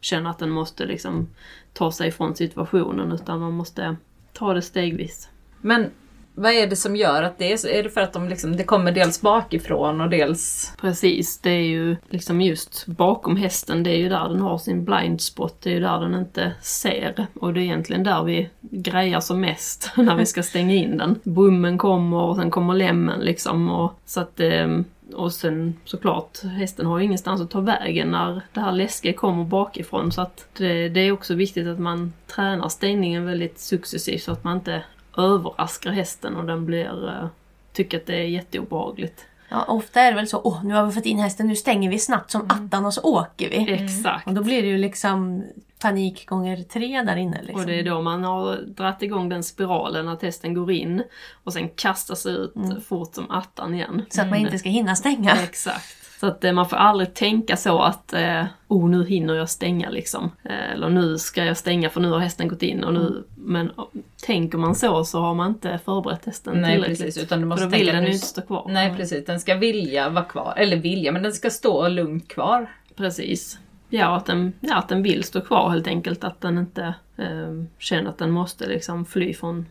känner 0.00 0.30
att 0.30 0.38
den 0.38 0.50
måste 0.50 0.86
liksom 0.86 1.28
ta 1.72 1.92
sig 1.92 2.08
ifrån 2.08 2.36
situationen 2.36 3.12
utan 3.12 3.40
man 3.40 3.52
måste 3.52 3.96
ta 4.32 4.54
det 4.54 4.62
stegvis. 4.62 5.28
Men 5.60 5.90
vad 6.34 6.52
är 6.52 6.66
det 6.66 6.76
som 6.76 6.96
gör 6.96 7.22
att 7.22 7.38
det 7.38 7.52
är 7.52 7.56
så? 7.56 7.68
Är 7.68 7.82
det 7.82 7.90
för 7.90 8.00
att 8.00 8.12
de 8.12 8.28
liksom, 8.28 8.56
det 8.56 8.64
kommer 8.64 8.92
dels 8.92 9.20
bakifrån 9.20 10.00
och 10.00 10.10
dels... 10.10 10.72
Precis, 10.80 11.38
det 11.38 11.50
är 11.50 11.64
ju 11.64 11.96
liksom 12.08 12.40
just 12.40 12.86
bakom 12.86 13.36
hästen, 13.36 13.82
det 13.82 13.90
är 13.90 13.96
ju 13.98 14.08
där 14.08 14.28
den 14.28 14.40
har 14.40 14.58
sin 14.58 14.84
blind 14.84 15.20
spot, 15.20 15.56
det 15.62 15.70
är 15.70 15.74
ju 15.74 15.80
där 15.80 16.00
den 16.00 16.14
inte 16.14 16.52
ser. 16.60 17.26
Och 17.34 17.54
det 17.54 17.60
är 17.60 17.62
egentligen 17.62 18.02
där 18.02 18.24
vi 18.24 18.48
grejar 18.60 19.20
som 19.20 19.40
mest 19.40 19.90
när 19.96 20.16
vi 20.16 20.26
ska 20.26 20.42
stänga 20.42 20.74
in 20.74 20.98
den. 20.98 21.20
Bommen 21.22 21.78
kommer 21.78 22.22
och 22.22 22.36
sen 22.36 22.50
kommer 22.50 22.74
lämmen 22.74 23.20
liksom. 23.20 23.70
Och, 23.70 23.92
så 24.06 24.20
att, 24.20 24.40
ehm, 24.40 24.84
och 25.14 25.32
sen 25.32 25.76
såklart, 25.84 26.42
hästen 26.42 26.86
har 26.86 26.98
ju 26.98 27.04
ingenstans 27.04 27.40
att 27.40 27.50
ta 27.50 27.60
vägen 27.60 28.10
när 28.10 28.40
det 28.52 28.60
här 28.60 28.72
läskiga 28.72 29.12
kommer 29.12 29.44
bakifrån. 29.44 30.12
Så 30.12 30.20
att 30.20 30.48
det, 30.58 30.88
det 30.88 31.00
är 31.00 31.12
också 31.12 31.34
viktigt 31.34 31.66
att 31.66 31.78
man 31.78 32.12
tränar 32.26 32.68
stängningen 32.68 33.24
väldigt 33.24 33.58
successivt 33.58 34.22
så 34.22 34.32
att 34.32 34.44
man 34.44 34.56
inte 34.56 34.82
överraskar 35.16 35.90
hästen 35.90 36.36
och 36.36 36.44
den 36.44 36.66
blir, 36.66 37.08
eh, 37.08 37.26
tycker 37.72 37.96
att 37.96 38.06
det 38.06 38.16
är 38.16 38.26
jätteobehagligt. 38.26 39.26
Ja, 39.48 39.64
ofta 39.64 40.00
är 40.00 40.10
det 40.10 40.16
väl 40.16 40.28
så, 40.28 40.40
åh 40.44 40.64
nu 40.64 40.74
har 40.74 40.86
vi 40.86 40.92
fått 40.92 41.06
in 41.06 41.18
hästen, 41.18 41.48
nu 41.48 41.56
stänger 41.56 41.90
vi 41.90 41.98
snabbt 41.98 42.30
som 42.30 42.50
attan 42.50 42.86
och 42.86 42.94
så 42.94 43.00
åker 43.00 43.50
vi. 43.50 43.72
Exakt. 43.72 44.26
Och 44.26 44.34
då 44.34 44.42
blir 44.42 44.62
det 44.62 44.68
ju 44.68 44.78
liksom 44.78 45.44
panik 45.82 46.26
gånger 46.26 46.62
tre 46.62 47.02
där 47.02 47.16
inne. 47.16 47.42
Liksom. 47.42 47.60
Och 47.60 47.66
det 47.66 47.78
är 47.78 47.82
då 47.82 48.02
man 48.02 48.24
har 48.24 48.56
dragit 48.56 49.02
igång 49.02 49.28
den 49.28 49.42
spiralen 49.42 50.08
att 50.08 50.22
hästen 50.22 50.54
går 50.54 50.72
in 50.72 51.02
och 51.44 51.52
sen 51.52 51.68
kastas 51.68 52.26
ut 52.26 52.54
fort 52.86 53.14
som 53.14 53.30
attan 53.30 53.74
igen. 53.74 54.02
Så 54.10 54.22
att 54.22 54.30
man 54.30 54.38
inte 54.38 54.58
ska 54.58 54.68
hinna 54.68 54.96
stänga. 54.96 55.42
Exakt. 55.42 56.01
Så 56.22 56.28
att 56.28 56.44
eh, 56.44 56.52
man 56.52 56.68
får 56.68 56.76
aldrig 56.76 57.14
tänka 57.14 57.56
så 57.56 57.82
att 57.82 58.12
eh, 58.12 58.44
oh 58.68 58.88
nu 58.88 59.04
hinner 59.04 59.34
jag 59.34 59.50
stänga 59.50 59.90
liksom. 59.90 60.30
Eh, 60.42 60.72
eller 60.72 60.88
nu 60.88 61.18
ska 61.18 61.44
jag 61.44 61.56
stänga 61.56 61.90
för 61.90 62.00
nu 62.00 62.10
har 62.10 62.18
hästen 62.18 62.48
gått 62.48 62.62
in 62.62 62.84
och 62.84 62.94
nu... 62.94 63.24
Men 63.34 63.70
oh, 63.70 63.86
tänker 64.26 64.58
man 64.58 64.74
så 64.74 65.04
så 65.04 65.20
har 65.20 65.34
man 65.34 65.48
inte 65.48 65.80
förberett 65.84 66.24
hästen 66.24 66.60
Nej 66.60 66.74
tillräckligt. 66.74 66.98
precis, 66.98 67.22
utan 67.22 67.38
du 67.38 67.42
För 67.42 67.48
måste 67.48 67.64
då 67.64 67.70
vill 67.70 67.86
den 67.86 68.04
ju 68.04 68.12
inte 68.12 68.26
stå 68.26 68.42
kvar. 68.42 68.66
Nej 68.68 68.94
precis, 68.96 69.26
den 69.26 69.40
ska 69.40 69.54
vilja 69.54 70.08
vara 70.08 70.24
kvar. 70.24 70.54
Eller 70.56 70.76
vilja, 70.76 71.12
men 71.12 71.22
den 71.22 71.32
ska 71.32 71.50
stå 71.50 71.88
lugnt 71.88 72.28
kvar. 72.28 72.70
Precis. 72.96 73.58
Ja, 73.88 74.16
att 74.16 74.26
den, 74.26 74.52
ja, 74.60 74.76
att 74.76 74.88
den 74.88 75.02
vill 75.02 75.24
stå 75.24 75.40
kvar 75.40 75.70
helt 75.70 75.86
enkelt. 75.86 76.24
Att 76.24 76.40
den 76.40 76.58
inte 76.58 76.94
eh, 77.16 77.64
känner 77.78 78.10
att 78.10 78.18
den 78.18 78.30
måste 78.30 78.66
liksom 78.66 79.04
fly 79.04 79.34
från, 79.34 79.66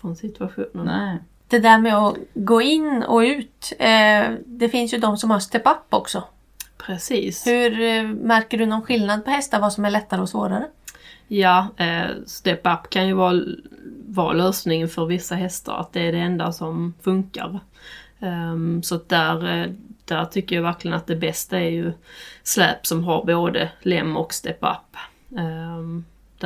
från 0.00 0.16
situationen. 0.16 0.86
Nej. 0.86 1.18
Det 1.54 1.60
där 1.60 1.78
med 1.78 1.96
att 1.96 2.16
gå 2.34 2.62
in 2.62 3.02
och 3.02 3.18
ut. 3.18 3.72
Eh, 3.78 4.30
det 4.46 4.68
finns 4.68 4.94
ju 4.94 4.98
de 4.98 5.16
som 5.16 5.30
har 5.30 5.38
step-up 5.38 5.86
också. 5.90 6.24
Precis. 6.78 7.46
Hur 7.46 7.80
eh, 7.80 8.02
märker 8.02 8.58
du 8.58 8.66
någon 8.66 8.82
skillnad 8.82 9.24
på 9.24 9.30
hästar? 9.30 9.60
Vad 9.60 9.72
som 9.72 9.84
är 9.84 9.90
lättare 9.90 10.20
och 10.20 10.28
svårare? 10.28 10.66
Ja, 11.28 11.68
eh, 11.76 12.06
step 12.26 12.60
up 12.66 12.90
kan 12.90 13.06
ju 13.06 13.14
vara, 13.14 13.42
vara 14.06 14.32
lösningen 14.32 14.88
för 14.88 15.06
vissa 15.06 15.34
hästar. 15.34 15.74
Att 15.80 15.92
det 15.92 16.00
är 16.00 16.12
det 16.12 16.18
enda 16.18 16.52
som 16.52 16.94
funkar. 17.02 17.60
Ehm, 18.20 18.82
så 18.82 19.00
där, 19.06 19.60
eh, 19.60 19.70
där 20.04 20.24
tycker 20.24 20.56
jag 20.56 20.62
verkligen 20.62 20.96
att 20.96 21.06
det 21.06 21.16
bästa 21.16 21.60
är 21.60 21.70
ju 21.70 21.92
släp 22.42 22.86
som 22.86 23.04
har 23.04 23.24
både 23.24 23.70
lem 23.82 24.16
och 24.16 24.34
step 24.34 24.58
up. 24.60 24.96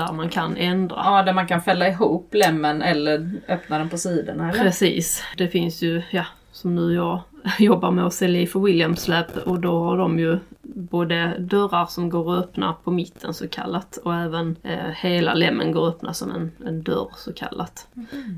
Där 0.07 0.13
man 0.13 0.29
kan 0.29 0.57
ändra. 0.57 0.97
Ja, 1.05 1.23
där 1.23 1.33
man 1.33 1.47
kan 1.47 1.63
fälla 1.63 1.89
ihop 1.89 2.35
lämmen 2.35 2.83
eller 2.83 3.33
öppna 3.49 3.79
den 3.79 3.89
på 3.89 3.99
sidorna 3.99 4.51
eller? 4.51 4.63
Precis. 4.63 5.25
Det 5.37 5.49
finns 5.49 5.83
ju, 5.83 6.03
ja, 6.11 6.25
som 6.53 6.75
nu 6.75 6.95
jag 6.95 7.21
jobbar 7.59 7.91
med 7.91 8.07
att 8.07 8.15
sälja 8.15 8.47
för 8.47 8.61
Williams 8.61 9.03
släp 9.03 9.37
och 9.37 9.61
då 9.61 9.85
har 9.85 9.99
de 9.99 10.19
ju 10.19 10.39
både 10.63 11.37
dörrar 11.39 11.87
som 11.87 12.11
går 12.11 12.35
att 12.35 12.45
öppna 12.45 12.75
på 12.85 12.91
mitten 12.91 13.35
så 13.35 13.49
kallat 13.49 13.97
och 13.97 14.15
även 14.15 14.57
eh, 14.63 14.89
hela 14.97 15.35
lämmen 15.35 15.73
går 15.73 15.89
att 15.89 15.95
öppna 15.95 16.15
som 16.15 16.31
en, 16.31 16.51
en 16.67 16.83
dörr 16.83 17.09
så 17.17 17.33
kallat. 17.33 17.87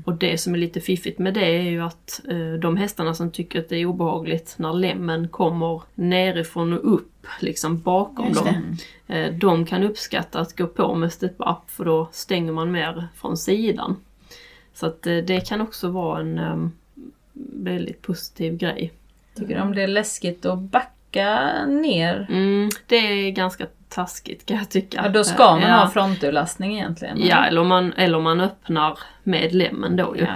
Och 0.05 0.13
det 0.13 0.37
som 0.37 0.53
är 0.53 0.57
lite 0.57 0.81
fiffigt 0.81 1.19
med 1.19 1.33
det 1.33 1.45
är 1.45 1.61
ju 1.61 1.81
att 1.81 2.21
eh, 2.29 2.59
de 2.61 2.77
hästarna 2.77 3.13
som 3.13 3.31
tycker 3.31 3.59
att 3.59 3.69
det 3.69 3.77
är 3.77 3.85
obehagligt 3.85 4.55
när 4.57 4.73
lämmen 4.73 5.27
kommer 5.27 5.81
nerifrån 5.95 6.73
och 6.73 6.93
upp, 6.93 7.27
liksom 7.39 7.79
bakom 7.79 8.33
dem. 8.33 8.77
Eh, 9.07 9.33
de 9.33 9.65
kan 9.65 9.83
uppskatta 9.83 10.39
att 10.39 10.57
gå 10.57 10.67
på 10.67 10.95
med 10.95 11.13
step 11.13 11.35
up 11.37 11.69
för 11.69 11.85
då 11.85 12.09
stänger 12.11 12.51
man 12.51 12.71
mer 12.71 13.07
från 13.15 13.37
sidan. 13.37 13.95
Så 14.73 14.85
att 14.85 15.07
eh, 15.07 15.17
det 15.17 15.47
kan 15.47 15.61
också 15.61 15.89
vara 15.89 16.19
en 16.19 16.37
em, 16.37 16.71
väldigt 17.33 18.01
positiv 18.01 18.57
grej. 18.57 18.91
Tycker 19.35 19.55
du 19.55 19.61
om 19.61 19.75
det 19.75 19.83
är 19.83 19.87
läskigt 19.87 20.45
att 20.45 20.59
backa 20.59 21.65
ner? 21.65 22.27
Mm, 22.29 22.69
det 22.87 22.95
är 22.95 23.31
ganska 23.31 23.67
taskigt 23.91 24.45
kan 24.45 24.57
jag 24.57 24.69
tycka. 24.69 25.01
Ja, 25.03 25.09
då 25.09 25.23
ska 25.23 25.51
man 25.51 25.61
ja. 25.61 25.75
ha 25.75 25.89
fronturlastning 25.89 26.73
egentligen. 26.73 27.17
Ja, 27.25 27.45
eller 27.45 27.61
om, 27.61 27.67
man, 27.67 27.93
eller 27.93 28.17
om 28.17 28.23
man 28.23 28.41
öppnar 28.41 28.99
med 29.23 29.53
lämmen 29.53 29.95
då 29.95 30.15
ju. 30.15 30.21
ja, 30.21 30.27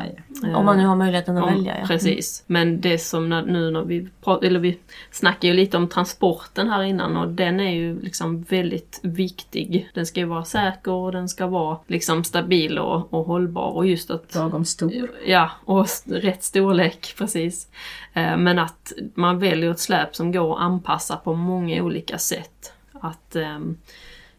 ja. 0.43 0.57
Om 0.57 0.65
man 0.65 0.77
nu 0.77 0.85
har 0.85 0.95
möjligheten 0.95 1.37
att 1.37 1.43
Om- 1.43 1.53
välja. 1.53 1.77
Ja. 1.79 1.87
Precis. 1.87 2.43
Men 2.47 2.81
det 2.81 2.97
som 2.97 3.29
när, 3.29 3.41
nu 3.41 3.71
när 3.71 3.81
vi 3.81 4.07
pratar, 4.23 4.47
eller 4.47 4.59
vi 4.59 4.79
snackade 5.11 5.47
ju 5.47 5.53
lite 5.53 5.77
om 5.77 5.87
transporten 5.87 6.69
här 6.69 6.83
innan 6.83 7.17
och 7.17 7.27
den 7.27 7.59
är 7.59 7.71
ju 7.71 8.01
liksom 8.01 8.41
väldigt 8.43 8.99
viktig. 9.03 9.89
Den 9.93 10.05
ska 10.05 10.19
ju 10.19 10.25
vara 10.25 10.43
säker 10.45 10.91
och 10.91 11.11
den 11.11 11.29
ska 11.29 11.47
vara 11.47 11.77
liksom 11.87 12.23
stabil 12.23 12.79
och, 12.79 13.13
och 13.13 13.25
hållbar 13.25 13.69
och 13.71 13.87
just 13.87 14.11
att 14.11 14.35
Lagom 14.35 14.65
stor. 14.65 15.11
Ja, 15.25 15.51
och 15.65 15.87
rätt 16.05 16.43
storlek 16.43 17.13
precis. 17.17 17.67
Eh, 18.13 18.37
Men 18.37 18.59
att 18.59 18.93
man 19.15 19.39
väljer 19.39 19.71
ett 19.71 19.79
släp 19.79 20.15
som 20.15 20.31
går 20.31 20.55
att 20.55 20.61
anpassa 20.61 21.15
på 21.15 21.33
många 21.33 21.83
olika 21.83 22.17
sätt. 22.17 22.71
Att 23.05 23.35
ehm, 23.35 23.77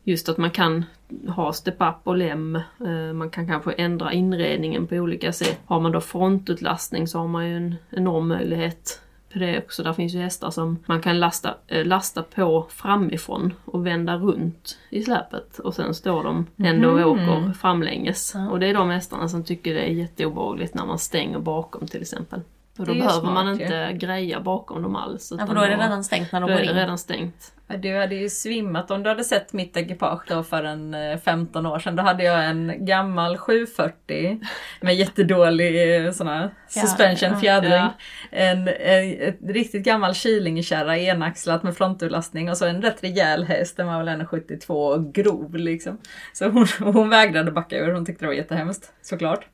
just 0.05 0.29
att 0.29 0.39
man 0.39 0.51
kan 0.51 0.85
ha 1.29 1.53
step-up 1.53 1.97
och 2.05 2.17
lem, 2.17 2.57
eh, 2.57 3.13
man 3.15 3.31
kan 3.31 3.47
kanske 3.47 3.73
ändra 3.73 4.13
inredningen 4.13 4.87
på 4.87 4.95
olika 4.95 5.33
sätt. 5.33 5.61
Har 5.67 5.81
man 5.81 5.93
då 5.93 6.01
frontutlastning 6.01 7.09
så 7.09 7.19
har 7.19 7.29
man 7.29 7.49
ju 7.49 7.57
en 7.57 7.75
enorm 7.91 8.29
möjlighet 8.29 9.01
på 9.33 9.39
det 9.39 9.59
också. 9.59 9.83
Där 9.83 9.93
finns 9.93 10.15
ju 10.15 10.19
hästar 10.19 10.51
som 10.51 10.79
man 10.87 11.01
kan 11.01 11.21
lasta, 11.21 11.55
eh, 11.67 11.85
lasta 11.85 12.23
på 12.23 12.67
framifrån 12.71 13.53
och 13.65 13.87
vända 13.87 14.17
runt 14.17 14.79
i 14.91 15.03
släpet 15.03 15.59
och 15.59 15.75
sen 15.75 15.95
står 15.95 16.25
de 16.25 16.47
ändå 16.57 16.91
och 16.91 17.11
åker 17.13 17.53
framlänges. 17.53 18.35
Och 18.51 18.61
det 18.61 18.67
är 18.67 18.75
de 18.75 18.91
hästarna 18.91 19.29
som 19.29 19.45
tycker 19.45 19.75
det 19.75 19.81
är 19.81 19.93
jätteobehagligt 19.93 20.75
när 20.75 20.87
man 20.87 20.99
stänger 20.99 21.39
bakom 21.39 21.87
till 21.87 22.01
exempel. 22.01 22.41
Och 22.79 22.87
då 22.87 22.93
är 22.93 22.97
ju 22.97 23.03
behöver 23.03 23.31
man 23.31 23.47
smart 23.57 23.61
ju. 23.61 23.63
inte 23.65 24.07
greja 24.07 24.41
bakom 24.41 24.83
dem 24.83 24.97
alls. 24.97 25.33
Ja, 25.39 25.47
för 25.47 25.55
då 25.55 25.61
är 25.61 25.69
det 25.71 25.77
då- 25.77 25.83
redan 25.83 26.05
stängt 26.05 26.33
när 26.33 26.41
de 26.41 26.47
då 26.51 26.53
går 26.57 26.61
är 26.63 26.65
det 26.67 26.71
in. 26.73 26.77
redan 26.77 26.99
stängt. 26.99 27.53
Ja, 27.69 27.77
Du 27.77 27.97
hade 27.97 28.15
ju 28.15 28.29
svimmat 28.29 28.91
om 28.91 29.03
du 29.03 29.09
hade 29.09 29.25
sett 29.25 29.53
mitt 29.53 29.77
ekipage 29.77 30.23
då 30.29 30.43
för 30.43 30.65
en 30.65 30.95
eh, 30.95 31.19
15 31.19 31.67
år 31.67 31.79
sedan. 31.79 31.97
Då 31.97 32.03
hade 32.03 32.25
jag 32.25 32.45
en 32.45 32.73
gammal 32.87 33.37
740 33.39 34.41
med 34.81 34.95
jättedålig 34.97 36.05
eh, 36.07 36.13
sån 36.13 36.27
här 36.27 36.51
suspension 36.69 37.41
fjädring. 37.41 37.73
ja. 37.73 37.95
En, 38.31 38.69
en, 38.69 39.21
ett 39.21 39.39
riktigt 39.49 39.85
gammal 39.85 40.15
Kilingekärra 40.15 40.99
enaxlat 40.99 41.63
med 41.63 41.77
fronturlastning 41.77 42.51
och 42.51 42.57
så 42.57 42.67
en 42.67 42.83
rätt 42.83 43.05
rejäl 43.05 43.45
häst. 43.45 43.77
Den 43.77 43.87
var 43.87 43.99
väl 44.05 44.09
1,72 44.21 44.71
och 44.71 45.15
grov 45.15 45.55
liksom. 45.55 45.99
Så 46.33 46.49
hon, 46.49 46.67
hon 46.93 47.09
vägrade 47.09 47.51
backa 47.51 47.77
ur, 47.79 47.93
hon 47.93 48.07
tyckte 48.07 48.25
det 48.25 48.29
var 48.29 48.35
jättehemskt 48.35 48.93
såklart. 49.03 49.47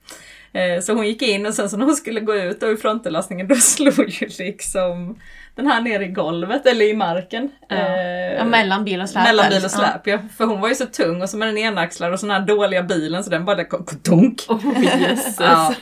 Eh, 0.55 0.81
Så 0.81 0.93
hon 0.93 1.07
gick 1.07 1.23
in 1.23 1.47
och 1.47 1.55
sen 1.55 1.71
så 1.71 1.77
när 1.77 1.87
hon 1.87 1.95
skulle 1.97 2.21
gå 2.21 2.35
ut 2.35 2.61
då 2.61 2.73
i 2.73 2.77
fronturlastningen 2.77 3.49
då 3.49 3.55
slog 3.61 4.09
ju 4.11 4.29
liksom 4.39 5.19
den 5.55 5.67
här 5.67 5.81
ner 5.81 6.01
i 6.01 6.07
golvet 6.07 6.67
eller 6.67 6.85
i 6.85 6.95
marken. 6.95 7.51
Ja. 7.69 7.77
Eh, 7.77 8.33
Ja, 8.37 8.45
mellan 8.45 8.85
bil 8.85 9.01
och 9.01 9.09
släp. 9.09 9.25
mellan 9.25 9.51
bil 9.51 9.65
och 9.65 9.71
släp 9.71 10.07
ja. 10.07 10.19
För 10.37 10.45
hon 10.45 10.61
var 10.61 10.69
ju 10.69 10.75
så 10.75 10.87
tung 10.87 11.23
och 11.23 11.31
så 11.31 11.37
med 11.37 11.49
den 11.49 11.59
enaxlad 11.59 12.13
och 12.13 12.21
sån 12.21 12.31
här 12.31 12.41
dåliga 12.41 12.83
bilen 12.83 13.25
så 13.25 13.31
den 13.31 13.45
bara 13.45 13.65
dunk. 14.05 14.41
Oh, 14.49 14.85
jösses. 15.01 15.41
Ja, 15.41 15.75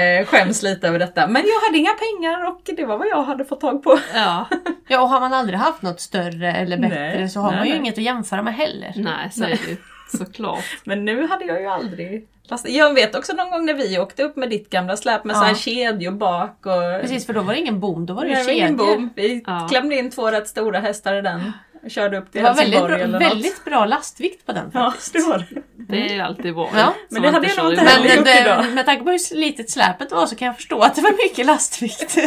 eh, 0.00 0.26
skäms 0.26 0.62
lite 0.62 0.88
över 0.88 0.98
detta. 0.98 1.26
Men 1.26 1.42
jag 1.46 1.66
hade 1.66 1.78
inga 1.78 1.90
pengar 1.94 2.48
och 2.48 2.60
det 2.76 2.84
var 2.84 2.98
vad 2.98 3.06
jag 3.08 3.22
hade 3.22 3.44
fått 3.44 3.60
tag 3.60 3.82
på. 3.82 3.98
Ja, 4.14 4.48
Ja, 4.88 5.00
och 5.02 5.08
har 5.08 5.20
man 5.20 5.32
aldrig 5.32 5.58
haft 5.58 5.82
något 5.82 6.00
större 6.00 6.52
eller 6.52 6.76
bättre 6.78 7.16
Nej, 7.18 7.28
så 7.28 7.40
har 7.40 7.50
nej, 7.50 7.58
man 7.58 7.66
ju 7.66 7.72
nej. 7.72 7.80
inget 7.80 7.98
att 7.98 8.04
jämföra 8.04 8.42
med 8.42 8.54
heller. 8.54 8.92
nej 8.96 9.30
så 9.32 9.44
är 9.44 9.48
det 9.48 9.68
ju 9.70 9.76
såklart. 10.08 10.64
Men 10.84 11.04
nu 11.04 11.26
hade 11.26 11.44
jag 11.44 11.60
ju 11.60 11.66
aldrig 11.66 12.28
lastat. 12.42 12.70
Jag 12.70 12.94
vet 12.94 13.14
också 13.14 13.32
någon 13.32 13.50
gång 13.50 13.64
när 13.66 13.74
vi 13.74 13.98
åkte 13.98 14.22
upp 14.22 14.36
med 14.36 14.50
ditt 14.50 14.70
gamla 14.70 14.96
släp 14.96 15.24
med 15.24 15.36
Ja. 15.36 15.40
så 15.40 15.44
här 15.46 15.54
kedjor 15.54 16.10
bak 16.12 16.66
och... 16.66 17.00
Precis, 17.00 17.26
för 17.26 17.32
då 17.32 17.40
var 17.42 17.52
det 17.54 17.60
ingen 17.60 17.80
bom, 17.80 18.06
då 18.06 18.14
var 18.14 18.22
det 18.24 18.28
ju 18.28 18.44
var 18.44 18.50
ingen 18.52 18.68
kedjor. 18.78 18.94
bom. 18.96 19.10
Vi 19.16 19.42
Ja. 19.46 19.66
klämde 19.70 19.96
in 19.96 20.10
två 20.10 20.30
rätt 20.30 20.48
stora 20.48 20.80
hästar 20.80 21.14
i 21.14 21.20
den. 21.22 21.52
och 21.84 21.90
Körde 21.90 22.18
upp 22.18 22.32
till 22.32 22.42
Det 22.42 22.48
var 22.48 22.54
väldigt 22.54 22.74
Helsingborg 22.80 22.96
bra, 22.96 23.04
eller 23.04 23.18
något. 23.20 23.32
väldigt 23.32 23.64
bra 23.64 23.84
lastvikt 23.86 24.46
på 24.46 24.52
den 24.52 24.70
Ja, 24.74 24.90
faktiskt. 24.90 25.12
det 25.12 25.22
var 25.22 25.38
det. 25.38 25.62
Det 25.76 26.06
är 26.10 26.14
ju 26.14 26.20
alltid 26.20 26.54
bra. 26.54 26.70
Ja, 26.76 26.94
men 27.10 27.22
Så 27.22 27.28
det 27.28 27.34
hade 27.34 27.48
jag 27.48 27.64
nog 27.64 27.72
inte 27.72 27.84
heller 27.84 28.16
gjort 28.16 28.24
det, 28.24 28.40
idag. 28.40 28.64
med 28.74 28.86
tanke 28.86 29.04
på 29.04 29.10
hur 29.10 29.36
litet 29.36 29.70
släpet 29.70 30.12
var 30.12 30.26
så 30.26 30.36
kan 30.36 30.46
jag 30.46 30.56
förstå 30.56 30.80
att 30.80 30.94
det 30.94 31.02
var 31.02 31.12
mycket 31.28 31.46
lastvikt. 31.46 32.10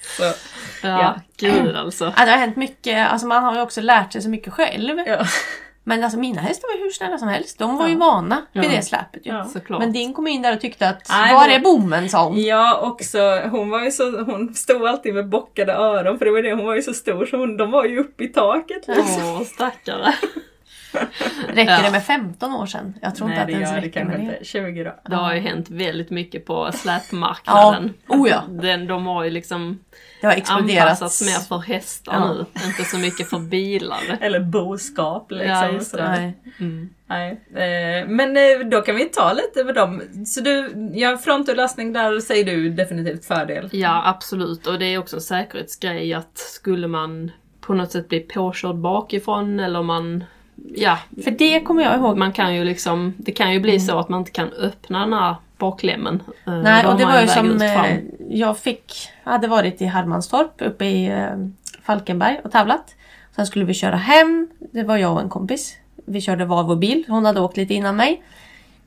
Så, 0.00 0.32
Ja, 0.82 1.20
gud 1.36 1.76
alltså. 1.76 2.12
Ja, 2.16 2.24
det 2.24 2.30
har 2.30 2.38
hänt 2.38 2.56
mycket, 2.56 3.08
alltså 3.08 3.26
man 3.26 3.44
har 3.44 3.54
ju 3.54 3.60
också 3.60 3.80
lärt 3.80 4.12
sig 4.12 4.22
så 4.22 4.28
mycket 4.28 4.52
själv. 4.52 4.98
ja. 5.06 5.24
Men 5.86 6.04
alltså 6.04 6.18
mina 6.18 6.40
hästar 6.40 6.68
var 6.78 6.84
hur 6.84 6.90
snälla 6.90 7.18
som 7.18 7.28
helst. 7.28 7.58
De 7.58 7.76
var 7.76 7.88
ju 7.88 7.96
vana 7.96 8.42
vid 8.52 8.64
Ja. 8.64 8.68
det 8.68 8.82
släpet 8.82 9.26
ju. 9.26 9.30
Ja. 9.30 9.44
Såklart. 9.44 9.80
Men 9.80 9.92
din 9.92 10.14
kom 10.14 10.26
in 10.26 10.42
där 10.42 10.54
och 10.54 10.60
tyckte 10.60 10.88
att 10.88 11.06
Nej, 11.10 11.34
var 11.34 11.40
hon- 11.40 11.50
är 11.50 11.60
bommen 11.60 12.08
sa 12.08 12.24
hon. 12.28 12.42
Ja, 12.44 12.80
också 12.80 13.18
hon 13.50 13.70
var 13.70 13.80
ju 13.84 13.90
så, 13.90 14.22
hon 14.24 14.54
stod 14.54 14.86
alltid 14.86 15.14
med 15.14 15.28
bockade 15.28 15.72
öron 15.72 16.18
för 16.18 16.24
det 16.24 16.30
var 16.30 16.42
det, 16.42 16.54
hon 16.54 16.66
var 16.66 16.74
ju 16.74 16.82
så 16.82 16.94
stor 16.94 17.26
så 17.26 17.36
hon, 17.36 17.56
de 17.56 17.70
var 17.70 17.84
ju 17.84 17.98
uppe 18.00 18.24
i 18.24 18.28
taket. 18.28 18.86
Liksom. 18.88 19.24
Åh, 19.24 19.42
stackare. 19.42 20.14
Räcker 21.48 21.72
Ja. 21.72 21.82
det 21.82 21.90
med 21.90 22.04
15 22.04 22.52
år 22.54 22.66
sedan? 22.66 22.94
Jag 23.02 23.14
tror 23.16 23.28
Nej 23.28 23.36
inte 23.40 23.46
det 23.46 23.56
att 23.56 23.58
det 23.58 23.62
ens 23.64 23.70
gör 23.70 23.80
det 23.80 23.86
räcker 23.86 24.00
kanske 24.00 24.18
med 24.18 24.26
det. 24.28 24.32
inte. 24.32 24.44
20 24.44 24.84
då. 24.84 24.94
Det 25.10 25.16
har 25.16 25.34
ju 25.34 25.40
hänt 25.40 25.70
väldigt 25.70 26.10
mycket 26.10 26.46
på 26.46 26.70
släpmarknaden. 26.74 27.92
Ja, 28.08 28.16
oh 28.16 28.28
ja. 28.28 28.42
Den, 28.48 28.86
de 28.86 29.06
har 29.06 29.24
ju 29.24 29.30
liksom 29.30 29.78
Det 30.24 30.28
har 30.30 30.36
exploderat. 30.36 30.82
anpassats 30.82 31.22
mer 31.22 31.38
för 31.48 31.58
hästar 31.58 32.12
Ja. 32.12 32.32
nu, 32.32 32.44
inte 32.66 32.84
så 32.84 32.98
mycket 32.98 33.30
för 33.30 33.38
bilar. 33.38 34.00
Eller 34.20 34.40
boskap 34.40 35.30
liksom. 35.30 35.48
Ja, 35.50 35.68
just 35.70 35.78
det. 35.92 35.98
sådär. 35.98 36.10
Nej. 36.10 36.34
Mm. 36.60 36.90
Nej. 37.06 37.30
Eh, 37.54 38.08
men 38.08 38.36
eh, 38.36 38.66
då 38.70 38.80
kan 38.80 38.96
vi 38.96 39.04
ta 39.04 39.32
lite 39.32 39.64
med 39.64 39.74
dem. 39.74 40.02
Så 40.26 40.40
du, 40.40 40.72
ja 40.94 41.16
frontutlastning 41.16 41.92
där 41.92 42.20
säger 42.20 42.44
du 42.44 42.68
definitivt 42.70 43.24
fördel. 43.24 43.68
Ja, 43.72 44.02
absolut. 44.08 44.66
Och 44.66 44.78
det 44.78 44.86
är 44.86 44.98
också 44.98 45.16
en 45.16 45.22
säkerhetsgrej 45.22 46.14
att 46.14 46.38
skulle 46.38 46.88
man 46.88 47.30
på 47.60 47.74
något 47.74 47.92
sätt 47.92 48.08
bli 48.08 48.20
påkörd 48.20 48.76
bakifrån 48.76 49.60
eller 49.60 49.82
man... 49.82 50.24
Ja, 50.74 50.98
För 51.24 51.30
det 51.30 51.60
kommer 51.60 51.82
jag 51.82 51.96
ihåg. 51.96 52.16
man 52.18 52.32
kan 52.32 52.54
ju 52.54 52.64
liksom... 52.64 53.14
Det 53.16 53.32
kan 53.32 53.52
ju 53.52 53.60
bli 53.60 53.80
så 53.80 53.98
att 53.98 54.08
man 54.08 54.18
inte 54.20 54.30
kan 54.30 54.52
öppna 54.52 55.00
den 55.00 55.12
här 55.12 55.34
baklämmen. 55.58 56.22
Eh, 56.46 56.52
Nej, 56.54 56.86
och 56.86 56.98
det 56.98 57.04
var 57.04 57.20
ju 57.20 57.28
som 57.28 57.62
eh, 57.62 57.98
jag 58.28 58.58
fick, 58.58 59.08
hade 59.24 59.48
varit 59.48 59.82
i 59.82 59.86
Harmanstorp 59.86 60.62
uppe 60.62 60.84
i 60.84 61.06
eh, 61.06 61.36
Falkenberg 61.82 62.40
och 62.44 62.52
tävlat. 62.52 62.94
Sen 63.36 63.46
skulle 63.46 63.64
vi 63.64 63.74
köra 63.74 63.96
hem. 63.96 64.48
Det 64.72 64.82
var 64.82 64.96
jag 64.96 65.12
och 65.12 65.20
en 65.20 65.28
kompis. 65.28 65.76
Vi 66.06 66.20
körde 66.20 66.44
Volvo-bil. 66.44 67.04
Hon 67.08 67.24
hade 67.24 67.40
åkt 67.40 67.56
lite 67.56 67.74
innan 67.74 67.96
mig. 67.96 68.22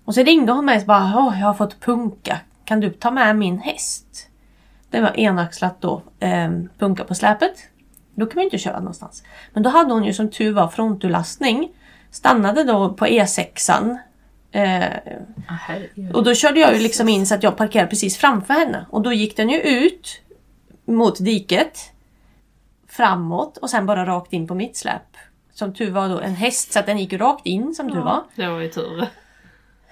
Och 0.05 0.13
så 0.13 0.23
ringde 0.23 0.51
hon 0.51 0.65
mig 0.65 0.79
och 0.79 0.85
bara 0.85 1.13
Åh, 1.17 1.39
jag 1.39 1.47
har 1.47 1.53
fått 1.53 1.79
punka. 1.79 2.39
Kan 2.65 2.79
du 2.79 2.89
ta 2.89 3.11
med 3.11 3.35
min 3.35 3.59
häst? 3.59 4.29
Det 4.89 5.01
var 5.01 5.19
enaxlat 5.19 5.81
då. 5.81 6.01
Eh, 6.19 6.51
punka 6.77 7.03
på 7.03 7.15
släpet. 7.15 7.53
Då 8.15 8.25
kan 8.25 8.39
ju 8.39 8.43
inte 8.45 8.57
köra 8.57 8.79
någonstans. 8.79 9.23
Men 9.53 9.63
då 9.63 9.69
hade 9.69 9.93
hon 9.93 10.03
ju 10.03 10.13
som 10.13 10.29
tur 10.31 10.53
var 10.53 10.67
frontulastning. 10.67 11.69
Stannade 12.11 12.63
då 12.63 12.93
på 12.93 13.05
E6an. 13.05 13.97
Eh, 14.57 16.13
och 16.13 16.23
då 16.23 16.35
körde 16.35 16.59
jag 16.59 16.73
ju 16.73 16.79
liksom 16.79 17.09
in 17.09 17.25
så 17.25 17.35
att 17.35 17.43
jag 17.43 17.57
parkerade 17.57 17.89
precis 17.89 18.17
framför 18.17 18.53
henne. 18.53 18.85
Och 18.89 19.01
då 19.01 19.13
gick 19.13 19.37
den 19.37 19.49
ju 19.49 19.57
ut 19.57 20.21
mot 20.85 21.25
diket. 21.25 21.79
Framåt 22.89 23.57
och 23.57 23.69
sen 23.69 23.85
bara 23.85 24.05
rakt 24.05 24.33
in 24.33 24.47
på 24.47 24.55
mitt 24.55 24.77
släp. 24.77 25.17
Som 25.53 25.73
tur 25.73 25.91
var 25.91 26.09
då 26.09 26.19
en 26.19 26.35
häst 26.35 26.73
så 26.73 26.79
att 26.79 26.85
den 26.85 26.97
gick 26.97 27.13
rakt 27.13 27.45
in 27.45 27.75
som 27.75 27.91
tur 27.91 27.99
var. 27.99 28.23
Det 28.35 28.47
var 28.47 28.59
ju 28.59 28.69
tur. 28.69 29.07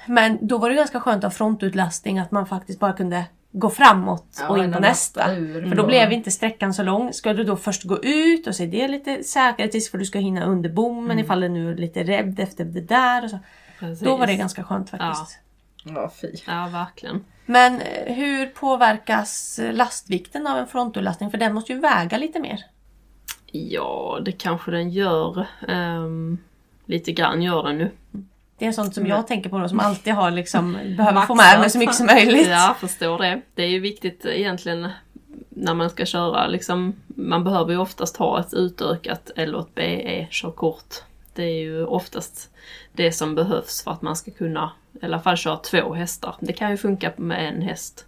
Men 0.08 0.48
då 0.48 0.58
var 0.58 0.70
det 0.70 0.76
ganska 0.76 1.00
skönt 1.00 1.24
att 1.24 1.34
ha 1.34 1.38
frontutlastning 1.38 2.20
att 2.20 2.32
man 2.32 2.46
faktiskt 2.46 2.80
bara 2.80 2.94
kunde 2.94 3.26
gå 3.52 3.70
framåt 3.70 4.38
Ja, 4.40 4.50
och 4.50 4.58
in 4.58 4.74
på 4.74 4.80
nästa. 4.80 5.26
För 5.70 5.76
då 5.76 5.86
blev 5.86 6.12
inte 6.12 6.32
sträckan 6.32 6.74
så 6.74 6.84
lång. 6.84 7.14
Ska 7.14 7.34
du 7.34 7.44
då 7.44 7.56
först 7.56 7.84
gå 7.84 8.04
ut 8.04 8.48
och 8.48 8.54
det 8.60 8.82
är 8.82 8.88
lite 8.88 9.24
säkerhetsrisk 9.24 9.92
för 9.92 9.98
du 9.98 10.06
ska 10.06 10.20
hinna 10.20 10.46
under 10.46 10.70
bommen 10.70 11.20
ifall 11.20 11.40
det 11.40 11.50
nu 11.50 11.72
är 11.72 11.76
lite 11.76 12.04
rädd 12.04 12.40
efter 12.40 12.66
det 12.66 12.82
där. 12.82 13.24
Och 13.24 13.30
så. 13.30 13.40
Precis. 13.80 14.06
Då 14.06 14.18
var 14.18 14.28
det 14.28 14.36
ganska 14.36 14.64
skönt 14.64 14.90
faktiskt. 14.90 15.40
Ja, 15.84 16.12
fy. 16.22 16.28
Ja, 16.48 16.70
verkligen. 16.72 17.26
Men 17.46 17.82
eh, 17.82 18.14
hur 18.14 18.46
påverkas 18.48 19.60
lastvikten 19.72 20.48
av 20.48 20.58
en 20.58 20.68
frontutlastning? 20.68 21.32
För 21.32 21.38
den 21.38 21.54
måste 21.54 21.74
ju 21.74 21.80
väga 21.80 22.18
lite 22.18 22.40
mer. 22.40 22.66
Ja, 23.52 24.20
det 24.26 24.32
kanske 24.32 24.72
den 24.72 24.90
gör. 24.90 25.48
Ehm, 25.68 26.38
lite 26.86 27.12
grann 27.12 27.42
gör 27.42 27.64
den 27.64 27.78
nu. 27.78 27.92
Det 28.58 28.66
är 28.66 28.72
sånt 28.72 28.94
som 28.94 29.08
jag 29.08 29.28
tänker 29.28 29.50
på 29.50 29.58
då, 29.58 29.70
som 29.70 29.80
alltid 29.80 30.14
har 30.14 30.32
liksom, 30.32 30.74
behöver 30.98 31.22
få 31.22 31.36
med 31.36 31.60
mig 31.60 31.70
så 31.70 31.78
mycket 31.78 31.96
som 31.96 32.06
möjligt. 32.06 32.48
Ja, 32.48 32.76
förstår 32.80 33.18
det. 33.18 33.42
Det 33.56 33.64
är 33.64 33.70
ju 33.70 33.80
viktigt 33.80 34.26
egentligen 34.26 34.90
när 35.50 35.74
man 35.74 35.90
ska 35.90 36.06
köra 36.06 36.48
liksom, 36.48 36.96
man 37.08 37.44
behöver 37.44 37.72
ju 37.72 37.78
oftast 37.78 38.18
ha 38.18 38.40
ett 38.40 38.54
utökat 38.54 39.32
eller 39.36 39.60
ett 39.60 39.76
BE-körkort. 39.76 40.96
Det 41.34 41.44
är 41.44 41.60
ju 41.62 41.86
oftast 41.86 42.52
det 42.96 43.12
som 43.12 43.36
behövs 43.36 43.84
för 43.84 43.92
att 43.92 44.02
man 44.02 44.16
ska 44.16 44.32
kunna 44.32 44.72
i 45.02 45.06
alla 45.06 45.20
fall 45.20 45.38
köra 45.38 45.58
två 45.58 45.94
hästar. 45.94 46.36
Det 46.40 46.54
kan 46.54 46.72
ju 46.72 46.78
funka 46.78 47.12
med 47.16 47.48
en 47.50 47.62
häst. 47.62 48.06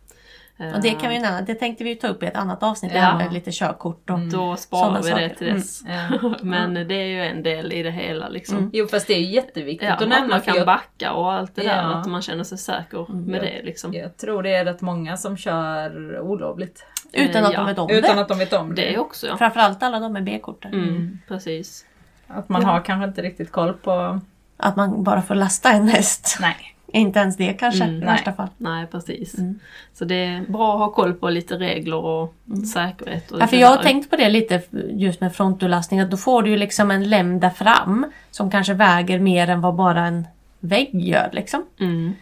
Och 0.75 0.81
det 0.81 0.89
kan 0.89 1.09
vi 1.09 1.19
nämna, 1.19 1.41
det 1.41 1.55
tänkte 1.55 1.83
vi 1.83 1.95
ta 1.95 2.07
upp 2.07 2.23
i 2.23 2.25
ett 2.25 2.35
annat 2.35 2.63
avsnitt, 2.63 2.91
det 2.91 2.97
Ja. 2.97 3.03
här 3.03 3.17
med 3.17 3.33
lite 3.33 3.51
körkort 3.51 4.09
och 4.09 4.19
Då 4.19 4.55
sparar 4.55 4.91
vi 5.01 5.09
det 5.09 5.15
saker. 5.15 5.29
till 5.35 5.47
dess. 5.53 5.81
Ja. 5.87 6.33
Men 6.41 6.73
det 6.73 6.93
är 6.95 7.05
ju 7.05 7.21
en 7.23 7.43
del 7.43 7.73
i 7.73 7.83
det 7.83 7.91
hela 7.91 8.29
liksom. 8.29 8.69
Jo 8.73 8.87
fast 8.87 9.07
det 9.07 9.13
är 9.13 9.19
ju 9.19 9.25
jätteviktigt 9.33 9.87
Ja, 9.87 9.93
att 9.95 10.01
att 10.01 10.09
nämna. 10.09 10.27
man 10.27 10.39
för 10.39 10.45
kan 10.45 10.55
jag, 10.57 10.65
backa 10.65 11.13
och 11.13 11.31
allt 11.33 11.55
det 11.55 11.61
där, 11.63 11.75
Ja. 11.81 11.95
att 11.95 12.05
man 12.07 12.21
känner 12.21 12.43
sig 12.43 12.57
säker 12.57 13.13
med 13.13 13.41
det 13.41 13.61
liksom. 13.63 13.93
jag 13.93 14.17
tror 14.17 14.43
det 14.43 14.55
är 14.55 14.65
rätt 14.65 14.81
många 14.81 15.17
som 15.17 15.37
kör 15.37 16.19
olovligt. 16.19 16.85
utan 17.13 17.45
att 17.45 17.53
Ja. 17.53 17.59
de 17.59 17.67
vet 17.67 17.77
om 17.77 17.89
Utan 17.91 18.15
det. 18.15 18.21
att 18.21 18.27
de 18.27 18.37
vet 18.39 18.53
om 18.53 18.75
det. 18.75 18.81
Det 18.81 18.97
också 18.97 19.27
ja. 19.27 19.37
Framförallt 19.37 19.83
alla 19.83 19.99
de 19.99 20.13
med 20.13 20.23
B-kort. 20.23 20.65
Mm, 20.65 21.19
precis. 21.27 21.85
Att 22.27 22.49
man 22.49 22.63
har 22.65 22.79
kanske 22.81 23.07
inte 23.07 23.21
riktigt 23.21 23.51
koll 23.51 23.73
på... 23.73 24.19
Att 24.57 24.75
man 24.75 25.03
bara 25.03 25.21
får 25.21 25.35
lasta 25.35 25.71
en 25.71 25.87
häst. 25.87 26.37
Nej. 26.41 26.55
Inte 26.93 27.19
ens 27.19 27.37
det 27.37 27.53
kanske 27.53 27.83
Mm, 27.83 27.95
i 27.95 27.99
nej. 27.99 28.07
värsta 28.07 28.33
fall. 28.33 28.47
Nej 28.57 28.87
precis. 28.87 29.37
Mm. 29.37 29.59
Så 29.93 30.05
det 30.05 30.15
är 30.15 30.41
bra 30.51 30.73
att 30.73 30.79
ha 30.79 30.91
koll 30.91 31.13
på 31.13 31.29
lite 31.29 31.55
regler 31.55 31.97
och 32.05 32.33
säkerhet. 32.73 33.31
Och 33.31 33.41
Ja, 33.41 33.47
för 33.47 33.57
jag 33.57 33.67
har 33.67 33.83
tänkt 33.83 34.09
på 34.09 34.15
det 34.15 34.29
lite 34.29 34.61
just 34.89 35.21
med 35.21 35.35
frontutlastning 35.35 35.99
att 35.99 36.11
då 36.11 36.17
får 36.17 36.43
du 36.43 36.49
ju 36.49 36.57
liksom 36.57 36.91
en 36.91 37.09
lem 37.09 37.39
där 37.39 37.49
fram 37.49 38.11
som 38.31 38.51
kanske 38.51 38.73
väger 38.73 39.19
mer 39.19 39.49
än 39.49 39.61
vad 39.61 39.75
bara 39.75 40.05
en 40.07 40.27
vägg 40.59 40.89
gör 40.93 41.29
liksom. 41.33 41.65
Mm, 41.79 42.13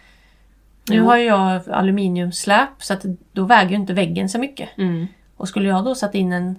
Nu 0.90 1.02
har 1.02 1.18
jag 1.18 1.70
aluminiumsläp 1.70 2.70
så 2.80 2.94
att 2.94 3.06
då 3.32 3.44
väger 3.46 3.76
inte 3.76 3.94
väggen 3.94 4.30
så 4.30 4.40
mycket. 4.40 4.70
mm, 4.78 5.08
Och 5.38 5.48
skulle 5.50 5.70
jag 5.70 5.86
då 5.86 5.96
satt 5.96 6.16
in 6.16 6.34
en 6.34 6.56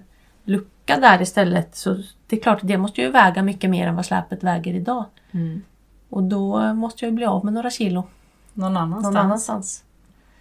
lucka 0.47 0.99
där 0.99 1.21
istället 1.21 1.75
så 1.75 1.93
det 2.27 2.35
är 2.35 2.39
klart 2.41 2.59
det 2.63 2.77
måste 2.77 3.01
ju 3.01 3.11
väga 3.11 3.43
mycket 3.43 3.69
mer 3.69 3.87
än 3.87 3.95
vad 3.95 4.05
släpet 4.05 4.43
väger 4.43 4.73
idag. 4.73 5.05
mm. 5.31 5.61
Och 6.09 6.23
då 6.23 6.73
måste 6.73 7.05
jag 7.05 7.11
ju 7.11 7.15
bli 7.15 7.25
av 7.25 7.45
med 7.45 7.53
några 7.53 7.69
kilo 7.69 8.03
Någon 8.53 8.77
annanstans. 8.77 9.13
någon 9.15 9.25
annanstans. 9.25 9.83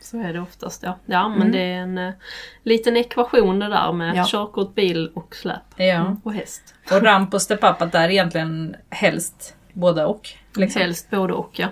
Så 0.00 0.18
är 0.20 0.32
det 0.32 0.40
oftast 0.40 0.82
ja. 0.82 0.96
Ja 1.06 1.28
men 1.28 1.36
Mm. 1.40 1.52
det 1.52 1.58
är 1.58 1.78
en 1.82 1.98
eh, 1.98 2.14
liten 2.62 2.96
ekvation 2.96 3.58
det 3.58 3.68
där 3.68 3.92
med 3.92 4.16
Ja. 4.16 4.24
körkort, 4.28 4.74
bil 4.74 5.10
och 5.14 5.34
släp. 5.36 5.62
Ja. 5.76 6.16
Och 6.22 6.32
häst. 6.32 6.74
Och 6.92 7.02
ramp 7.02 7.34
och 7.34 7.42
step-up 7.42 7.82
att 7.82 7.92
där 7.92 8.08
egentligen 8.08 8.76
helst 8.90 9.56
både 9.72 10.04
och. 10.04 10.28
Liksom. 10.56 10.80
Helst 10.82 11.10
både 11.10 11.32
och 11.32 11.50
ja. 11.58 11.68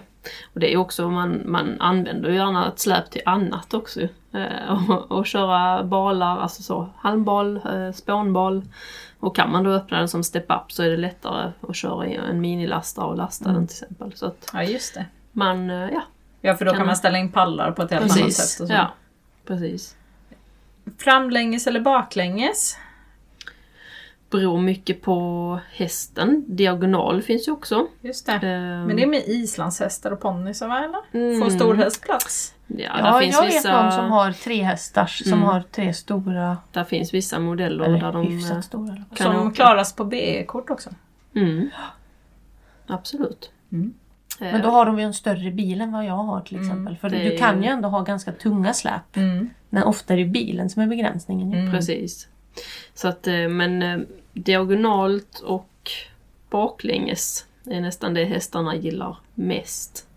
Och 0.55 0.61
det 0.61 0.73
är 0.73 0.77
också, 0.77 1.11
man, 1.11 1.43
man 1.45 1.81
använder 1.81 2.31
gärna 2.31 2.69
ett 2.69 2.79
släp 2.79 3.11
till 3.11 3.23
annat 3.27 3.75
också. 3.75 4.01
Eh, 4.33 4.91
och, 4.91 5.13
och 5.13 5.27
köra 5.27 5.85
balar, 5.85 6.39
alltså 6.39 6.63
så 6.63 6.89
halmbal, 6.97 7.57
eh, 7.57 7.93
spånbal. 7.95 8.63
Och 9.21 9.37
kan 9.37 9.53
man 9.53 9.65
då 9.65 9.71
öppna 9.71 9.99
den 9.99 10.09
som 10.09 10.25
step-up 10.25 10.73
så 10.73 10.83
är 10.83 10.91
det 10.91 10.97
lättare 10.97 11.51
att 11.69 11.77
köra 11.77 12.07
en 12.07 12.41
minilastare 12.41 13.07
och 13.07 13.17
lasta 13.17 13.53
den 13.53 13.67
till 13.67 13.75
exempel. 13.75 14.13
Så 14.15 14.27
att 14.27 14.51
Ja 14.53 14.63
just 14.63 14.95
det. 14.95 15.07
man, 15.33 15.71
eh, 15.71 15.77
ja 15.93 16.03
Ja 16.41 16.55
för 16.55 16.65
då 16.65 16.71
Kan 16.71 16.79
man- 16.79 16.87
man 16.87 16.97
ställa 16.97 17.19
in 17.19 17.33
pallar 17.33 17.71
på 17.73 17.83
ett 17.83 17.91
helt 17.91 18.03
annat 18.03 18.17
precis. 18.17 18.37
sätt. 18.37 18.61
Och 18.63 18.67
så. 18.69 18.73
Ja, 18.75 18.91
precis. 19.47 19.97
Framlänges 20.99 21.67
eller 21.67 21.81
baklänges? 21.81 22.77
Beror 24.39 24.59
mycket 24.61 25.03
på 25.03 25.59
hästen. 25.73 26.45
Diagonal 26.47 27.23
finns 27.23 27.49
ju 27.49 27.53
också. 27.53 27.87
Just 28.01 28.27
det. 28.27 28.33
Ehm, 28.33 28.85
Men 28.85 28.97
det 28.97 29.03
är 29.03 29.07
med 29.07 29.23
islandshästar 29.27 30.11
och 30.11 30.21
ponnyer 30.21 30.69
va 30.69 30.79
eller? 30.85 31.27
Mm. 31.29 31.43
Får 31.43 31.51
stor 31.51 31.75
häst 31.75 32.03
plats? 32.03 32.55
ja, 32.67 32.77
Ja, 32.99 33.03
där, 33.13 33.21
finns 33.21 33.35
jag 33.37 33.43
vet 33.43 33.55
vissa, 33.55 33.83
någon 33.83 33.93
som 33.93 34.11
har 34.11 34.33
tre 34.33 34.63
hästars 34.63 35.23
som 35.25 35.33
Mm. 35.33 35.45
har 35.45 35.61
tre 35.61 35.95
stora, 35.95 36.57
där 36.73 36.85
finns 36.85 37.15
vissa 37.15 37.39
modeller 37.39 37.85
eller 37.85 38.01
där 38.01 38.13
de... 38.13 38.39
eh, 38.51 38.61
stora. 38.61 38.97
Kan 39.15 39.33
som 39.33 39.47
åka. 39.47 39.55
klaras 39.55 39.93
på 39.97 40.05
BE-kort 40.05 40.71
också. 40.71 40.91
Mm. 41.37 41.71
Absolut. 42.87 43.51
Mm. 43.73 43.95
Eh, 44.41 44.53
Men 44.53 44.63
då 44.63 44.69
har 44.69 44.87
de 44.87 44.99
ju 44.99 45.05
en 45.05 45.15
större 45.15 45.51
bil 45.51 45.81
än 45.81 45.93
vad 45.93 46.05
jag 46.05 46.15
har 46.15 46.41
till 46.41 46.57
Mm, 46.57 46.69
exempel. 46.71 46.97
För 46.97 47.11
du 47.11 47.39
kan 47.39 47.57
ju- 47.59 47.65
ju 47.69 47.73
ändå 47.73 47.89
ha 47.89 48.01
ganska 48.01 48.33
tunga 48.33 48.75
släp. 48.75 49.17
Mm. 49.17 49.51
Men 49.71 49.83
ofta 49.83 50.13
är 50.15 50.19
det 50.19 50.25
bilen 50.25 50.71
som 50.71 50.83
är 50.83 50.87
begränsningen. 50.87 51.53
Mm. 51.55 51.73
Precis. 51.73 52.29
Så 52.95 53.09
att, 53.09 53.27
eh, 53.27 53.49
men 53.49 53.83
eh, 53.83 53.99
diagonalt 54.33 55.39
och 55.39 55.91
baklänges 56.51 57.47
är 57.65 57.81
nästan 57.81 58.15
det 58.15 58.25
hästarna 58.25 58.77
gillar 58.77 59.17
mest. 59.35 60.09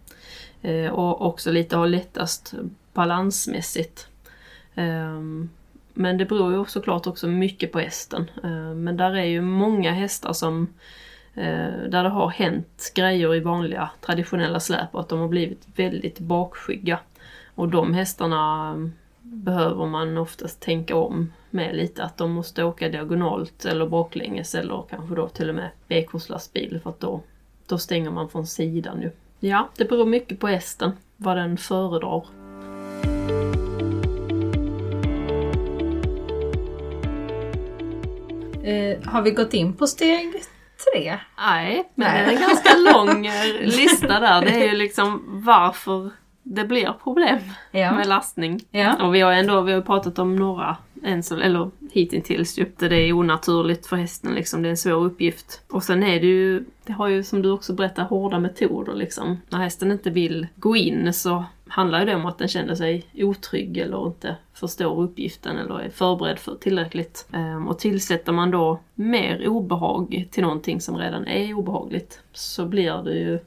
Eh, 0.62 0.92
och 0.92 1.22
också 1.22 1.52
lite 1.52 1.78
har 1.78 1.88
lättast 1.88 2.54
balansmässigt. 2.94 4.08
Ehm, 4.76 5.50
men 5.94 6.18
det 6.18 6.26
beror 6.26 6.54
ju 6.54 6.66
såklart 6.66 7.08
också 7.08 7.28
mycket 7.28 7.72
på 7.72 7.80
hästen. 7.80 8.32
Men 8.76 8.98
där 8.98 9.16
är 9.16 9.24
ju 9.24 9.42
många 9.42 9.92
hästar 9.92 10.34
som 10.34 10.68
där 11.90 12.04
det 12.04 12.10
har 12.10 12.30
hänt 12.30 12.92
grejer 12.96 13.36
i 13.36 13.40
vanliga 13.40 13.90
traditionella 14.02 14.60
släp 14.60 14.96
och 14.96 15.02
att 15.02 15.10
de 15.10 15.20
har 15.20 15.28
blivit 15.28 15.68
väldigt 15.76 16.20
bakskygga. 16.20 17.00
Och 17.56 17.70
de 17.70 17.94
hästarna 17.94 18.74
behöver 19.32 19.86
man 19.86 20.18
oftast 20.18 20.62
tänka 20.62 20.96
om 20.96 21.34
med 21.50 21.76
lite 21.76 22.04
att 22.04 22.18
de 22.18 22.32
måste 22.32 22.64
åka 22.64 22.90
diagonalt 22.90 23.66
eller 23.66 23.88
baklänges 23.88 24.56
eller 24.56 24.84
kanske 24.90 25.16
då 25.16 25.28
till 25.28 25.50
och 25.50 25.56
med 25.56 25.70
B-kurslastbil 25.88 26.80
för 26.84 26.90
att 26.90 27.00
då, 27.00 27.22
då 27.68 27.78
stänger 27.78 28.12
man 28.12 28.30
från 28.30 28.48
sidan 28.48 29.02
ju. 29.02 29.12
Ja, 29.40 29.70
det 29.78 29.86
beror 29.86 30.06
mycket 30.06 30.40
på 30.40 30.48
hästen, 30.48 30.92
vad 31.18 31.38
den 31.38 31.58
föredrar. 31.58 32.26
Eh, 38.64 38.98
har 39.04 39.22
vi 39.22 39.32
gått 39.32 39.54
in 39.54 39.74
på 39.74 39.88
steg 39.88 40.34
tre? 40.94 41.18
Nej, 41.38 41.92
men 41.96 42.14
Nej. 42.14 42.26
det 42.26 42.32
är 42.32 42.36
en 42.36 42.42
ganska 42.42 42.78
lång 42.78 43.26
eh, 43.26 43.46
lista 43.62 44.20
där. 44.20 44.42
Det 44.42 44.52
är 44.52 44.72
ju 44.72 44.76
liksom 44.76 45.24
varför 45.46 46.12
det 46.50 46.66
blir 46.66 46.94
problem 47.04 47.40
Ja. 47.72 47.92
med 47.96 48.08
lastning. 48.08 48.60
Ja. 48.72 49.06
Och 49.06 49.16
vi 49.16 49.22
har 49.22 49.32
ändå 49.32 49.62
vi 49.62 49.74
har 49.74 49.82
pratat 49.82 50.20
om 50.20 50.36
några, 50.36 50.78
än 51.04 51.24
så, 51.24 51.38
eller 51.40 51.70
hittills 51.92 52.60
ju, 52.60 52.66
det 52.78 52.96
är 52.96 53.14
onaturligt 53.14 53.88
för 53.88 53.96
hästen 53.96 54.36
liksom. 54.36 54.62
Det 54.62 54.68
är 54.68 54.70
en 54.70 54.78
svår 54.78 55.06
uppgift. 55.06 55.62
Och 55.72 55.84
sen 55.84 56.04
är 56.04 56.20
det 56.20 56.28
ju, 56.28 56.64
det 56.86 56.94
har 56.94 57.08
ju 57.08 57.24
som 57.24 57.42
du 57.42 57.52
också 57.52 57.74
berättar, 57.74 58.04
hårda 58.04 58.40
metoder 58.40 58.94
liksom. 58.94 59.38
När 59.50 59.60
hästen 59.60 59.92
inte 59.92 60.10
vill 60.10 60.48
gå 60.56 60.76
in 60.76 61.14
så 61.14 61.44
handlar 61.68 62.06
det 62.06 62.16
om 62.16 62.26
att 62.26 62.38
den 62.38 62.48
känner 62.48 62.76
sig 62.76 63.06
otrygg 63.14 63.78
eller 63.78 64.08
inte 64.08 64.36
förstår 64.54 65.02
uppgiften 65.02 65.58
eller 65.58 65.80
är 65.80 65.90
förberedd 65.90 66.40
för 66.40 66.56
tillräckligt. 66.56 67.28
Ehm, 67.34 67.68
Och 67.68 67.80
tillsätter 67.80 68.32
man 68.32 68.52
då 68.52 68.80
mer 68.96 69.48
obehag 69.48 70.28
till 70.32 70.44
någonting 70.44 70.82
som 70.82 70.98
redan 70.98 71.28
är 71.28 71.54
obehagligt 71.54 72.20
så 72.34 72.66
blir 72.66 73.04
det 73.04 73.14
ju 73.14 73.40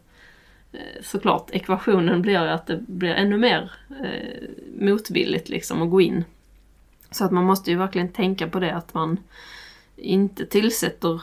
såklart 1.03 1.51
ekvationen 1.51 2.23
blir 2.23 2.39
att 2.39 2.67
det 2.67 2.81
blir 2.87 3.11
ännu 3.11 3.39
mer 3.39 3.71
eh, 4.05 4.49
motvilligt 4.79 5.49
liksom 5.49 5.83
att 5.83 5.91
gå 5.91 6.01
in. 6.01 6.25
Så 7.11 7.25
att 7.25 7.31
man 7.31 7.45
måste 7.45 7.71
ju 7.71 7.77
verkligen 7.77 8.09
tänka 8.13 8.49
på 8.49 8.61
det 8.61 8.75
att 8.75 8.95
man 8.95 9.17
inte 9.97 10.47
tillsätter 10.47 11.23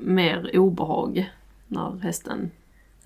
mer 0.00 0.58
obehag 0.58 1.30
när 1.66 1.98
hästen 1.98 2.50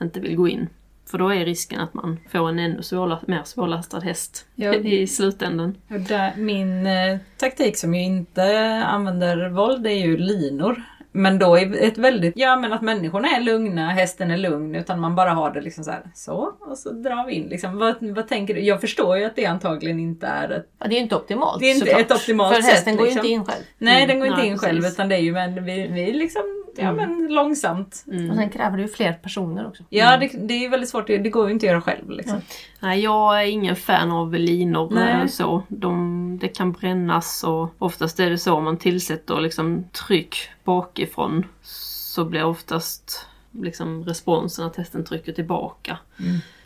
inte 0.01 0.20
vill 0.20 0.37
gå 0.37 0.49
in. 0.49 0.68
För 1.07 1.18
då 1.18 1.28
är 1.28 1.45
risken 1.45 1.81
att 1.81 1.95
man 1.95 2.18
får 2.28 2.49
en 2.49 2.59
ännu 2.59 2.83
svårla, 2.83 3.20
mer 3.26 3.43
svårlastad 3.45 4.01
häst 4.01 4.47
Ja. 4.55 4.74
i 4.85 5.07
slutändan. 5.07 5.76
Där, 5.89 6.37
min 6.37 6.87
eh, 6.87 7.18
taktik 7.37 7.76
som 7.76 7.95
ju 7.95 8.03
inte 8.03 8.45
använder 8.85 9.49
våld 9.49 9.87
är 9.87 9.91
ju 9.91 10.16
linor. 10.16 10.83
Men 11.12 11.38
då 11.38 11.56
är 11.56 11.82
ett 11.82 11.98
väldigt, 11.98 12.32
ja 12.36 12.56
men 12.56 12.72
att 12.72 12.82
människorna 12.82 13.28
är 13.28 13.40
lugna, 13.40 13.90
hästen 13.90 14.30
är 14.30 14.36
lugn, 14.36 14.74
utan 14.74 15.00
man 15.00 15.14
bara 15.14 15.30
har 15.30 15.50
det 15.50 15.61
liksom 15.61 15.84
så 15.84 15.90
här, 15.90 16.02
så, 16.14 16.52
och 16.61 16.78
så 16.78 16.90
drar 16.90 17.26
vi 17.26 17.32
in 17.34 17.48
liksom. 17.48 17.78
Vad, 17.78 17.94
vad 18.00 18.28
tänker 18.28 18.54
du? 18.54 18.61
Jag 18.61 18.80
förstår 18.80 19.18
ju 19.18 19.24
att 19.24 19.36
det 19.36 19.46
antagligen 19.46 20.00
inte 20.00 20.26
är 20.26 20.50
ett, 20.50 20.66
Ja, 20.78 20.86
det 20.88 20.94
är 20.94 20.96
ju 20.96 21.02
inte 21.02 21.16
optimalt 21.16 21.61
Det 21.61 21.66
är 21.66 21.74
inte 21.74 21.86
såklart. 21.86 22.00
ett 22.00 22.12
optimalt 22.12 22.54
För 22.54 22.62
sätt, 22.62 22.72
hästen 22.72 22.96
går 22.96 23.06
ju 23.06 23.12
liksom. 23.14 23.26
inte 23.26 23.32
in 23.32 23.44
själv. 23.44 23.64
nej 23.78 24.06
den 24.06 24.18
går 24.18 24.28
inte 24.28 24.40
nej, 24.40 24.48
in 24.48 24.58
själv 24.58 24.80
precis. 24.80 24.94
utan 24.94 25.08
det 25.08 25.14
är 25.14 25.20
ju, 25.20 25.32
men 25.32 25.64
vi, 25.64 25.88
vi 25.88 26.12
liksom, 26.12 26.59
ja 26.76 26.88
Mm. 26.88 26.96
men 26.96 27.34
långsamt. 27.34 28.04
Och 28.30 28.36
sen 28.36 28.50
kräver 28.50 28.76
det 28.76 28.82
ju 28.82 28.88
fler 28.88 29.12
personer 29.12 29.66
också. 29.66 29.82
Ja 29.88 30.16
det, 30.16 30.30
det 30.48 30.54
är 30.54 30.58
ju 30.58 30.68
väldigt 30.68 30.88
svårt, 30.88 31.06
det 31.06 31.18
det 31.18 31.30
går 31.30 31.46
ju 31.46 31.52
inte 31.52 31.66
att 31.66 31.70
göra 31.70 31.80
själv 31.80 32.10
liksom. 32.10 32.40
Nej, 32.80 33.00
jag 33.00 33.42
är 33.42 33.46
ingen 33.46 33.76
fan 33.76 34.10
av 34.10 34.34
linor. 34.34 34.88
Nej. 34.94 35.20
eh, 35.22 35.26
Så. 35.26 35.62
De, 35.68 36.38
det 36.40 36.48
kan 36.48 36.72
brännas 36.72 37.44
och 37.44 37.74
oftast 37.78 38.20
är 38.20 38.30
det 38.30 38.38
så 38.38 38.54
om 38.54 38.64
man 38.64 38.76
tillsätter 38.76 39.40
liksom 39.40 39.84
tryck 40.08 40.36
bakifrån 40.64 41.46
så 41.62 42.24
blir 42.24 42.44
oftast 42.44 43.26
liksom 43.62 44.04
responsen 44.04 44.66
att 44.66 44.76
hästen 44.76 45.04
trycker 45.04 45.32
tillbaka. 45.32 45.98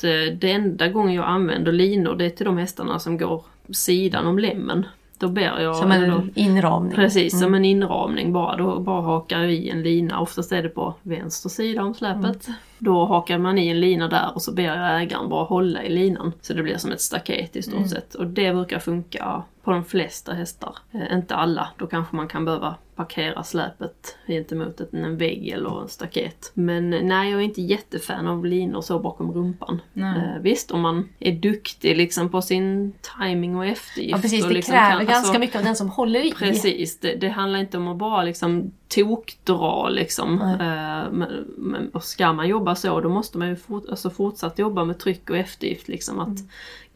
Det, 0.01 0.31
det 0.31 0.51
enda 0.51 0.89
gången 0.89 1.15
jag 1.15 1.25
använder 1.27 1.73
linor 1.73 2.15
det 2.17 2.25
är 2.25 2.31
till 2.31 2.47
de 2.47 2.59
hästarna 2.59 2.99
som 2.99 3.19
går 3.19 3.45
sidan 3.73 4.27
om 4.27 4.39
lämmen. 4.39 4.87
Då 5.19 5.29
ber 5.29 5.61
jag... 5.61 5.77
Som 5.77 5.93
eller 5.93 6.09
då- 6.09 6.17
en 6.17 6.31
inramning. 6.35 6.95
Precis, 6.95 7.41
som 7.41 7.55
en 7.55 7.65
inramning 7.65 8.33
bara. 8.33 8.57
Då 8.57 8.81
bara 8.81 9.03
hakar 9.03 9.41
jag 9.41 9.53
i 9.53 9.71
en 9.71 9.83
lina. 9.83 10.21
Oftast 10.21 10.53
är 10.53 10.63
det 10.63 10.69
på 10.69 10.95
vänster 11.03 11.49
sida 11.49 11.83
om 11.83 11.95
släpet. 11.95 12.49
Då 12.79 13.05
hakar 13.05 13.39
man 13.39 13.59
i 13.59 13.69
en 13.69 13.81
lina 13.81 14.09
där 14.09 14.31
och 14.35 14.43
så 14.43 14.53
ber 14.53 14.63
jag 14.63 15.03
ägaren 15.03 15.29
bara 15.29 15.45
hålla 15.45 15.83
i 15.83 15.89
linan. 15.89 16.33
Så 16.41 16.53
det 16.55 16.63
blir 16.63 16.77
som 16.77 16.93
ett 16.93 17.01
staket 17.01 17.57
i 17.57 17.63
stort 17.63 17.89
sett. 17.91 18.15
Och 18.15 18.27
det 18.27 18.53
brukar 18.53 18.79
funka 18.79 19.43
på 19.63 19.71
de 19.71 19.85
flesta 19.85 20.33
hästar. 20.33 20.77
Eh, 20.93 21.17
inte 21.17 21.35
alla. 21.35 21.69
Då 21.79 21.87
kanske 21.87 22.17
man 22.17 22.29
kan 22.29 22.45
behöva 22.45 22.75
parkera 22.97 23.43
släpet 23.43 24.17
gentemot 24.27 24.81
en 24.93 25.17
vägg 25.17 25.49
eller 25.49 25.83
en 25.83 25.89
staket. 25.89 26.51
Men 26.55 26.93
eh, 26.93 27.03
nej, 27.03 27.31
jag 27.31 27.41
är 27.41 27.45
inte 27.45 27.63
jättefan 27.63 28.27
av 28.29 28.45
linor 28.47 28.81
så 28.81 28.99
bakom 28.99 29.33
rumpan. 29.33 29.81
Eh, 29.97 30.41
visst, 30.41 30.71
om 30.71 30.81
man 30.81 31.09
är 31.19 31.33
duktig 31.33 31.97
liksom 31.97 32.29
på 32.29 32.43
sin 32.43 32.93
timing 33.19 33.57
och 33.57 33.67
eftergift. 33.67 34.11
Ja 34.13 34.19
precis, 34.19 34.45
det 34.45 34.55
liksom 34.55 34.73
kräver 34.73 34.89
kan- 34.91 34.99
ganska 34.99 35.15
alltså- 35.17 35.39
mycket 35.39 35.57
av 35.57 35.65
den 35.65 35.77
som 35.77 35.89
håller 35.89 36.27
i. 36.27 36.33
Precis, 36.33 36.99
det, 37.01 37.15
det 37.15 37.29
handlar 37.29 37.59
inte 37.61 37.77
om 37.79 37.89
att 37.89 37.97
bara 37.99 38.23
liksom 38.23 38.73
tokdra 38.95 39.89
liksom. 39.89 40.41
Eh, 40.43 41.13
men, 41.13 41.45
men, 41.57 41.91
och 41.93 42.05
ska 42.05 42.33
man 42.33 42.49
jobba 42.49 42.75
så 42.75 43.01
då 43.01 43.09
måste 43.09 43.39
man 43.39 43.49
ju 43.49 43.57
fort, 43.57 43.89
alltså 43.89 44.11
fortsatt 44.11 44.59
jobba 44.59 44.85
med 44.85 44.99
tryck 44.99 45.31
och 45.31 45.37
eftergift 45.37 45.89
liksom. 45.89 46.21
Att 46.21 46.39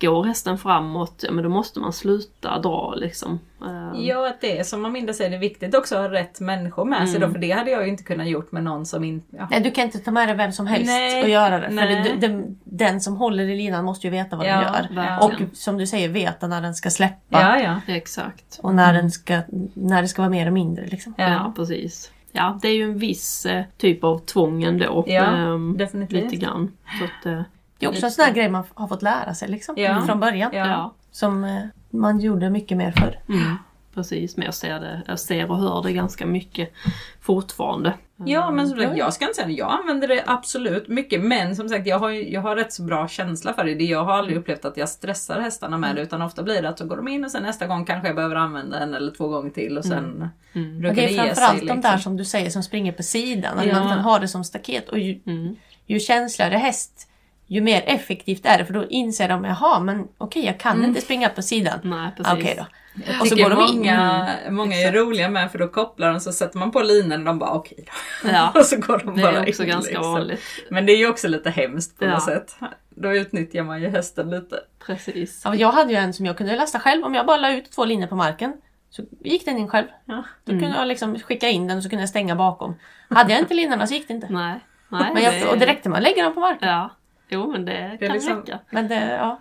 Går 0.01 0.25
hästen 0.25 0.59
framåt, 0.59 1.25
ja 1.27 1.33
men 1.33 1.45
då 1.45 1.51
måste 1.51 1.81
man 1.81 1.93
sluta 1.93 2.59
dra 2.59 2.95
liksom. 2.95 3.41
Eh, 3.63 4.01
Ja, 4.01 4.29
att 4.29 4.41
det 4.41 4.59
är 4.59 4.65
som 4.65 4.85
Aminda 4.85 5.13
säger, 5.13 5.31
det 5.31 5.37
är 5.37 5.41
viktigt 5.41 5.75
också 5.75 5.95
att 5.97 6.01
ha 6.01 6.11
rätt 6.13 6.41
människor 6.41 6.85
med 6.85 7.09
sig 7.09 7.17
Mm. 7.17 7.29
då, 7.29 7.33
för 7.35 7.41
det 7.41 7.51
hade 7.51 7.71
jag 7.71 7.83
ju 7.85 7.89
inte 7.89 8.03
kunnat 8.03 8.29
gjort 8.29 8.53
med 8.53 8.65
någon 8.65 8.87
som 8.87 9.05
inte... 9.05 9.37
Ja. 9.39 9.49
Nej, 9.51 9.61
du 9.61 9.71
kan 9.71 9.85
inte 9.85 9.99
ta 9.99 10.11
med 10.11 10.29
dig 10.29 10.37
vem 10.37 10.53
som 10.53 10.67
helst 10.67 10.87
Nej, 10.87 11.23
och 11.23 11.29
göra 11.29 11.59
det. 11.61 11.67
För 11.67 11.75
nej. 11.75 12.17
det, 12.21 12.29
det, 12.29 12.45
den 12.65 13.01
som 13.01 13.17
håller 13.17 13.45
i 13.49 13.57
linan 13.57 13.85
måste 13.85 14.07
ju 14.07 14.11
veta 14.11 14.37
vad 14.37 14.47
Ja, 14.47 14.53
den 14.55 14.63
gör. 14.63 14.73
verkligen. 14.73 15.19
Och 15.49 15.57
som 15.57 15.79
du 15.79 15.87
säger, 15.87 16.09
veta 16.09 16.47
när 16.47 16.63
den 16.63 16.75
ska 16.75 16.91
släppa. 16.91 17.41
Ja, 17.41 17.59
ja. 17.87 17.95
Exakt. 17.95 18.59
Och 18.63 18.75
när, 18.75 18.93
den 18.93 19.11
ska, 19.11 19.41
när 19.75 20.03
det 20.03 20.09
ska 20.09 20.23
vara 20.23 20.31
mer 20.31 20.47
och 20.47 20.53
mindre. 20.53 20.87
Liksom. 20.87 21.15
Ja. 21.19 21.29
Ja, 21.29 21.53
precis. 21.57 22.13
Ja, 22.33 22.59
det 22.63 22.69
är 22.69 22.75
ju 22.75 22.83
en 22.85 22.99
viss 22.99 23.47
eh, 23.47 23.65
typ 23.77 24.05
av 24.05 24.19
tvång 24.19 24.63
ändå. 24.65 25.05
Ja, 25.07 25.25
Ehm, 25.27 25.77
definitivt. 25.79 26.25
Lite 26.25 26.37
grann. 26.37 26.73
Så 26.99 27.05
att, 27.05 27.27
eh, 27.27 27.43
Det 27.79 27.87
är 27.87 27.91
också 27.91 28.07
en 28.07 28.13
sån 28.13 28.25
här 28.25 28.33
grej 28.33 28.49
man 28.49 28.65
har 28.75 28.89
fått 28.89 29.03
lära 29.03 29.35
sig 29.35 29.49
liksom, 29.49 29.75
Ja. 29.79 30.03
från 30.07 30.21
början. 30.21 30.51
Ja. 30.55 30.95
Som 31.11 31.45
eh, 31.45 31.63
man 31.91 32.21
gjorde 32.21 32.51
mycket 32.51 32.77
mer 32.77 32.93
förr. 32.93 33.19
Mm, 33.29 33.57
precis, 33.95 34.37
men 34.37 34.45
jag 34.45 34.55
ser, 34.55 34.81
det, 34.81 35.03
jag 35.07 35.21
ser 35.21 35.51
och 35.51 35.59
hör 35.59 35.83
det 35.83 35.93
ganska 35.93 36.27
mycket 36.27 36.73
fortfarande. 37.21 37.95
Ja 38.25 38.51
men 38.51 38.69
som 38.69 38.79
sagt, 38.79 38.97
jag 38.97 39.13
ska 39.15 39.25
inte 39.25 39.35
säga 39.35 39.47
det. 39.47 39.53
Jag 39.53 39.73
använder 39.81 40.09
det 40.09 40.23
absolut 40.27 40.89
mycket. 40.89 41.21
Men 41.25 41.57
som 41.57 41.69
sagt, 41.69 41.87
jag 41.87 41.99
har, 41.99 42.11
jag 42.11 42.41
har 42.41 42.57
rätt 42.57 42.73
så 42.73 42.83
bra 42.83 43.09
känsla 43.09 43.55
för 43.55 43.65
det. 43.65 43.73
Jag 43.85 44.05
har 44.05 44.13
aldrig 44.13 44.37
upplevt 44.39 44.65
att 44.65 44.77
jag 44.77 44.89
stressar 44.89 45.41
hästarna 45.41 45.79
med 45.79 45.97
det. 45.97 46.03
Utan 46.03 46.23
ofta 46.23 46.43
blir 46.43 46.63
det 46.63 46.69
att 46.69 46.79
så 46.79 46.87
går 46.87 46.97
de 46.97 47.09
in 47.09 47.25
och 47.25 47.31
sen 47.31 47.43
nästa 47.43 47.67
gång 47.67 47.85
kanske 47.85 48.09
jag 48.09 48.17
behöver 48.17 48.37
använda 48.37 48.79
en 48.79 48.95
eller 48.95 49.13
två 49.13 49.29
gånger 49.29 49.51
till. 49.51 49.79
Och 49.79 49.85
sen 49.85 50.31
Mm. 50.53 50.75
Och 50.77 50.81
brukar 50.81 50.97
det 50.97 51.19
är 51.19 51.25
framförallt 51.25 51.59
de 51.59 51.65
Liksom. 51.65 51.81
där 51.81 51.99
som 51.99 52.17
du 52.17 52.25
säger 52.25 52.51
som 52.51 52.63
springer 52.63 52.93
på 52.93 53.03
sidan. 53.03 53.59
Att 53.59 53.67
Ja. 53.67 53.75
man 53.81 53.89
kan 53.89 53.99
ha 53.99 54.19
det 54.19 54.29
som 54.29 54.45
staket. 54.45 54.89
Och 54.89 54.99
ju, 54.99 55.21
Mm. 55.27 55.57
ju 55.87 56.01
känsligare 56.01 56.55
häst, 56.57 57.08
ju 57.49 57.61
mer 57.61 57.83
effektivt 57.87 58.47
är 58.47 58.59
det. 58.59 58.65
För 58.65 58.75
då 58.75 58.87
inser 58.89 59.29
de, 59.29 59.45
jaha 59.45 59.81
men 59.81 60.09
okej 60.19 60.45
jag 60.47 60.61
kan 60.61 60.85
inte 60.85 61.01
springa 61.01 61.29
på 61.29 61.43
sidan. 61.43 61.79
Nej, 61.83 62.11
precis. 62.17 62.33
Okej 62.33 62.55
då. 62.59 62.67
Jag 63.07 63.21
Och 63.21 63.27
så 63.29 63.37
går 63.37 63.51
de 63.51 63.61
in. 63.67 63.77
många, 63.79 64.29
många 64.51 64.77
är 64.77 64.93
roliga 64.93 65.29
med 65.29 65.51
för 65.53 65.59
då 65.59 65.69
kopplar 65.69 66.11
de 66.11 66.21
så 66.21 66.33
sätter 66.33 66.59
man 66.59 66.71
på 66.71 66.81
linan 66.83 67.19
och 67.21 67.25
de 67.27 67.39
bara 67.39 67.51
okej 67.51 67.85
då. 68.23 68.29
Ja, 68.33 68.53
och 68.55 68.65
så 68.65 68.77
går 68.77 68.99
de 68.99 69.17
det 69.17 69.23
bara 69.23 69.37
är 69.45 69.49
också 69.49 69.63
in, 69.63 69.69
ganska 69.69 69.93
liksom. 69.93 70.13
vanligt. 70.13 70.41
Men 70.71 70.87
det 70.87 70.93
är 70.93 70.97
ju 70.97 71.09
också 71.09 71.29
lite 71.29 71.51
hemskt 71.51 71.99
på 71.99 72.05
Ja. 72.05 72.11
något 72.11 72.23
sätt. 72.23 72.57
Då 72.91 73.15
utnyttjar 73.15 73.63
man 73.63 73.83
ju 73.83 73.89
hästen 73.89 74.31
lite. 74.31 74.61
Precis. 74.87 75.43
Ja, 75.45 75.55
jag 75.55 75.73
hade 75.73 75.93
ju 75.93 75.99
en 75.99 76.13
som 76.13 76.27
jag 76.27 76.37
kunde 76.37 76.57
lasta 76.57 76.81
själv. 76.81 77.05
Om 77.05 77.15
jag 77.15 77.27
bara 77.27 77.37
la 77.37 77.53
ut 77.53 77.71
två 77.73 77.85
linjer 77.85 78.07
på 78.09 78.17
marken 78.17 78.53
så 78.91 79.03
gick 79.25 79.45
den 79.45 79.59
in 79.59 79.69
själv. 79.69 79.87
Ja. 80.05 80.23
Då 80.45 80.51
kunde 80.53 80.75
jag 80.77 80.89
liksom 80.89 81.19
skicka 81.19 81.49
in 81.49 81.67
den 81.69 81.77
och 81.77 81.83
så 81.83 81.89
kunde 81.89 82.03
jag 82.03 82.09
stänga 82.09 82.37
bakom. 82.37 82.75
Hade 83.11 83.33
jag 83.33 83.41
inte 83.43 83.55
linorna 83.55 83.87
så 83.87 83.95
gick 83.95 84.09
det 84.09 84.15
inte. 84.15 84.27
Nej. 84.31 84.61
Nej 84.89 85.11
Men 85.15 85.23
jag, 85.23 85.51
och 85.53 85.59
det 85.59 85.67
räckte 85.67 85.91
att 85.91 86.03
lägga 86.03 86.25
dem 86.25 86.35
på 86.35 86.41
marken. 86.41 86.69
Ja. 86.69 86.91
Jo, 87.29 87.53
men 87.53 87.65
det, 87.65 87.97
Det 88.01 88.07
kan 88.07 88.15
liksom- 88.15 88.37
räcka. 88.41 88.59
Men 88.71 88.89
det, 88.89 89.17
ja. 89.21 89.41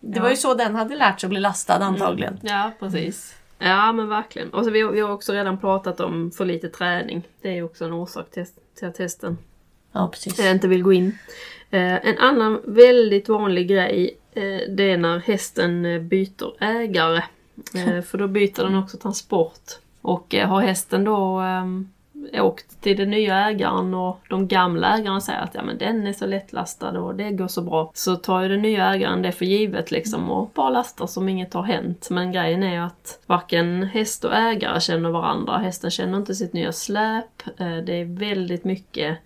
det 0.00 0.16
Ja. 0.16 0.22
var 0.22 0.30
ju 0.30 0.36
så 0.36 0.54
den 0.54 0.74
hade 0.74 0.96
lärt 0.96 1.20
sig 1.20 1.26
att 1.26 1.30
bli 1.30 1.40
lastad 1.40 1.74
antagligen. 1.74 2.38
Ja, 2.42 2.70
precis. 2.78 3.36
Ja, 3.58 3.92
men 3.92 4.08
verkligen. 4.08 4.50
Och 4.50 4.64
så 4.64 4.70
vi, 4.70 4.82
vi 4.82 5.00
har 5.00 5.10
också 5.10 5.32
redan 5.32 5.58
pratat 5.58 6.00
om 6.00 6.30
för 6.30 6.44
lite 6.44 6.68
träning. 6.68 7.22
Det 7.42 7.48
är 7.48 7.52
ju 7.52 7.62
också 7.62 7.84
en 7.84 7.92
orsak 7.92 8.30
till, 8.30 8.46
till 8.78 8.88
att 8.88 8.98
hästen 8.98 9.38
Ja, 9.92 10.08
precis. 10.12 10.38
eh, 10.38 10.50
inte 10.50 10.68
vill 10.68 10.82
gå 10.82 10.92
in. 10.92 11.18
Eh, 11.70 12.06
en 12.06 12.18
annan 12.18 12.60
väldigt 12.64 13.28
vanlig 13.28 13.68
grej 13.68 14.16
eh, 14.32 14.60
det 14.68 14.90
är 14.92 14.96
när 14.96 15.18
hästen 15.18 15.82
byter 16.08 16.62
ägare. 16.62 17.22
Eh, 17.74 18.02
för 18.04 18.18
då 18.18 18.28
byter 18.28 18.62
den 18.64 18.76
också 18.76 18.96
transport. 18.96 19.60
Och 20.00 20.34
har 20.34 20.60
hästen 20.60 21.04
då 21.04 21.40
eh, 21.40 21.64
åkt 22.32 22.80
till 22.80 22.96
den 22.96 23.10
nya 23.10 23.50
ägaren 23.50 23.94
och 23.94 24.20
de 24.28 24.48
gamla 24.48 24.98
ägarna 24.98 25.20
säger 25.20 25.40
att 25.40 25.54
ja, 25.54 25.62
men 25.62 25.78
den 25.78 26.06
är 26.06 26.12
så 26.12 26.26
lättlastad 26.26 27.00
och 27.00 27.14
det 27.14 27.30
går 27.30 27.48
så 27.48 27.62
bra. 27.62 27.90
Så 27.94 28.16
tar 28.16 28.42
ju 28.42 28.48
den 28.48 28.62
nya 28.62 28.94
ägaren 28.94 29.22
det 29.22 29.32
för 29.32 29.44
givet 29.44 29.90
liksom 29.90 30.30
och 30.30 30.50
bara 30.54 30.70
lastar 30.70 31.06
som 31.06 31.28
inget 31.28 31.54
har 31.54 31.62
hänt. 31.62 32.08
Men 32.10 32.32
grejen 32.32 32.62
är 32.62 32.72
ju 32.72 32.80
att 32.80 33.22
varken 33.26 33.82
häst 33.82 34.24
och 34.24 34.34
ägare 34.34 34.80
känner 34.80 35.10
varandra. 35.10 35.58
Hästen 35.58 35.90
känner 35.90 36.18
inte 36.18 36.34
sitt 36.34 36.52
nya 36.52 36.72
släp. 36.72 37.42
Eh, 37.58 37.76
det 37.76 37.92
är 37.92 38.18
väldigt 38.18 38.64
mycket 38.64 39.18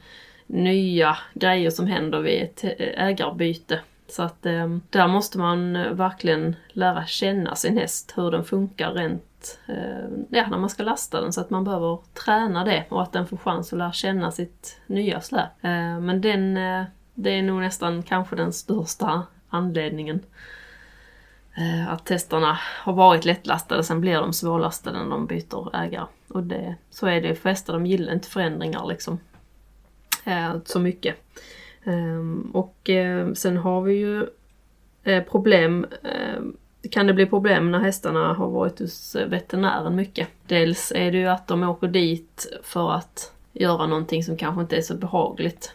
nya 0.47 1.17
grejer 1.35 1.71
som 1.71 1.87
händer 1.87 2.21
vid 2.21 2.43
ett 2.43 2.65
eh, 2.65 3.07
ägarbyte. 3.07 3.81
Så 4.09 4.23
att 4.23 4.47
ehm, 4.47 4.81
där 4.91 5.09
måste 5.09 5.39
man 5.39 5.73
verkligen 5.97 6.57
lära 6.69 7.07
känna 7.07 7.55
sin 7.55 7.79
häst, 7.79 8.13
hur 8.17 8.31
den 8.31 8.45
funkar 8.45 8.93
rent 8.93 9.23
Eh, 9.67 10.09
ja, 10.29 10.47
när 10.51 10.59
man 10.59 10.71
ska 10.71 10.83
lasta 10.83 11.21
den. 11.21 11.33
Så 11.33 11.41
att 11.41 11.51
man 11.51 11.65
behöver 11.65 11.99
träna 12.25 12.65
det 12.65 12.85
och 12.89 13.03
att 13.03 13.13
den 13.13 13.27
får 13.27 13.37
chans 13.37 13.73
att 13.73 13.79
lära 13.79 13.93
känna 13.93 14.33
sitt 14.33 14.81
nya 14.87 15.21
släp. 15.21 15.65
Eh, 15.65 16.01
men 16.01 16.21
den, 16.21 16.57
eh, 16.57 16.85
det 17.15 17.31
är 17.31 17.43
nog 17.43 17.61
nästan 17.61 18.03
kanske 18.03 18.37
den 18.37 18.53
största 18.53 19.23
anledningen. 19.49 20.21
Att 21.89 22.07
testarna 22.07 22.59
har 22.63 22.93
varit 22.93 23.25
lättlastade, 23.25 23.85
sen 23.85 24.01
blir 24.01 24.15
de 24.15 24.33
svårlastade 24.33 24.99
när 24.99 25.11
de 25.11 25.27
byter 25.27 25.77
ägare. 25.77 26.07
Och 26.29 26.43
det, 26.43 26.77
så 26.91 27.07
är 27.07 27.21
det 27.21 27.35
för 27.35 27.49
hästar, 27.49 27.73
de 27.73 27.87
gillar 27.87 28.13
inte 28.13 28.29
förändringar 28.29 28.87
liksom 28.87 29.19
så 30.65 30.81
mycket. 30.81 31.17
Och 32.53 32.91
sen 33.35 33.57
har 33.57 33.83
vi 33.83 33.95
ju 33.95 34.27
problem, 35.31 35.87
kan 36.89 37.07
det 37.07 37.13
bli 37.13 37.27
problem 37.27 37.71
när 37.71 37.79
hästarna 37.79 38.33
har 38.33 38.49
varit 38.49 38.79
hos 38.79 39.17
eh, 39.17 39.29
veterinären 39.29 39.97
mycket. 39.97 40.29
Dels 40.47 40.93
är 40.97 41.13
det 41.13 41.19
ju 41.19 41.27
att 41.27 41.47
de 41.47 41.63
åker 41.63 41.89
dit 41.89 42.47
för 42.63 42.93
att 42.93 43.33
göra 43.53 43.87
någonting 43.87 44.25
som 44.25 44.37
kanske 44.37 44.61
inte 44.61 44.77
är 44.77 44.83
så 44.83 44.95
behagligt. 44.95 45.73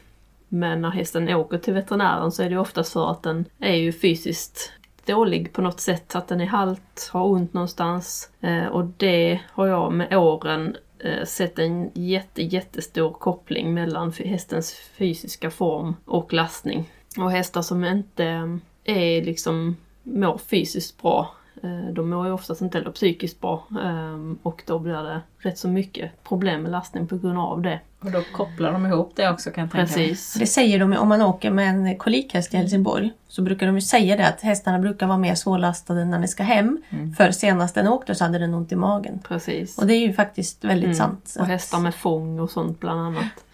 Men 0.48 0.82
när 0.82 0.90
hästen 0.90 1.30
åker 1.30 1.58
till 1.58 1.74
veterinären 1.74 2.32
så 2.32 2.44
är 2.44 2.46
det 2.46 2.54
ju 2.54 2.60
oftast 2.60 2.94
för 2.94 3.12
att 3.12 3.24
den 3.24 3.46
är 3.60 3.76
ju 3.76 3.92
fysiskt 3.92 4.72
dålig 5.06 5.54
på 5.54 5.62
något 5.62 5.80
sätt, 5.80 6.16
att 6.16 6.28
den 6.28 6.42
är 6.42 6.46
halt, 6.46 7.10
har 7.14 7.26
ont 7.26 7.54
någonstans. 7.54 8.30
Eh, 8.42 8.66
och 8.66 8.86
det 8.86 9.40
har 9.52 9.68
jag 9.68 9.94
med 9.94 10.18
åren 10.18 10.76
eh, 11.00 11.26
sett 11.26 11.60
en 11.60 11.92
jätte, 11.94 12.44
jättestor 12.44 13.12
koppling 13.12 13.74
mellan 13.74 14.12
hästens 14.12 14.74
fysiska 14.74 15.52
form 15.52 15.96
och 16.06 16.34
lastning. 16.34 16.90
Och 17.18 17.32
hästar 17.32 17.62
som 17.62 17.84
inte 17.84 18.26
eh, 18.26 18.58
är 18.84 19.22
liksom 19.22 19.76
mår 20.04 20.38
fysiskt 20.38 21.02
bra 21.02 21.32
Eh, 21.64 21.94
De 21.94 22.10
mår 22.10 22.26
ju 22.28 22.34
oftast 22.34 22.62
inte 22.62 22.78
heller 22.78 22.92
psykiskt 22.92 23.42
bra 23.42 23.68
ehm, 23.84 24.38
och 24.44 24.64
då 24.68 24.80
blir 24.80 24.94
det 24.94 25.22
rätt 25.38 25.58
så 25.58 25.68
mycket 25.68 26.24
problem 26.24 26.62
med 26.62 26.72
lastning 26.72 27.08
på 27.08 27.18
grund 27.18 27.40
av 27.40 27.62
det. 27.62 27.80
Och 28.00 28.12
då 28.12 28.22
kopplar 28.34 28.72
de 28.72 28.86
ihop 28.86 29.12
det 29.16 29.30
också 29.30 29.52
kan 29.52 29.62
jag 29.62 29.72
tänka 29.72 29.98
mig. 29.98 30.08
Precis. 30.10 30.34
Det 30.34 30.46
säger 30.48 30.80
de 30.80 30.94
om 30.98 31.08
man 31.10 31.22
åker 31.22 31.52
med 31.52 31.70
en 31.70 31.98
kolikhäst 31.98 32.54
i 32.54 32.58
Helsingborg. 32.58 33.12
Så 33.28 33.42
brukar 33.42 33.66
de 33.66 33.76
ju 33.76 33.82
säga 33.82 34.16
det 34.18 34.28
att 34.28 34.42
hästarna 34.42 34.80
brukar 34.80 35.08
vara 35.08 35.18
mer 35.18 35.36
svårlastade 35.36 36.06
när 36.06 36.20
ni 36.20 36.28
ska 36.28 36.44
hem. 36.44 36.82
För 37.18 37.32
senast 37.32 37.76
den 37.76 37.88
åkte 37.88 38.16
så 38.16 38.24
hade 38.24 38.40
den 38.40 38.54
ont 38.54 38.72
i 38.72 38.76
magen. 38.76 39.20
Precis. 39.28 39.78
Och 39.78 39.88
det 39.88 39.94
är 39.94 40.08
ju 40.08 40.14
faktiskt 40.14 40.64
väldigt 40.64 40.86
Mm. 40.86 40.98
sant. 40.98 41.36
Och 41.40 41.46
hästar 41.46 41.80
med 41.80 41.96
fång 41.96 42.40
och 42.40 42.50
sånt 42.52 42.80
bland 42.80 43.00
annat. 43.00 43.46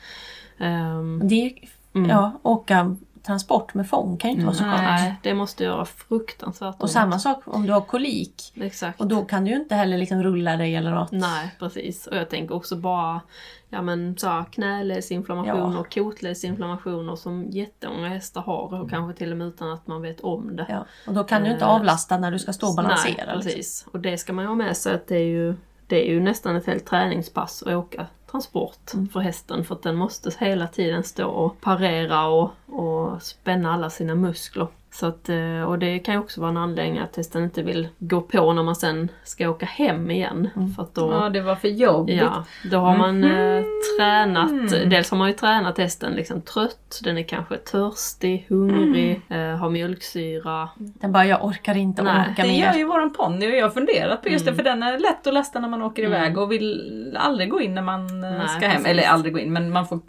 Ehm, 0.59 1.21
Det 1.23 1.35
är 1.35 1.43
ju, 1.43 1.53
Mm. 1.93 2.09
ja, 2.09 2.31
åka 2.43 2.95
transport 3.27 3.73
med 3.73 3.89
fång 3.89 4.17
kan 4.17 4.29
ju 4.29 4.33
inte 4.33 4.45
vara 4.45 4.55
så 4.55 4.63
skönt. 4.63 4.81
nej, 4.81 5.15
det 5.23 5.33
måste 5.33 5.63
göra 5.63 5.85
fruktansvärt 5.85 6.75
Och 6.79 6.89
samma 6.89 7.19
sak 7.19 7.41
om 7.45 7.65
du 7.67 7.73
har 7.73 7.81
kolik. 7.81 8.53
Exakt. 8.55 9.01
Och 9.01 9.07
då 9.07 9.25
kan 9.25 9.45
du 9.45 9.51
ju 9.51 9.57
inte 9.57 9.75
heller 9.75 9.97
liksom 9.97 10.23
rulla 10.23 10.55
dig 10.57 10.75
eller 10.75 10.91
något. 10.91 11.11
Nej, 11.11 11.55
precis. 11.59 12.07
Och 12.07 12.17
jag 12.17 12.29
tänker 12.29 12.55
också 12.55 12.75
bara 12.75 13.21
ja, 13.69 13.81
men, 13.81 14.17
så 14.17 14.27
här, 14.27 14.43
knäledsinflammationer 14.43 15.73
Ja. 15.73 15.79
och 15.79 15.93
kotledsinflammationer 15.93 17.15
som 17.15 17.45
jättemånga 17.49 18.09
hästar 18.09 18.41
har 18.41 18.81
och 18.81 18.89
kanske 18.89 19.17
till 19.17 19.31
och 19.31 19.37
med 19.37 19.47
utan 19.47 19.71
att 19.71 19.87
man 19.87 20.01
vet 20.01 20.19
om 20.21 20.55
det. 20.55 20.65
Ja, 20.69 20.85
och 21.07 21.13
då 21.13 21.23
kan 21.23 21.43
du 21.43 21.51
inte 21.51 21.65
Eh, 21.65 21.71
avlasta 21.71 22.17
när 22.17 22.31
du 22.31 22.39
ska 22.39 22.53
stå 22.53 22.67
och 22.67 22.75
balansera. 22.75 23.13
Nej, 23.17 23.35
liksom. 23.35 23.41
precis. 23.41 23.85
Och 23.91 23.99
det 23.99 24.17
ska 24.17 24.33
man 24.33 24.43
ju 24.43 24.47
ha 24.47 24.55
med 24.55 24.77
sig 24.77 24.95
att 24.95 25.07
det 25.07 25.15
är 25.15 25.25
ju, 25.27 25.55
det 25.87 26.07
är 26.09 26.13
ju 26.13 26.19
nästan 26.19 26.55
ett 26.55 26.65
helt 26.65 26.85
träningspass 26.85 27.63
att 27.63 27.73
åka 27.73 28.05
transport 28.31 28.93
Mm. 28.93 29.07
för 29.09 29.19
hästen 29.19 29.63
för 29.63 29.75
att 29.75 29.83
den 29.83 29.95
måste 29.95 30.31
hela 30.39 30.67
tiden 30.67 31.03
stå 31.03 31.27
och 31.27 31.61
parera 31.61 32.25
och, 32.27 32.51
och 32.67 33.21
spänna 33.21 33.73
alla 33.73 33.89
sina 33.89 34.15
muskler. 34.15 34.67
Så 34.91 35.05
att, 35.05 35.29
eh, 35.29 35.61
och 35.67 35.79
det 35.79 35.99
kan 35.99 36.13
ju 36.13 36.19
också 36.19 36.41
vara 36.41 36.49
en 36.51 36.57
anledning 36.57 36.99
att 36.99 37.15
hästen 37.15 37.43
inte 37.43 37.63
vill 37.63 37.87
gå 37.99 38.21
på 38.21 38.53
när 38.53 38.63
man 38.63 38.75
sen 38.75 39.11
ska 39.23 39.49
åka 39.49 39.65
hem 39.65 40.11
igen. 40.11 40.49
Mm. 40.55 40.69
För 40.73 40.83
att 40.83 40.93
då, 40.95 41.11
Ja, 41.13 41.29
det 41.29 41.41
var 41.41 41.55
för 41.55 41.67
jobbigt. 41.67 42.17
Ja, 42.21 42.43
då 42.71 42.77
har 42.77 42.97
man 42.97 43.23
eh, 43.23 43.29
Mhm. 43.57 43.65
tränat, 43.99 44.89
dels 44.89 45.11
har 45.11 45.17
man 45.17 45.27
ju 45.27 45.33
tränat 45.33 45.77
hästen 45.77 46.13
liksom 46.13 46.41
trött, 46.41 46.99
den 47.03 47.17
är 47.17 47.23
kanske 47.23 47.57
törstig, 47.57 48.45
hungrig, 48.49 49.21
Mm. 49.29 49.53
eh, 49.53 49.59
har 49.59 49.69
mjölksyra. 49.69 50.69
Den 50.77 51.11
bara, 51.11 51.25
jag 51.25 51.45
orkar 51.45 51.77
inte 51.77 52.03
Nej, 52.03 52.25
orka 52.31 52.41
Det 52.43 52.47
mer. 52.47 52.65
gör 52.65 52.73
ju 52.73 52.83
våran 52.83 53.13
ponny 53.13 53.47
och 53.47 53.55
jag 53.55 53.63
har 53.65 53.69
funderat 53.69 54.21
på 54.23 54.29
just 54.29 54.45
det 54.45 54.51
Mm. 54.51 54.57
för 54.57 54.63
den 54.63 54.83
är 54.83 54.99
lätt 54.99 55.27
att 55.27 55.33
lasta 55.33 55.59
när 55.59 55.69
man 55.69 55.81
åker 55.81 56.03
iväg 56.03 56.37
och 56.37 56.51
vill 56.51 57.17
aldrig 57.19 57.49
gå 57.49 57.61
in 57.61 57.75
när 57.75 57.81
man 57.81 58.23
eh, 58.23 58.29
Nej, 58.31 58.47
ska 58.47 58.59
hem. 58.67 58.71
precis. 58.71 58.87
Eller 58.87 59.03
aldrig 59.07 59.33
gå 59.33 59.39
in 59.39 59.53
men 59.53 59.71
man 59.71 59.87
får 59.87 59.99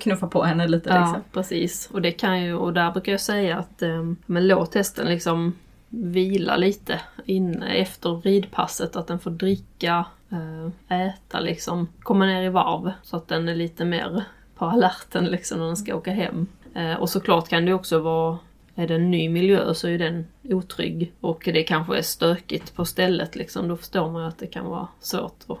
knuffa 0.00 0.26
på 0.26 0.42
henne 0.42 0.68
lite 0.68 0.90
Ja, 0.90 1.00
liksom. 1.00 1.20
precis. 1.32 1.83
Och 1.92 2.02
det 2.02 2.12
kan 2.12 2.42
ju, 2.42 2.54
och 2.54 2.72
där 2.72 2.90
brukar 2.90 3.12
jag 3.12 3.20
säga 3.20 3.58
att 3.58 3.82
eh, 3.82 4.12
men 4.26 4.48
låt 4.48 4.74
hästen 4.74 5.06
liksom 5.06 5.54
vila 5.88 6.56
lite 6.56 7.00
in, 7.24 7.62
efter 7.62 8.20
ridpasset, 8.20 8.96
att 8.96 9.06
den 9.06 9.18
får 9.18 9.30
dricka, 9.30 10.06
eh, 10.30 10.98
äta 11.08 11.40
liksom, 11.40 11.88
komma 12.00 12.26
ner 12.26 12.42
i 12.42 12.48
varv 12.48 12.92
så 13.02 13.16
att 13.16 13.28
den 13.28 13.48
är 13.48 13.54
lite 13.54 13.84
mer 13.84 14.24
på 14.56 14.64
alerten 14.64 15.24
liksom 15.24 15.58
när 15.58 15.66
den 15.66 15.76
ska 15.76 15.94
åka 15.94 16.12
hem. 16.12 16.46
Eh, 16.74 16.94
och 16.94 17.10
såklart 17.10 17.48
kan 17.48 17.64
det 17.64 17.74
också 17.74 17.98
vara 17.98 18.38
är 18.74 18.88
det 18.88 18.94
en 18.94 19.10
ny 19.10 19.28
miljö 19.28 19.74
så 19.74 19.88
är 19.88 19.98
den 19.98 20.26
otrygg 20.42 21.12
och 21.20 21.42
det 21.44 21.62
kanske 21.62 21.98
är 21.98 22.02
stökigt 22.02 22.74
på 22.74 22.84
stället 22.84 23.36
liksom. 23.36 23.68
Då 23.68 23.76
förstår 23.76 24.10
man 24.10 24.22
ju 24.22 24.28
att 24.28 24.38
det 24.38 24.46
kan 24.46 24.64
vara 24.64 24.88
svårt 25.00 25.36
att 25.48 25.58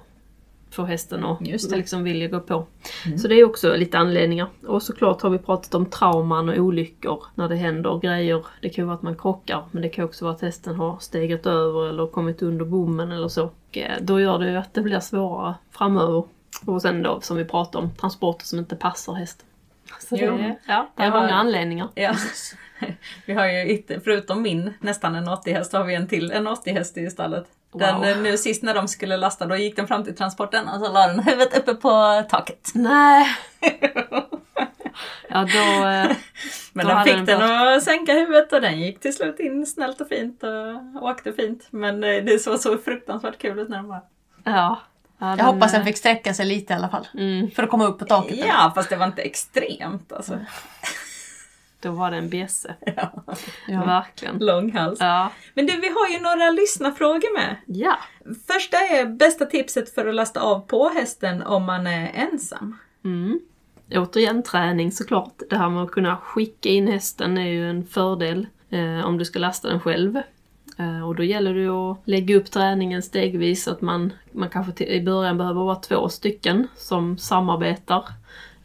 få 0.74 0.84
hästen 0.84 1.24
att 1.24 1.40
liksom 1.70 2.04
vilja 2.04 2.28
gå 2.28 2.40
på. 2.40 2.66
Så 3.18 3.28
det 3.28 3.34
är 3.34 3.44
också 3.44 3.76
lite 3.76 3.98
anledningar. 3.98 4.46
Och 4.66 4.82
såklart 4.82 5.22
har 5.22 5.30
vi 5.30 5.38
pratat 5.38 5.74
om 5.74 5.86
trauman 5.86 6.48
och 6.48 6.56
olyckor 6.58 7.24
när 7.34 7.48
det 7.48 7.56
händer 7.56 7.98
grejer. 7.98 8.46
Det 8.60 8.68
kan 8.68 8.82
ju 8.82 8.86
vara 8.86 8.96
att 8.96 9.02
man 9.02 9.16
krockar 9.16 9.64
men 9.70 9.82
det 9.82 9.88
kan 9.88 10.04
också 10.04 10.24
vara 10.24 10.34
att 10.34 10.40
hästen 10.42 10.74
har 10.74 10.98
stegat 10.98 11.46
över 11.46 11.88
eller 11.88 12.06
kommit 12.06 12.42
under 12.42 12.64
bommen 12.64 13.12
eller 13.12 13.28
så. 13.28 13.44
Och 13.44 13.78
eh, 13.78 13.92
då 14.00 14.20
gör 14.20 14.38
det 14.38 14.50
ju 14.50 14.56
att 14.56 14.74
det 14.74 14.80
blir 14.80 15.00
svårare 15.00 15.54
framöver. 15.70 16.24
Och 16.66 16.82
sen 16.82 17.02
då 17.02 17.20
som 17.20 17.36
vi 17.36 17.44
pratade 17.44 17.84
om, 17.84 17.90
transporter 17.90 18.46
som 18.46 18.58
inte 18.58 18.76
passar 18.76 19.14
hästen. 19.14 19.46
Så 20.00 20.16
Jo. 20.20 20.36
det, 20.36 20.56
ja, 20.68 20.88
det 20.96 21.02
är 21.02 21.06
Jag 21.06 21.12
har- 21.12 21.20
många 21.20 21.34
anledningar. 21.34 21.88
Ja. 21.94 22.14
Vi 23.26 23.34
har 23.34 23.46
ju 23.46 23.82
förutom 24.04 24.42
min 24.42 24.72
nästan 24.80 25.14
en 25.14 25.28
80-häst, 25.28 25.72
har 25.72 25.84
vi 25.84 25.94
en 25.94 26.08
till 26.08 26.30
en 26.32 26.48
80-häst 26.48 26.98
i 26.98 27.10
stallet. 27.10 27.44
Den, 27.74 27.94
Wow. 27.96 28.04
eh, 28.04 28.18
nu 28.18 28.38
sist 28.38 28.62
när 28.62 28.74
de 28.74 28.88
skulle 28.88 29.16
lasta, 29.16 29.46
då 29.46 29.56
gick 29.56 29.76
den 29.76 29.86
fram 29.88 30.04
till 30.04 30.16
transporten 30.16 30.68
och 30.68 30.80
så 30.80 30.92
la 30.92 31.06
den 31.06 31.20
huvudet 31.20 31.58
uppe 31.58 31.74
på 31.74 32.22
taket. 32.28 32.70
Nej! 32.74 33.26
ja 35.28 35.38
då... 35.52 35.86
Eh, 35.88 36.16
Men 36.72 36.86
Då 36.86 36.88
den 36.88 36.96
hade 36.98 37.10
fick 37.10 37.26
den 37.26 37.40
den, 37.40 37.68
att 37.76 37.82
sänka 37.82 38.12
huvudet 38.12 38.52
och 38.52 38.60
den 38.60 38.80
gick 38.80 39.00
till 39.00 39.14
slut 39.14 39.40
in 39.40 39.66
snällt 39.66 40.00
och 40.00 40.08
fint 40.08 40.42
och 40.42 41.02
åkte 41.08 41.32
fint. 41.32 41.66
Men 41.70 42.04
eh, 42.04 42.24
det 42.24 42.38
såg 42.38 42.58
så 42.60 42.78
fruktansvärt 42.78 43.38
kul 43.38 43.58
ut 43.58 43.68
när 43.68 43.76
den 43.76 43.88
var... 43.88 44.00
ja. 44.44 44.78
ja 45.18 45.36
Jag 45.38 45.44
hoppas 45.44 45.72
den 45.72 45.84
fick 45.84 45.96
sträcka 45.98 46.34
sig 46.34 46.46
lite 46.46 46.72
i 46.72 46.76
alla 46.76 46.88
fall. 46.88 47.08
Mm, 47.14 47.50
För 47.50 47.62
att 47.62 47.70
komma 47.70 47.84
upp 47.84 47.98
på 47.98 48.04
taket. 48.04 48.38
Ja, 48.46 48.72
fast 48.74 48.90
det 48.90 48.96
var 48.96 49.06
inte 49.06 49.22
extremt 49.22 50.12
alltså. 50.12 50.38
Då 51.84 51.90
var 51.90 52.10
det 52.10 52.16
en 52.16 52.28
bjässe. 52.28 52.74
Ja. 52.96 53.24
Ja. 53.68 53.84
Verkligen. 53.84 54.38
Lång 54.38 54.72
hals. 54.72 55.00
Ja. 55.00 55.30
Men 55.54 55.66
du, 55.66 55.80
vi 55.80 55.88
har 55.88 56.08
ju 56.08 56.20
några 56.20 56.50
lyssnarfrågor 56.50 57.34
med. 57.38 57.56
Ja. 57.66 57.98
Första 58.24 58.76
är 58.76 59.06
bästa 59.06 59.46
tipset 59.46 59.94
för 59.94 60.06
att 60.06 60.14
lasta 60.14 60.40
av 60.40 60.60
på 60.60 60.88
hästen 60.88 61.42
om 61.42 61.64
man 61.64 61.86
är 61.86 62.10
ensam. 62.14 62.78
Mm. 63.04 63.40
Återigen 63.90 64.42
träning 64.42 64.92
såklart. 64.92 65.42
Det 65.50 65.56
här 65.56 65.68
med 65.68 65.82
att 65.82 65.90
kunna 65.90 66.16
skicka 66.16 66.68
in 66.68 66.88
hästen 66.88 67.38
är 67.38 67.48
ju 67.48 67.70
en 67.70 67.86
fördel 67.86 68.46
eh, 68.70 69.06
om 69.06 69.18
du 69.18 69.24
ska 69.24 69.38
lasta 69.38 69.68
den 69.68 69.80
själv. 69.80 70.16
Eh, 70.78 71.08
och 71.08 71.14
då 71.14 71.22
gäller 71.22 71.54
det 71.54 71.68
att 71.68 71.98
lägga 72.04 72.36
upp 72.36 72.50
träningen 72.50 73.02
stegvis 73.02 73.64
så 73.64 73.70
att 73.70 73.80
man, 73.80 74.12
man 74.32 74.50
kanske 74.50 74.72
till, 74.72 74.88
i 74.88 75.02
början 75.02 75.38
behöver 75.38 75.60
vara 75.60 75.76
två 75.76 76.08
stycken 76.08 76.68
som 76.76 77.18
samarbetar. 77.18 78.04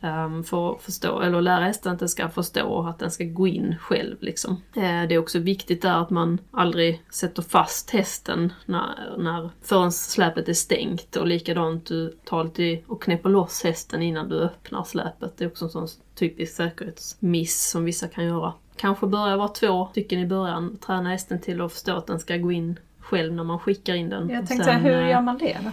Um, 0.01 0.43
för 0.43 0.71
att 0.71 0.81
förstå, 0.81 1.19
eller 1.19 1.41
lära 1.41 1.65
hästen 1.65 1.93
att 1.93 1.99
den 1.99 2.09
ska 2.09 2.29
förstå 2.29 2.87
att 2.87 2.99
den 2.99 3.11
ska 3.11 3.23
gå 3.23 3.47
in 3.47 3.75
själv 3.81 4.17
liksom. 4.19 4.61
Eh, 4.75 4.81
det 4.81 5.15
är 5.15 5.17
också 5.17 5.39
viktigt 5.39 5.81
där 5.81 6.01
att 6.01 6.09
man 6.09 6.39
aldrig 6.51 7.03
sätter 7.09 7.41
fast 7.41 7.89
hästen 7.89 8.53
när, 8.65 9.15
när, 9.17 9.49
förrän 9.61 9.91
släpet 9.91 10.49
är 10.49 10.53
stängt 10.53 11.15
och 11.15 11.27
likadant 11.27 11.85
du 11.85 12.17
tar 12.25 12.43
lite 12.43 12.81
och 12.87 13.03
knäpper 13.03 13.29
loss 13.29 13.63
hästen 13.63 14.01
innan 14.01 14.29
du 14.29 14.39
öppnar 14.39 14.83
släpet. 14.83 15.37
Det 15.37 15.43
är 15.43 15.49
också 15.49 15.65
en 15.65 15.71
sån 15.71 15.87
typisk 16.15 16.55
säkerhetsmiss 16.55 17.69
som 17.69 17.85
vissa 17.85 18.07
kan 18.07 18.25
göra. 18.25 18.53
Kanske 18.75 19.07
börja 19.07 19.37
vara 19.37 19.47
två 19.47 19.87
stycken 19.91 20.19
i 20.19 20.25
början, 20.25 20.77
träna 20.77 21.09
hästen 21.09 21.41
till 21.41 21.61
att 21.61 21.73
förstå 21.73 21.95
att 21.95 22.07
den 22.07 22.19
ska 22.19 22.37
gå 22.37 22.51
in 22.51 22.79
själv 23.09 23.33
när 23.33 23.43
man 23.43 23.59
skickar 23.59 23.93
in 23.95 24.09
den. 24.09 24.29
Jag 24.29 24.47
tänkte 24.47 24.55
sen, 24.55 24.63
säga, 24.63 24.77
hur 24.77 25.03
eh, 25.03 25.09
gör 25.09 25.21
man 25.21 25.37
det 25.37 25.57
då? 25.63 25.71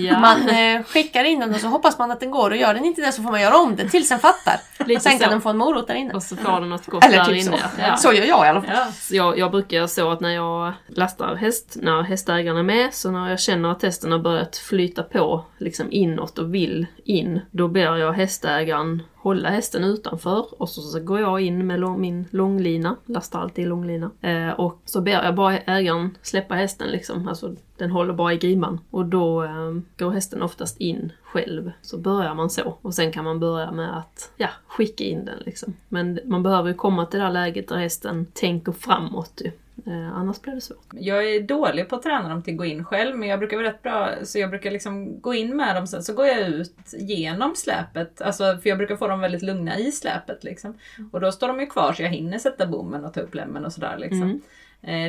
Ja, 0.00 0.18
Man 0.20 0.48
eh, 0.48 0.82
skickar 0.82 1.24
in 1.24 1.40
den 1.40 1.54
och 1.54 1.60
så 1.60 1.66
hoppas 1.66 1.98
man 1.98 2.10
att 2.10 2.20
den 2.20 2.30
går 2.30 2.50
och 2.50 2.56
gör 2.56 2.74
den 2.74 2.84
inte 2.84 3.00
det 3.00 3.12
så 3.12 3.22
får 3.22 3.30
man 3.30 3.40
göra 3.40 3.56
om 3.58 3.76
den 3.76 3.88
tills 3.88 4.08
den 4.08 4.18
fattar. 4.18 4.60
Lite 4.86 5.00
sen 5.00 5.12
kan 5.12 5.20
så. 5.20 5.30
den 5.30 5.40
få 5.40 5.48
en 5.48 5.56
morot 5.56 5.86
där 5.86 5.94
inne. 5.94 6.14
och 6.14 6.22
så 6.22 6.36
får 6.36 6.60
den 6.60 6.70
något 6.70 6.86
gott 6.86 7.04
Eller 7.04 7.16
där 7.16 7.24
typ 7.24 7.42
så. 7.42 7.48
inne. 7.48 7.58
Ja. 7.78 7.96
Så 7.96 8.12
gör 8.12 8.24
jag 8.24 8.46
i 8.46 8.48
alla 8.48 8.60
fall. 8.62 8.70
Ja. 8.74 8.92
Så 8.92 9.16
jag, 9.16 9.38
jag 9.38 9.50
brukar 9.50 9.86
så 9.86 10.10
att 10.10 10.20
när 10.20 10.30
jag 10.34 10.72
lastar 10.88 11.34
häst, 11.34 11.76
när 11.80 12.02
hästägaren 12.02 12.56
är 12.58 12.62
med, 12.62 12.94
så 12.94 13.10
när 13.10 13.30
jag 13.30 13.40
känner 13.40 13.68
att 13.70 13.82
hästen 13.82 14.12
har 14.12 14.18
börjat 14.18 14.56
flyta 14.56 15.02
på 15.02 15.44
liksom 15.58 15.86
inåt 15.90 16.38
och 16.38 16.54
vill 16.54 16.86
in, 17.04 17.40
då 17.50 17.68
ber 17.68 17.96
jag 17.96 18.12
hästägaren 18.12 19.02
hålla 19.22 19.48
hästen 19.48 19.84
utanför 19.84 20.62
och 20.62 20.68
så, 20.68 20.80
så 20.80 21.00
går 21.00 21.20
jag 21.20 21.40
in 21.40 21.66
med 21.66 21.80
lång, 21.80 22.00
min 22.00 22.26
långlina, 22.30 22.96
lastar 23.06 23.40
alltid 23.40 23.68
långlina, 23.68 24.10
eh, 24.20 24.50
och 24.50 24.82
så 24.84 25.00
ber 25.00 25.12
jag 25.12 25.34
bara 25.34 25.58
ägaren 25.58 26.16
släppa 26.22 26.54
hästen 26.54 26.88
liksom, 26.88 27.28
alltså 27.28 27.54
den 27.80 27.90
håller 27.90 28.12
bara 28.12 28.32
i 28.32 28.36
griman. 28.36 28.80
Och 28.90 29.06
då 29.06 29.44
eh, 29.44 29.74
går 29.98 30.10
hästen 30.10 30.42
oftast 30.42 30.80
in 30.80 31.12
själv. 31.22 31.72
Så 31.82 31.98
börjar 31.98 32.34
man 32.34 32.50
så. 32.50 32.78
Och 32.82 32.94
sen 32.94 33.12
kan 33.12 33.24
man 33.24 33.40
börja 33.40 33.72
med 33.72 33.98
att 33.98 34.32
ja, 34.36 34.48
skicka 34.66 35.04
in 35.04 35.24
den 35.24 35.38
liksom. 35.46 35.76
Men 35.88 36.20
man 36.24 36.42
behöver 36.42 36.68
ju 36.68 36.74
komma 36.74 37.06
till 37.06 37.18
det 37.18 37.24
här 37.24 37.32
läget 37.32 37.68
där 37.68 37.76
hästen 37.76 38.26
tänker 38.32 38.72
framåt 38.72 39.42
ju. 39.44 39.50
Eh, 39.86 40.16
annars 40.16 40.40
blir 40.40 40.54
det 40.54 40.60
svårt. 40.60 40.86
Jag 40.94 41.30
är 41.34 41.40
dålig 41.40 41.88
på 41.88 41.96
att 41.96 42.02
träna 42.02 42.28
dem 42.28 42.42
till 42.42 42.54
att 42.54 42.58
gå 42.58 42.64
in 42.64 42.84
själv 42.84 43.16
men 43.16 43.28
jag 43.28 43.38
brukar 43.38 43.56
vara 43.56 43.66
rätt 43.68 43.82
bra 43.82 44.10
så 44.22 44.38
jag 44.38 44.50
brukar 44.50 44.70
liksom 44.70 45.20
gå 45.20 45.34
in 45.34 45.56
med 45.56 45.76
dem 45.76 45.86
sen 45.86 46.02
så 46.02 46.14
går 46.14 46.26
jag 46.26 46.38
ut 46.40 46.74
genom 46.98 47.54
släpet. 47.56 48.22
Alltså, 48.22 48.58
för 48.62 48.68
jag 48.68 48.78
brukar 48.78 48.96
få 48.96 49.08
dem 49.08 49.20
väldigt 49.20 49.42
lugna 49.42 49.78
i 49.78 49.92
släpet 49.92 50.44
liksom. 50.44 50.78
Och 51.12 51.20
då 51.20 51.32
står 51.32 51.48
de 51.48 51.60
ju 51.60 51.66
kvar 51.66 51.92
så 51.92 52.02
jag 52.02 52.08
hinner 52.10 52.38
sätta 52.38 52.66
bommen 52.66 53.04
och 53.04 53.14
ta 53.14 53.20
upp 53.20 53.34
lämmen 53.34 53.64
och 53.64 53.72
sådär 53.72 53.96
liksom. 53.98 54.22
Mm. 54.22 54.40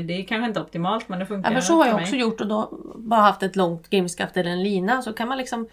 Eh, 0.02 0.06
Det 0.08 0.14
är 0.14 0.24
kanske 0.26 0.48
inte 0.48 0.62
optimalt 0.62 1.10
men 1.10 1.20
det 1.20 1.26
funkar 1.26 1.50
Ja, 1.50 1.54
men 1.54 1.62
så 1.62 1.74
har 1.76 1.84
för 1.84 1.90
jag 1.90 1.96
mig. 1.96 2.04
också 2.04 2.16
gjort 2.16 2.42
och 2.42 2.48
då 2.48 2.80
bara 2.96 3.22
haft 3.22 3.44
ett 3.44 3.56
långt 3.56 3.90
grimskaft 3.90 4.38
eller 4.38 4.52
en 4.52 4.64
lina 4.64 5.02
så 5.02 5.14
kan 5.14 5.28
man 5.28 5.38
liksom 5.38 5.68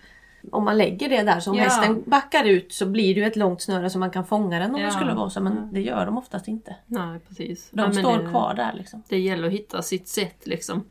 om 0.52 0.64
man 0.64 0.78
lägger 0.78 1.08
det 1.08 1.22
där 1.22 1.40
så 1.40 1.50
om 1.50 1.56
Ja. 1.56 1.62
hästen 1.64 2.02
backar 2.06 2.44
ut 2.44 2.72
så 2.72 2.86
blir 2.86 3.14
det 3.14 3.20
ju 3.20 3.26
ett 3.26 3.36
långt 3.36 3.62
snöre 3.62 3.90
så 3.90 3.98
man 3.98 4.10
kan 4.10 4.24
fånga 4.24 4.58
den 4.58 4.74
om 4.74 4.80
Ja. 4.80 4.86
det 4.86 4.92
skulle 4.92 5.14
vara 5.14 5.30
så 5.30 5.40
men 5.40 5.72
det 5.72 5.80
gör 5.80 6.06
de 6.06 6.18
oftast 6.18 6.48
inte. 6.48 6.76
Nej, 6.86 7.20
precis. 7.28 7.68
De 7.70 7.80
Ja, 7.80 7.92
står 7.92 8.18
det, 8.18 8.28
kvar 8.30 8.54
där 8.54 8.72
liksom. 8.76 9.02
Det 9.08 9.18
gäller 9.18 9.46
att 9.46 9.54
hitta 9.54 9.82
sitt 9.82 10.08
sätt 10.08 10.46
liksom. 10.46 10.84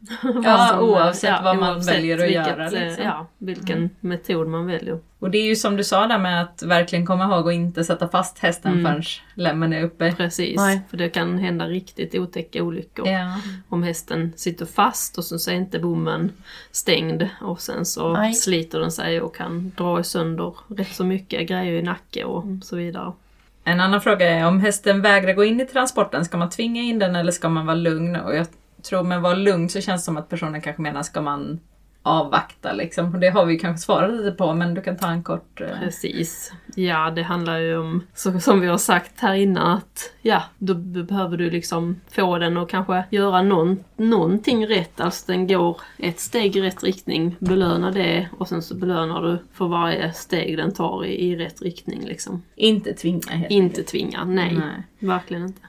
Ja, 0.43 0.79
oavsett 0.81 1.43
vad 1.43 1.57
man 1.57 1.73
oavsett 1.75 1.95
väljer 1.95 2.17
att 2.17 2.23
vilket, 2.23 2.47
göra, 2.47 2.65
eh, 2.65 2.71
liksom. 2.71 3.03
Ja, 3.05 3.25
vilken 3.37 3.89
metod 3.99 4.47
man 4.47 4.65
väljer. 4.65 4.99
Och 5.19 5.31
det 5.31 5.37
är 5.37 5.45
ju 5.45 5.55
som 5.55 5.77
du 5.77 5.83
sa 5.83 6.07
där 6.07 6.19
med 6.19 6.41
att 6.41 6.63
verkligen 6.63 7.05
komma 7.05 7.23
ihåg 7.25 7.47
att 7.47 7.53
inte 7.53 7.83
sätta 7.83 8.07
fast 8.07 8.39
hästen 8.39 8.71
Mm. 8.71 8.85
förrän 8.85 9.03
lämmen 9.33 9.73
är 9.73 9.83
uppe. 9.83 10.13
Precis, 10.17 10.57
Nej. 10.57 10.81
för 10.89 10.97
det 10.97 11.09
kan 11.09 11.37
hända 11.37 11.65
riktigt 11.67 12.15
otäcka 12.15 12.63
olyckor. 12.63 13.07
Ja. 13.07 13.35
Om 13.69 13.83
hästen 13.83 14.33
sitter 14.35 14.65
fast 14.65 15.17
och 15.17 15.23
så 15.23 15.51
är 15.51 15.55
inte 15.55 15.79
bommen 15.79 16.31
stängd 16.71 17.29
och 17.41 17.61
sen 17.61 17.85
så 17.85 18.13
Nej. 18.13 18.33
sliter 18.33 18.79
den 18.79 18.91
sig 18.91 19.21
och 19.21 19.35
kan 19.35 19.71
dra 19.77 20.03
sönder 20.03 20.53
rätt 20.67 20.95
så 20.95 21.03
mycket 21.03 21.47
grejer 21.49 21.73
i 21.73 21.81
nacke 21.81 22.23
och 22.23 22.43
så 22.63 22.75
vidare. 22.75 23.13
En 23.63 23.79
annan 23.79 24.01
fråga 24.01 24.29
är 24.29 24.47
om 24.47 24.59
hästen 24.59 25.01
vägrar 25.01 25.33
gå 25.33 25.43
in 25.43 25.61
i 25.61 25.65
transporten, 25.65 26.25
ska 26.25 26.37
man 26.37 26.49
tvinga 26.49 26.81
in 26.81 26.99
den 26.99 27.15
eller 27.15 27.31
ska 27.31 27.49
man 27.49 27.65
vara 27.65 27.75
lugn? 27.75 28.15
Och 28.15 28.35
jag 28.35 28.47
tror 28.83 29.03
med 29.03 29.21
vara 29.21 29.33
lugn 29.35 29.69
så 29.69 29.81
känns 29.81 30.01
det 30.01 30.05
som 30.05 30.17
att 30.17 30.29
personen 30.29 30.61
kanske 30.61 30.81
menar 30.81 31.03
ska 31.03 31.21
man 31.21 31.59
avvakta 32.07 32.73
liksom. 32.73 33.13
Och 33.13 33.19
det 33.19 33.29
har 33.29 33.45
vi 33.45 33.59
kanske 33.59 33.85
svarat 33.85 34.13
lite 34.13 34.31
på 34.31 34.53
men 34.53 34.73
du 34.73 34.81
kan 34.81 34.97
ta 34.97 35.07
en 35.09 35.23
kort... 35.23 35.61
eh, 35.61 35.67
Precis. 35.79 36.53
Ja, 36.75 37.11
det 37.11 37.23
handlar 37.23 37.57
ju 37.57 37.77
om, 37.77 38.03
så, 38.13 38.39
som 38.39 38.59
vi 38.61 38.67
har 38.67 38.77
sagt 38.77 39.19
här 39.19 39.33
innan, 39.33 39.77
att 39.77 40.11
ja, 40.21 40.43
då 40.57 40.73
be- 40.73 41.03
behöver 41.03 41.37
du 41.37 41.49
liksom 41.49 42.01
få 42.11 42.37
den 42.37 42.57
att 42.57 42.69
kanske 42.69 43.03
göra 43.09 43.41
någon, 43.41 43.83
någonting 43.97 44.67
rätt. 44.67 45.01
Alltså 45.01 45.31
den 45.31 45.47
går 45.47 45.81
ett 45.97 46.19
steg 46.19 46.55
i 46.55 46.61
rätt 46.61 46.83
riktning, 46.83 47.35
belöna 47.39 47.91
det 47.91 48.27
och 48.37 48.47
sen 48.47 48.61
så 48.61 48.75
belönar 48.75 49.21
du 49.21 49.37
för 49.53 49.67
varje 49.67 50.13
steg 50.13 50.57
den 50.57 50.73
tar 50.73 51.05
i, 51.05 51.21
i 51.31 51.35
rätt 51.35 51.61
riktning 51.61 52.05
liksom. 52.05 52.43
Inte 52.55 52.93
tvinga 52.93 53.31
helt 53.31 53.51
Inte 53.51 53.83
tvinga, 53.83 54.25
nej, 54.25 54.53
Nej. 54.53 54.83
Verkligen 55.09 55.43
inte. 55.43 55.61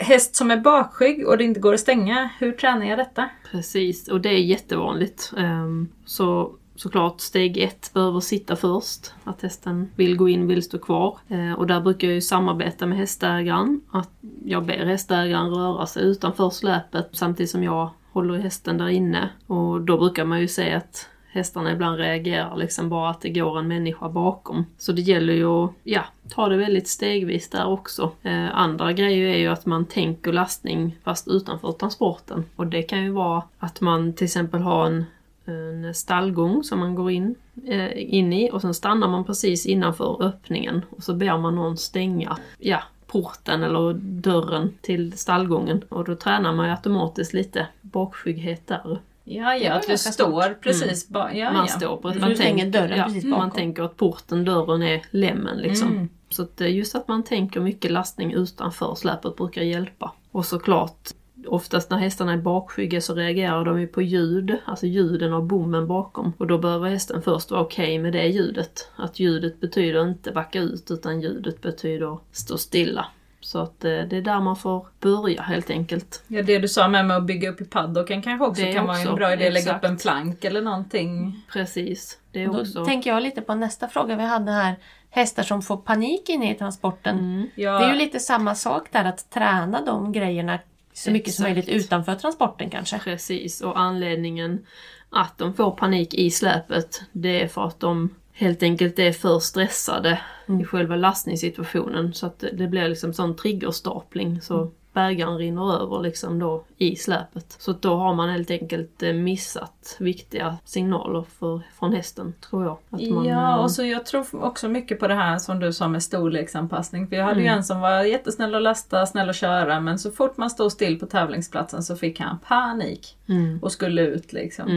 Häst 0.00 0.36
som 0.36 0.50
är 0.50 0.56
bakskygg 0.56 1.28
och 1.28 1.38
det 1.38 1.44
inte 1.44 1.60
går 1.60 1.74
att 1.74 1.80
stänga, 1.80 2.30
hur 2.38 2.52
tränar 2.52 2.86
jag 2.86 2.98
detta? 2.98 3.28
Precis, 3.50 4.08
och 4.08 4.20
det 4.20 4.28
är 4.28 4.38
jättevanligt. 4.38 5.32
Ehm, 5.36 5.88
så 6.04 6.54
såklart 6.74 7.20
steg 7.20 7.58
ett 7.58 7.90
behöver 7.94 8.20
sitta 8.20 8.56
först. 8.56 9.12
Att 9.24 9.42
hästen 9.42 9.90
vill 9.96 10.16
gå 10.16 10.28
in, 10.28 10.46
vill 10.46 10.62
stå 10.62 10.78
kvar. 10.78 11.18
Ehm, 11.28 11.54
och 11.54 11.66
där 11.66 11.80
brukar 11.80 12.08
jag 12.08 12.14
ju 12.14 12.20
samarbeta 12.20 12.86
med 12.86 12.98
hästägaren. 12.98 13.80
Att 13.90 14.10
jag 14.44 14.66
ber 14.66 14.86
hästägaren 14.86 15.50
röra 15.50 15.86
sig 15.86 16.02
utanför 16.02 16.50
släpet 16.50 17.08
samtidigt 17.12 17.50
som 17.50 17.64
jag 17.64 17.90
håller 18.12 18.38
hästen 18.38 18.78
där 18.78 18.88
inne. 18.88 19.30
Och 19.46 19.80
då 19.80 19.98
brukar 19.98 20.24
man 20.24 20.40
ju 20.40 20.48
se 20.48 20.72
att 20.72 21.08
hästarna 21.32 21.72
ibland 21.72 21.98
reagerar 21.98 22.56
liksom 22.56 22.88
bara 22.88 23.10
att 23.10 23.20
det 23.20 23.30
går 23.30 23.58
en 23.58 23.68
människa 23.68 24.08
bakom. 24.08 24.66
Så 24.78 24.92
det 24.92 25.02
gäller 25.02 25.32
ju 25.32 25.46
att 25.46 25.72
ja, 25.84 26.04
ta 26.28 26.48
det 26.48 26.56
väldigt 26.56 26.88
stegvis 26.88 27.50
där 27.50 27.66
också. 27.66 28.12
Eh, 28.22 28.58
andra 28.58 28.92
grejer 28.92 29.34
är 29.34 29.38
ju 29.38 29.46
att 29.46 29.66
man 29.66 29.84
tänker 29.84 30.32
lastning 30.32 30.96
fast 31.04 31.28
utanför 31.28 31.72
transporten. 31.72 32.44
Och 32.56 32.66
det 32.66 32.82
kan 32.82 33.04
ju 33.04 33.10
vara 33.10 33.42
att 33.58 33.80
man 33.80 34.12
till 34.12 34.24
exempel 34.24 34.60
har 34.60 34.86
en, 34.86 35.04
en 35.44 35.94
stallgång 35.94 36.64
som 36.64 36.78
man 36.78 36.94
går 36.94 37.10
in, 37.10 37.34
eh, 37.66 38.14
in 38.14 38.32
i 38.32 38.50
och 38.50 38.60
sen 38.60 38.74
stannar 38.74 39.08
man 39.08 39.24
precis 39.24 39.66
innanför 39.66 40.22
öppningen 40.22 40.82
och 40.90 41.02
så 41.02 41.14
ber 41.14 41.38
man 41.38 41.54
någon 41.54 41.76
stänga 41.76 42.38
ja, 42.58 42.82
porten 43.06 43.62
eller 43.62 43.92
dörren 44.02 44.74
till 44.80 45.18
stallgången. 45.18 45.82
Och 45.88 46.04
då 46.04 46.14
tränar 46.14 46.52
man 46.52 46.66
ju 46.66 46.72
automatiskt 46.72 47.32
lite 47.32 47.66
bakskygghet 47.80 48.66
där. 48.66 48.98
Ja, 49.32 49.56
ja, 49.56 49.72
att 49.72 49.86
ganska 49.88 50.12
står 50.12 50.54
precis 50.54 51.08
ba- 51.08 51.32
ja, 51.32 51.52
man 51.52 51.66
ja. 51.66 51.72
står 51.72 51.96
på 51.96 52.08
man 52.08 52.14
stänger 52.36 52.36
tänker- 52.36 52.80
dörren 52.80 52.98
ja, 52.98 53.04
precis 53.04 53.24
Man 53.24 53.38
bakom. 53.40 53.50
tänker 53.50 53.82
att 53.82 53.96
porten, 53.96 54.44
dörren 54.44 54.82
är 54.82 55.02
lämmen 55.10 55.58
liksom. 55.58 55.88
Mm. 55.88 56.08
Så 56.28 56.42
att 56.42 56.60
eh, 56.60 56.74
just 56.76 56.94
att 56.94 57.08
man 57.08 57.22
tänker 57.22 57.60
mycket 57.60 57.90
lastning 57.90 58.32
utanför 58.34 58.94
släpet 58.94 59.36
brukar 59.36 59.62
hjälpa. 59.62 60.12
Och 60.30 60.46
såklart, 60.46 61.08
oftast 61.46 61.90
när 61.90 61.98
hästarna 61.98 62.32
är 62.32 62.36
bakskygga 62.36 63.00
så 63.00 63.14
reagerar 63.14 63.64
de 63.64 63.80
ju 63.80 63.86
på 63.86 64.02
ljud, 64.02 64.56
alltså 64.64 64.86
ljuden 64.86 65.32
av 65.32 65.46
bommen 65.46 65.86
bakom. 65.86 66.32
Och 66.38 66.46
då 66.46 66.58
behöver 66.58 66.88
hästen 66.88 67.22
först 67.22 67.50
vara 67.50 67.60
okej 67.62 67.98
med 67.98 68.12
det 68.12 68.26
ljudet. 68.26 68.90
Att 68.96 69.18
ljudet 69.20 69.60
betyder 69.60 70.02
inte 70.08 70.32
backa 70.32 70.60
ut 70.60 70.90
utan 70.90 71.20
ljudet 71.20 71.60
betyder 71.62 72.18
stå 72.32 72.56
stilla. 72.58 73.06
Så 73.50 73.58
att 73.58 73.84
eh, 73.84 73.90
det 73.90 74.16
är 74.16 74.22
där 74.22 74.40
man 74.40 74.56
får 74.56 74.86
börja 75.00 75.42
helt 75.42 75.70
enkelt. 75.70 76.24
Ja, 76.28 76.42
det 76.42 76.58
du 76.58 76.68
sa 76.68 76.88
med, 76.88 77.06
med 77.06 77.16
att 77.16 77.22
bygga 77.22 77.50
upp 77.50 77.60
i 77.60 77.64
paddocken 77.64 78.22
kanske 78.22 78.46
också 78.46 78.62
Det 78.62 78.72
kan 78.72 78.86
vara 78.86 78.96
en 78.96 79.06
också, 79.06 79.16
bra 79.16 79.32
idé 79.32 79.46
att 79.46 79.52
lägga 79.52 79.70
upp 79.70 79.84
exakt. 79.84 79.84
en 79.84 79.96
plank 79.96 80.44
eller 80.44 80.62
någonting. 80.62 81.42
Precis. 81.52 82.18
Det 82.32 82.42
är 82.42 82.46
Då 82.46 82.60
också... 82.60 82.84
tänker 82.84 83.10
jag 83.10 83.22
lite 83.22 83.40
på 83.40 83.54
nästa 83.54 83.88
fråga 83.88 84.16
vi 84.16 84.22
hade 84.22 84.52
här. 84.52 84.76
Hästar 85.10 85.42
som 85.42 85.62
får 85.62 85.76
panik 85.76 86.28
inne 86.28 86.52
i 86.52 86.54
transporten. 86.54 87.18
Mm. 87.18 87.48
Ja, 87.54 87.78
Det 87.78 87.84
är 87.84 87.92
ju 87.92 87.98
lite 87.98 88.20
samma 88.20 88.54
sak 88.54 88.88
där 88.90 89.04
att 89.04 89.30
träna 89.30 89.84
de 89.84 90.12
grejerna 90.12 90.58
så 90.92 91.10
mycket 91.10 91.34
som 91.34 91.46
Exakt. 91.46 91.56
möjligt 91.66 91.84
utanför 91.84 92.14
transporten 92.14 92.70
kanske. 92.70 92.98
Precis, 92.98 93.60
och 93.60 93.78
anledningen 93.78 94.66
att 95.10 95.38
de 95.38 95.54
får 95.54 95.70
panik 95.70 96.14
i 96.14 96.30
släpet 96.30 97.02
det 97.12 97.42
är 97.42 97.48
för 97.48 97.64
att 97.64 97.80
de 97.80 98.14
helt 98.40 98.62
enkelt 98.62 98.98
är 98.98 99.12
för 99.12 99.38
stressade 99.38 100.20
i 100.60 100.64
själva 100.64 100.96
lastningssituationen 100.96 102.14
så 102.14 102.26
att 102.26 102.38
det- 102.52 102.66
blir 102.68 102.88
liksom 102.88 103.12
sån 103.12 103.36
triggerstapling 103.36 104.40
så 104.40 104.70
bägaren 104.92 105.38
rinner 105.38 105.82
över 105.82 106.00
liksom 106.02 106.38
då 106.38 106.64
i 106.76 106.96
släpet. 106.96 107.54
Så 107.58 107.72
då 107.72 107.94
har 107.96 108.14
man 108.14 108.28
helt 108.30 108.50
enkelt 108.50 109.02
eh, 109.02 109.12
missat 109.12 109.96
viktiga 109.98 110.56
signaler 110.64 111.24
för, 111.38 111.60
från 111.78 111.92
hästen 111.92 112.34
tror 112.50 112.64
jag. 112.64 112.78
Att 112.90 113.10
man, 113.10 113.24
ja, 113.24 113.54
eh, 113.56 113.62
och 113.62 113.70
så 113.70 113.84
jag 113.84 114.06
tror 114.06 114.44
också 114.44 114.68
mycket 114.68 115.00
på 115.00 115.08
det 115.08 115.14
här 115.14 115.38
som 115.38 115.60
du 115.60 115.72
sa 115.72 115.88
med 115.88 116.02
storleksanpassning. 116.02 117.08
För 117.08 117.16
jag 117.16 117.24
hade 117.24 117.40
ju 117.40 117.46
Mm. 117.46 117.56
en 117.58 117.64
som 117.64 117.80
var 117.80 118.02
jättesnäll 118.02 118.54
att 118.54 118.62
lasta, 118.62 119.06
snäll 119.06 119.30
att 119.30 119.36
köra, 119.36 119.80
men 119.80 119.98
så 119.98 120.10
fort 120.10 120.36
man 120.36 120.50
stod 120.50 120.72
still 120.72 120.98
på 120.98 121.06
tävlingsplatsen 121.06 121.82
så 121.82 121.96
fick 121.96 122.20
han 122.20 122.38
panik 122.48 123.16
mm, 123.28 123.58
och 123.62 123.72
skulle 123.72 124.02
ut 124.02 124.32
liksom. 124.32 124.68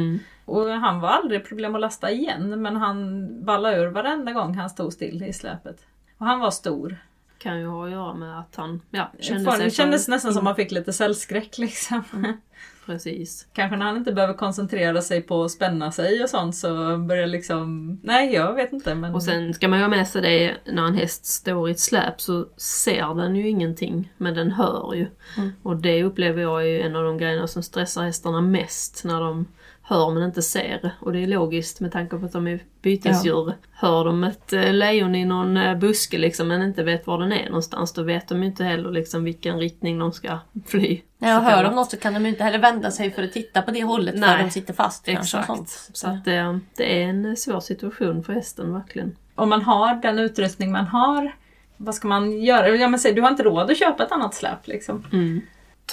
Mm, 0.47 0.59
Och 0.59 0.69
han 0.69 0.99
var 0.99 1.09
aldrig 1.09 1.45
problem 1.45 1.75
att 1.75 1.81
lasta 1.81 2.11
igen, 2.11 2.61
men 2.61 2.75
han 2.75 3.27
ballade 3.45 3.77
ur 3.77 3.87
varenda 3.87 4.31
gång 4.31 4.55
han 4.55 4.69
stod 4.69 4.93
still 4.93 5.23
i 5.23 5.33
släpet. 5.33 5.77
Och 6.17 6.25
han 6.25 6.39
var 6.39 6.51
stor. 6.51 6.97
kan 7.37 7.59
ju 7.59 7.67
ha 7.67 7.85
att 7.85 7.91
göra 7.91 8.13
med 8.13 8.39
att 8.39 8.55
han 8.55 8.81
ja, 8.91 9.11
Kände 9.19 9.51
det 9.51 9.57
sig 9.57 9.71
kändes 9.71 10.05
för- 10.05 10.11
nästan 10.11 10.31
som 10.33 10.39
att 10.39 10.43
man 10.43 10.55
fick 10.55 10.71
lite 10.71 10.93
cellskräck 10.93 11.57
liksom. 11.57 12.03
Precis. 12.85 13.47
Kanske 13.53 13.77
när 13.77 13.85
han 13.85 13.97
inte 13.97 14.13
behöver 14.13 14.33
koncentrera 14.33 15.01
sig 15.01 15.21
på 15.21 15.43
att 15.43 15.51
spänna 15.51 15.91
sig 15.91 16.23
och 16.23 16.29
sånt 16.29 16.55
så 16.55 16.97
börjar 16.97 17.27
liksom... 17.27 17.99
Nej, 18.03 18.33
jag 18.33 18.53
vet 18.53 18.73
inte 18.73 18.95
men... 18.95 19.15
Och 19.15 19.23
sen 19.23 19.53
ska 19.53 19.67
man 19.67 19.79
ju 19.79 19.83
ha 19.83 19.89
med 19.89 20.07
sig 20.07 20.21
det 20.21 20.57
när 20.73 20.85
en 20.87 20.93
häst 20.97 21.25
står 21.25 21.69
i 21.69 21.71
ett 21.71 21.79
släp 21.79 22.21
så 22.21 22.45
ser 22.57 23.15
den 23.15 23.35
ju 23.35 23.49
ingenting 23.49 24.13
men 24.17 24.33
den 24.33 24.51
hör 24.51 24.93
ju. 24.93 25.07
Mm. 25.37 25.51
Och 25.63 25.77
det 25.77 26.03
upplever 26.03 26.41
jag 26.41 26.67
är 26.67 26.79
en 26.79 26.95
av 26.95 27.03
de 27.03 27.17
grejerna 27.17 27.47
som 27.47 27.63
stressar 27.63 28.03
hästarna 28.03 28.41
mest 28.41 29.03
när 29.03 29.19
de 29.21 29.45
hör 29.86 30.11
men 30.11 30.23
inte 30.23 30.41
ser. 30.41 30.91
Och 30.99 31.13
det 31.13 31.19
är 31.23 31.27
logiskt 31.27 31.79
med 31.79 31.91
tanke 31.91 32.17
på 32.17 32.25
att 32.25 32.31
de 32.31 32.47
är 32.47 32.59
bytesdjur. 32.81 33.53
Hör 33.71 34.05
de 34.05 34.23
ett 34.23 34.53
eh, 34.53 34.73
lejon 34.73 35.15
i 35.15 35.25
någon 35.25 35.57
eh, 35.57 35.77
buske 35.77 36.17
liksom 36.17 36.47
men 36.47 36.61
inte 36.61 36.84
vet 36.84 37.07
var 37.07 37.19
den 37.19 37.31
är 37.31 37.45
någonstans 37.45 37.93
då 37.93 38.03
vet 38.03 38.27
de 38.27 38.43
ju 38.43 38.49
inte 38.49 38.63
heller 38.63 38.91
liksom 38.91 39.23
vilken 39.23 39.59
riktning 39.59 39.99
de 39.99 40.11
ska 40.13 40.39
fly. 40.65 41.01
Jag 41.17 41.43
Så 41.43 41.49
hör 41.49 41.63
om 41.63 41.75
något 41.75 41.91
så 41.91 41.97
kan 41.97 42.13
de 42.13 42.23
ju 42.23 42.29
inte 42.29 42.43
heller 42.43 42.59
vända 42.59 42.91
sig 42.91 43.11
för 43.11 43.23
att 43.23 43.34
titta 43.34 43.61
på 43.61 43.71
det 43.71 43.84
hållet 43.84 44.13
för 44.13 44.19
Nej, 44.19 44.43
de 44.43 44.49
sitter 44.51 44.73
fast. 44.73 45.05
kanske 45.05 45.38
och 45.38 45.43
Exakt. 45.43 45.47
sånt. 45.47 45.89
Så 45.93 46.07
att 46.07 46.25
det, 46.25 46.59
det 46.77 47.03
är 47.03 47.07
en 47.07 47.38
svår 47.38 47.59
situation 47.59 48.23
för 48.23 48.34
hästen 48.34 48.73
verkligen. 48.73 49.15
Om 49.36 49.49
man 49.49 49.61
har 49.61 49.95
den 49.95 50.19
utrustning 50.19 50.71
man 50.71 50.88
har, 50.88 51.36
vad 51.77 51.95
ska 51.95 52.07
man 52.07 52.41
göra? 52.41 52.69
Ja, 52.69 52.88
men 52.88 52.99
säg, 52.99 53.13
du 53.13 53.21
har 53.21 53.29
inte 53.29 53.43
råd 53.43 53.71
att 53.71 53.77
köpa 53.77 54.03
ett 54.03 54.11
annat 54.11 54.34
släp 54.34 54.67
liksom. 54.67 55.05
Mm. 55.11 55.41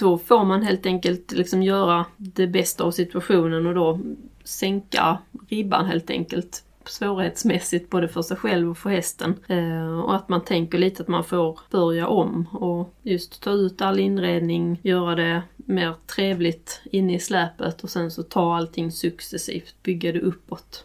Då 0.01 0.19
får 0.19 0.45
man 0.45 0.63
helt 0.63 0.87
enkelt 0.87 1.33
liksom 1.33 1.63
göra 1.63 2.07
det 2.17 2.47
bästa 2.47 2.85
av 2.85 2.91
situationen 2.91 3.67
och 3.67 3.75
då 3.75 4.01
sänka 4.45 5.19
ribban 5.49 5.87
helt 5.87 6.11
enkelt 6.11 6.65
svårighetsmässigt 6.85 7.91
både 7.91 8.09
för 8.09 8.23
sig 8.23 8.37
själv 8.37 8.71
och 8.71 8.79
för 8.79 8.91
hästen. 8.91 9.35
Eh, 9.49 10.01
och 10.01 10.17
att 10.17 10.29
man 10.29 10.45
tänker 10.45 10.79
lite 10.79 11.03
att 11.03 11.09
man 11.09 11.25
får 11.25 11.61
börja 11.71 12.07
om 12.07 12.47
och 12.53 12.95
just 13.03 13.43
ta 13.43 13.51
ut 13.51 13.83
all 13.83 13.99
inredning, 13.99 14.81
göra 14.83 15.15
det 15.15 15.43
mer 15.57 15.95
trevligt 16.07 16.81
inne 16.85 17.15
i 17.15 17.19
släpet 17.19 17.83
och 17.83 17.91
sen 17.91 18.11
så 18.11 18.23
ta 18.23 18.57
allting 18.57 18.93
successivt, 18.93 19.75
bygga 19.83 20.13
det 20.13 20.21
uppåt. 20.21 20.85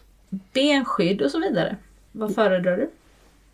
Benskydd 0.52 1.22
och 1.22 1.30
så 1.30 1.40
vidare. 1.40 1.76
Vad 2.12 2.34
föredrar 2.34 2.76
du? 2.76 2.90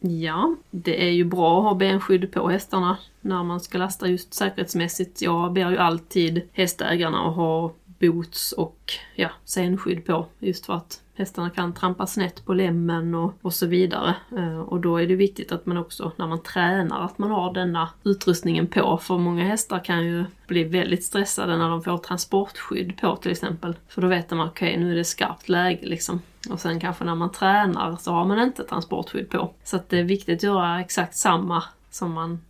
Ja, 0.04 0.56
det 0.70 1.06
är 1.06 1.10
ju 1.10 1.24
bra 1.24 1.58
att 1.58 1.64
ha 1.64 1.74
benskydd 1.74 2.32
på 2.32 2.48
hästarna 2.48 2.98
när 3.20 3.42
man 3.42 3.60
ska 3.60 3.78
lasta 3.78 4.08
just 4.08 4.34
säkerhetsmässigt. 4.34 5.22
Jag 5.22 5.52
ber 5.52 5.70
ju 5.70 5.78
alltid 5.78 6.42
hästägarna 6.52 7.28
att 7.28 7.36
ha 7.36 7.72
boots 7.84 8.52
och 8.52 8.92
ja, 9.14 9.30
senskydd 9.44 10.04
på 10.04 10.26
just 10.38 10.66
för 10.66 10.74
att 10.74 11.01
hästarna 11.14 11.50
kan 11.50 11.74
trampa 11.74 12.06
snett 12.06 12.44
på 12.44 12.54
lämmen 12.54 13.14
och, 13.14 13.34
och 13.42 13.54
så 13.54 13.66
vidare. 13.66 14.14
Eh, 14.36 14.60
och 14.60 14.80
då 14.80 14.96
är 14.96 15.06
det 15.06 15.16
viktigt 15.16 15.52
att 15.52 15.66
man 15.66 15.76
också 15.76 16.12
när 16.16 16.26
man 16.26 16.42
tränar 16.42 17.04
att 17.04 17.18
man 17.18 17.30
har 17.30 17.54
denna 17.54 17.88
utrustningen 18.04 18.66
på. 18.66 18.98
För 18.98 19.18
många 19.18 19.44
hästar 19.44 19.84
kan 19.84 20.04
ju 20.04 20.24
bli 20.46 20.64
väldigt 20.64 21.04
stressade 21.04 21.56
när 21.56 21.68
de 21.68 21.82
får 21.82 21.98
transportskydd 21.98 23.00
på 23.00 23.16
till 23.16 23.30
exempel. 23.30 23.76
För 23.88 24.02
då 24.02 24.08
vet 24.08 24.28
de 24.28 24.40
att 24.40 24.50
okej, 24.50 24.78
nu 24.78 24.92
är 24.92 24.96
det 24.96 25.04
skarpt 25.04 25.48
läge 25.48 25.86
liksom. 25.86 26.20
Och 26.50 26.60
sen 26.60 26.80
kanske 26.80 27.04
när 27.04 27.14
man 27.14 27.32
tränar 27.32 27.96
så 27.96 28.12
har 28.12 28.24
man 28.24 28.40
inte 28.40 28.64
transportskydd 28.64 29.30
på. 29.30 29.54
Så 29.64 29.76
att 29.76 29.88
det 29.88 29.98
är 29.98 30.04
viktigt 30.04 30.38
att 30.38 30.42
göra 30.42 30.80
exakt 30.80 31.16
samma 31.16 31.64
som 31.90 32.12
man 32.12 32.40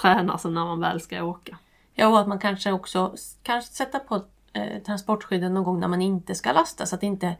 tränar 0.00 0.36
som 0.38 0.54
när 0.54 0.64
man 0.64 0.80
väl 0.80 1.00
ska 1.00 1.24
åka. 1.24 1.58
Ja, 1.94 2.08
och 2.08 2.20
att 2.20 2.28
man 2.28 2.38
kanske 2.38 2.72
också 2.72 3.14
kanske 3.42 3.72
sätta 3.72 3.98
på 3.98 4.24
eh, 4.52 4.82
transportskydden 4.86 5.54
någon 5.54 5.64
gång 5.64 5.80
när 5.80 5.88
man 5.88 6.02
inte 6.02 6.34
ska 6.34 6.52
lasta 6.52 6.86
så 6.86 6.94
att 6.94 7.02
inte 7.02 7.36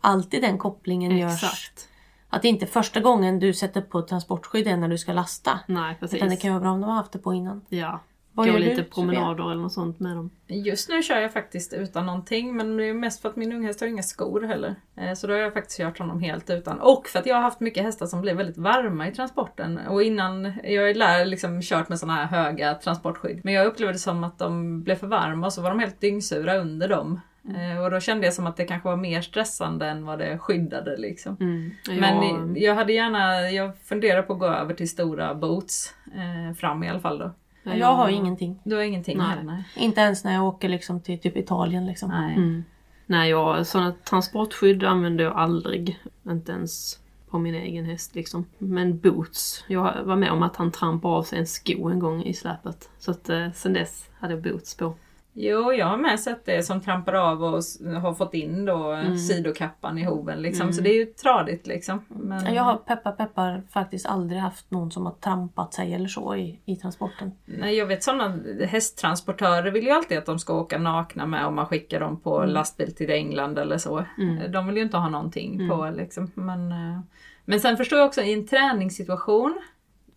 alltid 0.00 0.42
den 0.42 0.58
kopplingen 0.58 1.18
görs. 1.18 1.32
Exakt. 1.42 1.88
att 2.28 2.42
det 2.42 2.48
inte 2.48 2.64
är 2.64 2.66
första 2.66 3.00
gången 3.00 3.38
du 3.38 3.52
sätter 3.54 3.80
på 3.80 4.02
transportskydd 4.02 4.66
är 4.66 4.76
när 4.76 4.88
du 4.88 4.98
ska 4.98 5.12
lasta. 5.12 5.60
Nej, 5.66 5.96
precis. 6.00 6.16
Utan 6.16 6.28
det 6.28 6.36
kan 6.36 6.50
vara 6.50 6.60
bra 6.60 6.70
om 6.70 6.80
de 6.80 6.90
har 6.90 6.96
haft 6.96 7.12
det 7.12 7.18
på 7.18 7.34
innan. 7.34 7.62
Ja. 7.68 8.00
Vad 8.32 8.46
Gå 8.46 8.52
gör 8.52 8.58
lite 8.58 8.74
du, 8.74 8.84
promenader 8.84 9.50
eller 9.50 9.62
något 9.62 9.72
sånt 9.72 10.00
med 10.00 10.16
dem. 10.16 10.30
Just 10.46 10.88
nu 10.88 11.02
kör 11.02 11.18
jag 11.20 11.32
faktiskt 11.32 11.72
utan 11.72 12.06
någonting 12.06 12.56
men 12.56 12.76
det 12.76 12.84
är 12.84 12.94
mest 12.94 13.22
för 13.22 13.28
att 13.28 13.36
min 13.36 13.52
unghäst 13.52 13.80
har 13.80 13.88
inga 13.88 14.02
skor 14.02 14.42
heller. 14.42 14.74
Eh, 14.96 15.14
Så 15.14 15.26
då 15.26 15.32
har 15.32 15.40
jag 15.40 15.52
faktiskt 15.52 15.78
kört 15.78 15.98
honom 15.98 16.20
helt 16.20 16.50
utan. 16.50 16.80
Och 16.80 17.08
för 17.08 17.18
att 17.18 17.26
jag 17.26 17.34
har 17.34 17.42
haft 17.42 17.60
mycket 17.60 17.82
hästar 17.82 18.06
som 18.06 18.20
blir 18.20 18.34
väldigt 18.34 18.56
varma 18.56 19.08
i 19.08 19.12
transporten. 19.14 19.78
Och 19.78 20.02
innan, 20.02 20.52
jag 20.64 20.82
har 20.86 20.94
lär, 20.94 21.24
liksom 21.24 21.62
kört 21.62 21.88
med 21.88 21.98
såna 21.98 22.14
här 22.14 22.24
höga 22.26 22.74
transportskydd. 22.74 23.40
Men 23.44 23.54
jag 23.54 23.66
upplevde 23.66 23.92
det 23.92 23.98
som 23.98 24.24
att 24.24 24.38
de 24.38 24.82
blev 24.82 24.94
för 24.96 25.06
varma 25.06 25.46
och 25.46 25.52
så 25.52 25.62
var 25.62 25.70
de 25.70 25.78
helt 25.78 26.00
dyngsura 26.00 26.56
under 26.56 26.88
dem. 26.88 27.20
Eh, 27.54 27.84
Och 27.84 27.90
då 27.90 28.00
kände 28.00 28.26
jag 28.26 28.34
som 28.34 28.46
att 28.46 28.56
det 28.56 28.64
kanske 28.64 28.88
var 28.88 28.96
mer 28.96 29.20
stressande 29.20 29.86
än 29.86 30.04
vad 30.04 30.18
det 30.18 30.38
skyddade 30.38 30.96
liksom. 30.96 31.36
Mm. 31.40 31.70
Men 32.00 32.22
jag, 32.22 32.58
jag 32.58 32.74
hade 32.74 32.92
gärna, 32.92 33.50
jag 33.50 33.78
funderar 33.78 34.22
på 34.22 34.32
att 34.32 34.38
gå 34.38 34.46
över 34.46 34.74
till 34.74 34.88
stora 34.88 35.34
boots. 35.34 35.94
Eh, 36.14 36.54
fram 36.56 36.84
i 36.84 36.88
alla 36.88 37.00
fall 37.00 37.18
då. 37.18 37.30
Jag 37.62 37.94
har 37.94 38.08
ingenting. 38.08 38.60
Du 38.64 38.76
har 38.76 38.82
ingenting 38.82 39.18
Nej. 39.18 39.26
här? 39.26 39.42
Nej. 39.42 39.64
Inte 39.76 40.00
ens 40.00 40.24
när 40.24 40.34
jag 40.34 40.44
åker 40.44 40.68
liksom 40.68 41.00
till 41.00 41.18
typ 41.18 41.36
Italien. 41.36 41.86
Liksom. 41.86 42.10
Nej. 42.10 42.34
Mm. 42.34 42.64
Nej, 43.06 43.30
jag, 43.30 43.66
sådana 43.66 43.92
transportskydd 43.92 44.84
använder 44.84 45.24
jag 45.24 45.36
aldrig. 45.36 45.98
Inte 46.28 46.52
ens 46.52 46.98
på 47.30 47.38
min 47.38 47.54
egen 47.54 47.84
häst 47.84 48.14
liksom. 48.14 48.46
Men 48.58 48.98
boots. 48.98 49.64
Jag 49.68 50.02
var 50.04 50.16
med 50.16 50.30
om 50.30 50.42
att 50.42 50.56
han 50.56 50.72
trampade 50.72 51.14
av 51.14 51.22
sig 51.22 51.38
en 51.38 51.46
sko 51.46 51.88
en 51.88 51.98
gång 51.98 52.22
i 52.22 52.34
släpet. 52.34 52.90
Så 52.98 53.10
att 53.10 53.28
eh, 53.28 53.50
sen 53.52 53.72
dess 53.72 54.10
hade 54.20 54.34
jag 54.34 54.42
boots 54.42 54.76
på. 54.76 54.94
Jo, 55.38 55.72
jag 55.72 55.86
har 55.86 55.96
med 55.96 56.20
sett 56.20 56.44
det 56.44 56.62
som 56.62 56.80
trampar 56.80 57.12
av 57.12 57.44
och 57.44 57.62
har 58.02 58.14
fått 58.14 58.34
in 58.34 58.64
då 58.64 58.90
Mm. 58.92 59.18
sidokappan 59.18 59.98
i 59.98 60.04
hoven 60.04 60.42
liksom. 60.42 60.72
Så 60.72 60.82
det 60.82 60.90
är 60.90 60.94
ju 60.94 61.06
tradigt 61.06 61.66
liksom. 61.66 62.04
Men, 62.08 62.54
Jag 62.54 62.62
har 62.62 62.76
peppar 62.76 63.12
peppar 63.12 63.62
faktiskt 63.72 64.06
aldrig 64.06 64.40
haft 64.40 64.70
någon 64.70 64.90
som 64.90 65.06
har 65.06 65.12
trampat 65.12 65.74
sig 65.74 65.94
eller 65.94 66.08
så 66.08 66.36
i, 66.36 66.60
i 66.64 66.76
transporten. 66.76 67.32
Nej, 67.44 67.74
jag 67.76 67.86
vet 67.86 68.02
sådana 68.02 68.38
hästtransportörer 68.66 69.70
vill 69.70 69.84
ju 69.84 69.90
alltid 69.90 70.18
att 70.18 70.26
de 70.26 70.38
ska 70.38 70.54
åka 70.60 70.78
nakna 70.78 71.26
med 71.26 71.46
om 71.46 71.54
man 71.54 71.66
skickar 71.66 72.00
dem 72.00 72.20
på 72.20 72.36
Mm. 72.38 72.50
lastbil 72.50 72.94
till 72.94 73.10
England 73.10 73.58
eller 73.58 73.78
så. 73.78 74.04
De 74.48 74.66
vill 74.66 74.76
ju 74.76 74.82
inte 74.82 74.96
ha 74.96 75.08
någonting 75.08 75.68
på 75.68 75.90
liksom. 75.96 76.30
Men, 76.34 76.72
eh, 76.72 77.00
men 77.44 77.60
sen 77.60 77.76
förstår 77.76 77.98
jag 77.98 78.06
också 78.06 78.22
i 78.22 78.32
en 78.32 78.46
träningssituation. 78.46 79.58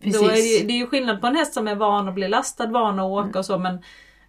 Då 0.02 0.08
är 0.24 0.60
det, 0.60 0.66
det 0.66 0.72
är 0.72 0.78
ju 0.78 0.86
skillnad 0.86 1.20
på 1.20 1.26
en 1.26 1.36
häst 1.36 1.54
som 1.54 1.68
är 1.68 1.74
van 1.74 2.08
att 2.08 2.14
bli 2.14 2.28
lastad, 2.28 2.66
van 2.66 2.98
att 3.00 3.04
åka 3.10 3.38
och 3.38 3.44
så 3.46 3.58
men 3.58 3.78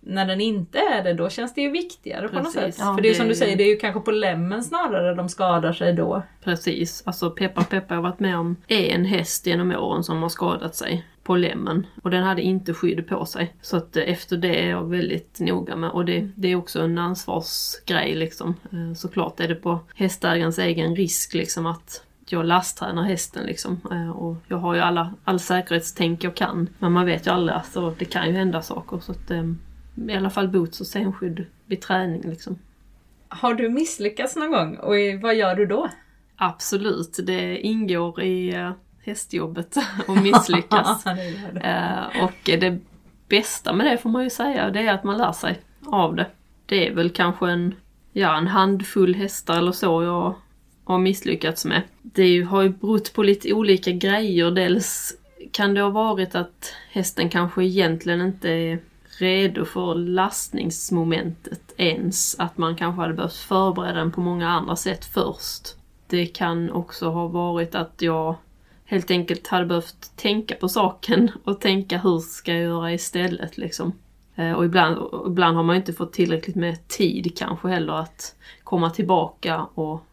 när 0.03 0.25
den 0.25 0.41
inte 0.41 0.79
är 0.79 1.03
det 1.03 1.13
då 1.13 1.29
känns 1.29 1.53
det 1.53 1.61
ju 1.61 1.69
viktigare 1.71 2.27
på 2.27 2.35
något 2.35 2.43
Precis. 2.43 2.61
sätt. 2.61 2.75
Ja, 2.79 2.95
För 2.95 3.01
det 3.01 3.07
är 3.07 3.09
ju 3.09 3.15
som 3.15 3.27
du 3.27 3.35
säger, 3.35 3.57
det 3.57 3.63
är 3.63 3.67
ju 3.69 3.77
kanske 3.77 3.99
på 3.99 4.11
lämmen 4.11 4.63
snarare 4.63 5.15
de 5.15 5.29
skadar 5.29 5.73
sig 5.73 5.93
då. 5.93 6.23
Precis. 6.43 7.03
Alltså 7.05 7.31
peppar 7.31 7.63
peppar, 7.63 7.95
jag 7.95 8.01
har 8.01 8.09
varit 8.09 8.19
med 8.19 8.37
om 8.37 8.55
en 8.67 9.05
häst 9.05 9.47
genom 9.47 9.71
åren 9.71 10.03
som 10.03 10.21
har 10.21 10.29
skadat 10.29 10.75
sig 10.75 11.05
på 11.23 11.35
lämmen. 11.35 11.87
Och 12.03 12.09
den 12.09 12.23
hade 12.23 12.41
inte 12.41 12.73
skydd 12.73 13.07
på 13.07 13.25
sig. 13.25 13.53
Så 13.61 13.77
att 13.77 13.97
eh, 13.97 14.03
efter 14.09 14.37
det 14.37 14.63
är 14.63 14.69
jag 14.69 14.89
väldigt 14.89 15.39
noga 15.39 15.75
med. 15.75 15.89
Och 15.89 16.05
det, 16.05 16.29
det 16.35 16.47
är 16.47 16.55
också 16.55 16.81
en 16.81 16.97
ansvarsgrej 16.97 18.15
liksom. 18.15 18.55
Eh, 18.71 18.93
Såklart 18.95 19.39
är 19.39 19.47
det 19.47 19.55
på 19.55 19.79
hästägarens 19.95 20.59
egen 20.59 20.95
risk 20.95 21.33
liksom 21.33 21.65
att 21.65 22.03
jag 22.29 22.45
lasttränar 22.45 23.03
hästen 23.03 23.45
liksom. 23.45 23.81
Eh, 23.91 24.09
Och 24.09 24.35
jag 24.47 24.57
har 24.57 24.75
ju 24.75 24.81
alla, 24.81 25.13
all 25.23 25.39
säkerhetstänk 25.39 26.23
jag 26.23 26.35
kan. 26.35 26.69
Men 26.79 26.91
man 26.91 27.05
vet 27.05 27.27
ju 27.27 27.31
aldrig, 27.31 27.55
alltså, 27.57 27.95
det 27.99 28.05
kan 28.05 28.27
ju 28.27 28.31
hända 28.33 28.61
saker. 28.61 28.99
Så 28.99 29.11
att, 29.11 29.31
eh, 29.31 29.43
i 29.95 30.13
alla 30.13 30.29
fall 30.29 30.47
boots 30.47 30.81
och 30.81 30.87
senskydd 30.87 31.45
vid 31.65 31.81
träning 31.81 32.21
liksom. 32.21 32.59
Har 33.27 33.53
du 33.53 33.69
misslyckats 33.69 34.35
någon 34.35 34.51
gång 34.51 34.75
och 34.75 34.95
vad 35.21 35.35
gör 35.35 35.55
du 35.55 35.65
då? 35.65 35.89
Absolut, 36.35 37.19
det 37.23 37.57
ingår 37.57 38.21
i 38.21 38.55
eh, 38.55 38.71
hästjobbet 39.03 39.77
att 40.07 40.23
misslyckas. 40.23 41.03
Det 41.03 41.49
det. 41.53 41.59
Eh, 41.59 42.23
och 42.23 42.33
det 42.43 42.79
bästa 43.29 43.73
med 43.73 43.85
det 43.85 43.97
får 43.97 44.09
man 44.09 44.23
ju 44.23 44.29
säga, 44.29 44.69
det 44.69 44.79
är 44.81 44.93
att 44.93 45.03
man 45.03 45.17
lär 45.17 45.31
sig 45.31 45.59
av 45.85 46.15
det. 46.15 46.27
Det 46.65 46.87
är 46.87 46.93
väl 46.93 47.09
kanske 47.09 47.49
en, 47.49 47.75
ja, 48.13 48.37
en 48.37 48.47
handfull 48.47 49.15
hästar 49.15 49.57
eller 49.57 49.71
så 49.71 50.03
jag 50.03 50.35
har 50.83 50.97
misslyckats 50.97 51.65
med. 51.65 51.81
Det 52.01 52.41
har 52.41 52.61
ju 52.61 52.69
berott 52.69 53.13
på 53.13 53.23
lite 53.23 53.53
olika 53.53 53.91
grejer. 53.91 54.51
Dels 54.51 55.13
kan 55.51 55.73
det 55.73 55.81
ha 55.81 55.89
varit 55.89 56.35
att 56.35 56.73
hästen 56.91 57.29
kanske 57.29 57.63
egentligen 57.63 58.21
inte 58.21 58.49
är 58.49 58.79
redo 59.21 59.65
för 59.65 59.95
lastningsmomentet 59.95 61.73
ens. 61.77 62.39
Att 62.39 62.57
man 62.57 62.75
kanske 62.75 63.01
hade 63.01 63.13
behövt 63.13 63.35
förbereda 63.35 63.93
den 63.93 64.11
på 64.11 64.21
många 64.21 64.49
andra 64.49 64.75
sätt 64.75 65.05
först. 65.05 65.75
Det 66.07 66.25
kan 66.25 66.71
också 66.71 67.09
ha 67.09 67.27
varit 67.27 67.75
att 67.75 68.01
jag 68.01 68.35
helt 68.85 69.11
enkelt 69.11 69.47
hade 69.47 69.65
behövt 69.65 70.11
tänka 70.15 70.55
på 70.55 70.69
saken 70.69 71.31
och 71.43 71.61
tänka 71.61 71.97
hur 71.97 72.19
ska 72.19 72.53
jag 72.53 72.61
göra 72.61 72.93
istället 72.93 73.57
liksom. 73.57 73.93
Eh, 74.35 74.51
och 74.51 74.65
ibland, 74.65 74.97
och 74.97 75.27
ibland 75.27 75.57
har 75.57 75.63
man 75.63 75.75
ju 75.75 75.79
inte 75.79 75.93
fått 75.93 76.13
tillräckligt 76.13 76.55
med 76.55 76.87
tid 76.87 77.37
kanske 77.37 77.67
heller 77.67 77.93
att 77.93 78.35
komma 78.63 78.89
tillbaka 78.89 79.65
och 79.73 80.05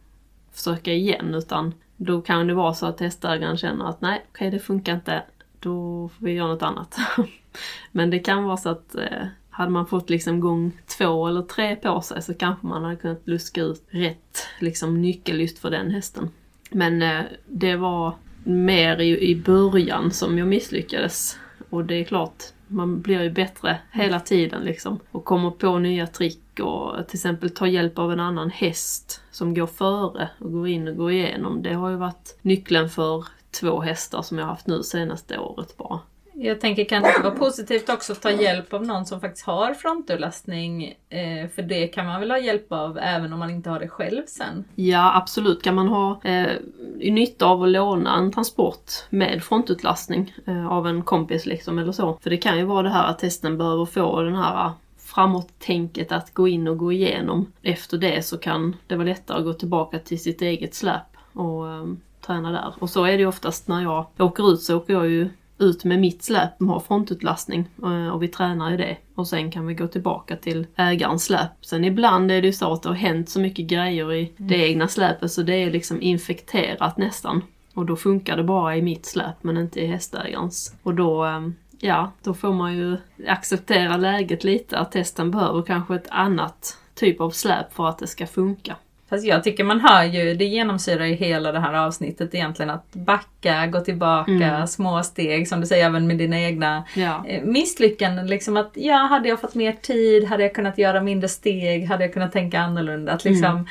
försöka 0.53 0.93
igen 0.93 1.35
utan 1.35 1.75
då 1.97 2.21
kan 2.21 2.47
det 2.47 2.55
vara 2.55 2.75
så 2.75 2.87
att 2.87 3.01
hästägaren 3.01 3.57
känner 3.57 3.85
att 3.85 4.01
nej, 4.01 4.25
okej 4.31 4.51
det 4.51 4.59
funkar 4.59 4.95
inte, 4.95 5.23
då 5.61 6.09
får 6.09 6.27
vi 6.27 6.33
göra 6.33 6.49
något 6.49 6.63
annat. 6.63 6.97
Men 7.93 8.11
det 8.11 8.19
kan 8.19 8.45
vara 8.45 8.57
så 8.57 8.69
att 8.69 8.95
eh, 8.95 9.27
hade 9.51 9.71
man 9.71 9.87
fått 9.87 10.11
liksom 10.11 10.41
gång 10.41 10.73
två 10.99 11.29
eller 11.29 11.43
tre 11.43 11.77
på 11.77 12.01
sig 12.01 12.23
så 12.23 12.35
kanske 12.35 12.67
man 12.67 12.85
hade 12.85 12.97
kunnat 12.97 13.29
luska 13.29 13.63
ut 13.63 13.83
rätt 13.89 14.47
liksom, 14.61 15.03
nyckel 15.03 15.41
just 15.41 15.59
för 15.59 15.71
den 15.71 15.91
hästen. 15.91 16.31
Men 16.71 17.03
eh, 17.03 17.23
det 17.47 17.77
var 17.77 18.15
mer 18.45 19.01
i, 19.01 19.31
i 19.31 19.37
början 19.37 20.11
som 20.11 20.39
jag 20.39 20.49
misslyckades. 20.49 21.39
Och 21.71 21.85
det 21.85 21.95
är 21.95 22.05
klart, 22.05 22.45
man 22.67 23.01
blir 23.01 23.23
ju 23.23 23.31
bättre 23.31 23.79
hela 23.93 24.21
tiden 24.21 24.63
liksom. 24.63 25.01
Och 25.11 25.25
kommer 25.25 25.51
på 25.51 25.79
nya 25.79 26.07
trick 26.07 26.61
och 26.61 27.09
till 27.09 27.17
exempel 27.17 27.51
ta 27.51 27.67
hjälp 27.67 27.99
av 27.99 28.13
en 28.13 28.21
annan 28.21 28.51
häst 28.51 29.23
som 29.31 29.55
går 29.55 29.67
före 29.67 30.29
och 30.39 30.53
går 30.53 30.69
in 30.69 30.89
och 30.89 30.97
går 30.97 31.13
igenom. 31.13 31.63
Det 31.63 31.75
har 31.75 31.91
ju 31.91 31.97
varit 31.97 32.39
nyckeln 32.43 32.89
för 32.89 33.25
två 33.61 33.81
hästar 33.81 34.23
som 34.23 34.39
jag 34.39 34.45
har 34.45 34.51
haft 34.51 34.67
nu 34.67 34.83
senaste 34.83 35.39
året 35.39 35.77
bara. 35.77 36.01
Jag 36.41 36.61
tänker 36.61 36.85
kan 36.85 37.03
det 37.03 37.21
vara 37.23 37.35
positivt 37.35 37.89
också 37.89 38.13
att 38.13 38.23
ta 38.23 38.31
hjälp 38.31 38.73
av 38.73 38.87
någon 38.87 39.07
som 39.07 39.21
faktiskt 39.21 39.47
har 39.47 39.75
frontutlastning? 39.75 40.95
Eh, 41.09 41.49
för 41.55 41.63
det 41.63 41.89
kan 41.89 42.07
man 42.07 42.21
väl 42.21 42.31
ha 42.31 42.39
hjälp 42.39 42.73
av 42.73 42.99
även 42.99 43.33
om 43.33 43.39
man 43.39 43.51
inte 43.51 43.71
har 43.71 43.81
det 43.81 43.89
själv 43.89 44.23
sen? 44.27 44.65
Ja, 44.75 45.17
absolut 45.17 45.63
kan 45.63 45.75
man 45.75 45.89
ha 45.89 46.21
eh, 46.25 46.53
nytta 47.01 47.47
av 47.47 47.63
att 47.63 47.69
låna 47.69 48.17
en 48.17 48.33
transport 48.33 48.93
med 49.11 49.43
frontutlastning 49.45 50.35
eh, 50.47 50.67
av 50.67 50.87
en 50.87 51.03
kompis 51.03 51.47
liksom 51.47 51.79
eller 51.79 51.93
så. 51.93 52.19
För 52.23 52.31
det 52.31 52.37
kan 52.37 52.59
ju 52.59 52.65
vara 52.65 52.83
det 52.83 52.91
här 52.91 53.11
att 53.11 53.23
hästen 53.23 53.59
behöver 53.59 53.85
få 53.85 54.23
den 54.23 54.37
här 54.37 54.67
eh, 54.67 54.73
framåt-tänket 54.99 56.13
att 56.13 56.35
gå 56.35 56.49
in 56.49 56.69
och 56.69 56.79
gå 56.79 56.93
igenom. 56.93 57.53
Efter 57.63 57.99
det 57.99 58.23
så 58.23 58.39
kan 58.39 58.77
det 58.87 58.97
vara 58.97 59.09
lättare 59.09 59.39
att 59.39 59.45
gå 59.45 59.53
tillbaka 59.53 59.99
till 59.99 60.23
sitt 60.23 60.43
eget 60.43 60.75
släp 60.75 61.17
och 61.33 61.69
eh, 61.69 61.85
träna 62.29 62.53
där. 62.53 62.75
Och 62.79 62.91
så 62.91 63.05
är 63.05 63.13
det 63.13 63.19
ju 63.19 63.27
oftast 63.27 63.69
när 63.69 63.83
jag 63.83 64.07
åker 64.19 64.53
ut 64.53 64.63
så 64.63 64.77
åker 64.77 64.93
jag 64.93 65.09
ju 65.09 65.29
ut 65.59 65.85
med 65.85 65.99
mitt 65.99 66.23
släp 66.23 66.57
som 66.57 66.69
har 66.69 66.81
frontutlastning 66.81 67.69
eh, 67.83 68.09
och 68.09 68.23
vi 68.23 68.29
tränar 68.29 68.75
i 68.75 68.77
det. 68.77 68.97
Och 69.15 69.29
sen 69.29 69.51
kan 69.51 69.67
vi 69.67 69.75
gå 69.75 69.87
tillbaka 69.87 70.37
till 70.37 70.67
ägarens 70.77 71.25
släp. 71.25 71.51
Sen 71.61 71.85
ibland 71.85 72.31
är 72.31 72.41
det 72.43 72.47
ju 72.47 72.53
så 72.53 72.73
att 72.73 72.83
det 72.83 72.89
har 72.89 72.97
hänt 72.97 73.29
så 73.29 73.41
mycket 73.41 73.67
grejer 73.67 74.13
i 74.13 74.33
det 74.37 74.69
egna 74.69 74.89
släpet 74.89 75.33
så 75.33 75.43
det 75.43 75.55
är 75.55 75.71
liksom 75.71 76.03
infekterat 76.03 76.97
nästan. 76.97 77.43
Och 77.75 77.87
då 77.87 77.97
funkar 77.97 78.37
det 78.37 78.45
bara 78.45 78.77
i 78.77 78.83
mitt 78.83 79.07
släp 79.07 79.43
men 79.43 79.57
inte 79.57 79.81
i 79.81 79.87
hästägarens. 79.87 80.75
Och 80.83 80.95
då, 80.95 81.25
eh, 81.25 81.49
ja, 81.79 82.13
då 82.23 82.35
får 82.35 82.53
man 82.53 82.77
ju 82.77 82.97
acceptera 83.29 83.97
läget 83.97 84.45
lite 84.45 84.79
att 84.79 84.95
hästen 84.95 85.31
behöver 85.31 85.63
kanske 85.63 85.95
ett 85.95 86.09
annat 86.11 86.79
typ 86.95 87.21
av 87.21 87.31
släp 87.31 87.73
för 87.73 87.89
att 87.89 87.99
det 87.99 88.07
ska 88.07 88.27
funka. 88.27 88.77
Fast 89.11 89.25
jag 89.27 89.45
tycker 89.45 89.65
man 89.65 89.81
hör 89.81 90.05
ju, 90.05 90.35
det 90.35 90.45
genomsyrar 90.45 91.05
ju 91.05 91.15
hela 91.15 91.53
det 91.53 91.61
här 91.61 91.75
avsnittet 91.75 92.35
egentligen 92.35 92.71
att 92.71 92.93
backa, 92.93 93.67
gå 93.67 93.81
tillbaka, 93.81 94.67
små 94.67 95.03
steg 95.03 95.49
som 95.49 95.61
du 95.61 95.67
säger 95.67 95.87
även 95.87 96.07
med 96.07 96.19
dina 96.19 96.41
egna 96.41 96.85
Ja. 96.95 97.25
eh, 97.27 97.43
misslyckanden. 97.45 98.27
Liksom 98.27 98.57
att 98.57 98.71
ja, 98.75 98.97
hade 98.97 99.29
jag 99.29 99.41
fått 99.41 99.55
mer 99.55 99.73
tid, 99.73 100.25
hade 100.25 100.43
jag 100.43 100.55
kunnat 100.55 100.79
göra 100.79 101.01
mindre 101.01 101.29
steg, 101.29 101.87
hade 101.87 102.05
jag 102.05 102.13
kunnat 102.13 102.33
tänka 102.33 102.61
annorlunda. 102.61 103.13
Att 103.13 103.25
liksom, 103.25 103.67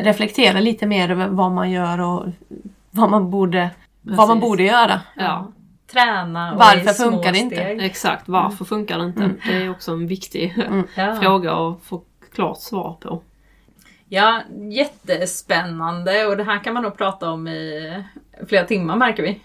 Reflektera 0.00 0.60
lite 0.60 0.86
mer 0.86 1.10
över 1.10 1.28
vad 1.28 1.50
man 1.52 1.70
gör 1.70 2.00
och 2.00 2.26
vad 2.90 3.10
man 3.10 3.30
borde, 3.30 3.70
vad 4.02 4.28
man 4.28 4.40
borde 4.40 4.62
göra. 4.62 5.00
Ja, 5.16 5.48
träna 5.92 6.52
och 6.52 6.58
Varför 6.58 6.90
i 6.90 6.94
små 6.94 7.10
funkar 7.10 7.32
det 7.32 7.38
inte? 7.38 7.56
steg. 7.56 7.82
exakt. 7.82 8.28
Varför 8.28 8.64
funkar 8.64 8.98
det 8.98 9.04
inte? 9.04 9.30
Det 9.46 9.52
är 9.56 9.70
också 9.70 9.92
en 9.92 10.06
viktig 10.06 10.54
Ja. 10.94 11.16
fråga 11.22 11.52
att 11.52 11.78
få 11.82 12.02
klart 12.34 12.58
svar 12.60 12.96
på. 13.00 13.22
Ja, 14.12 14.42
jättespännande 14.70 16.26
och 16.26 16.36
det 16.36 16.44
här 16.44 16.64
kan 16.64 16.74
man 16.74 16.82
nog 16.82 16.96
prata 16.96 17.30
om 17.30 17.48
i 17.48 17.92
flera 18.48 18.64
timmar 18.64 18.96
märker 18.96 19.22
vi. 19.22 19.40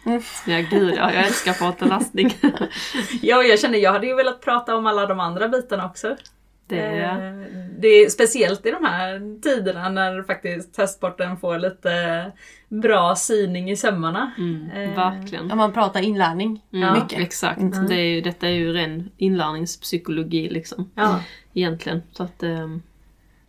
Ja, 0.47 0.59
gud 0.70 0.93
ja, 0.97 1.13
jag 1.13 1.26
älskar 1.26 1.51
att 1.51 1.59
prata 1.59 1.86
lastning. 1.86 2.38
Ja, 3.22 3.38
och 3.38 3.43
jag 3.45 3.59
känner 3.59 3.80
jag 3.80 3.91
hade 3.91 4.07
ju 4.07 4.16
velat 4.16 4.41
prata 4.41 4.76
om 4.76 4.88
alla 4.88 5.05
de 5.05 5.20
andra 5.20 5.47
bitarna 5.47 5.86
också. 5.86 6.16
Det 6.68 6.80
är, 6.80 7.32
Eh, 7.32 7.47
Det 7.80 7.88
är 7.88 8.09
speciellt 8.09 8.66
i 8.66 8.72
de 8.72 8.86
här 8.86 9.41
tiderna 9.41 9.89
när 9.89 10.24
faktiskt 10.24 10.78
hästsporten 10.78 11.38
får 11.38 11.59
lite 11.59 12.32
bra 12.70 13.16
syning 13.16 13.72
i 13.72 13.76
sömmarna. 13.76 14.32
mm, 14.38 14.70
eh, 14.72 14.95
verkligen. 14.95 15.51
Om 15.51 15.57
man 15.57 15.72
pratar 15.74 16.01
inlärning. 16.01 16.61
Mm, 16.74 16.93
mycket. 16.93 17.20
Exakt. 17.20 17.61
Mm. 17.61 17.88
Det 17.88 17.95
är 17.95 18.05
ju, 18.16 18.22
detta 18.22 18.47
är 18.47 18.51
ju 18.51 18.74
ren 18.74 19.11
inlärningspsykologi 19.18 20.49
liksom. 20.49 20.91
Ja. 20.95 21.20
Egentligen. 21.53 22.01
Så 22.11 22.24
att 22.24 22.43
um, 22.43 22.82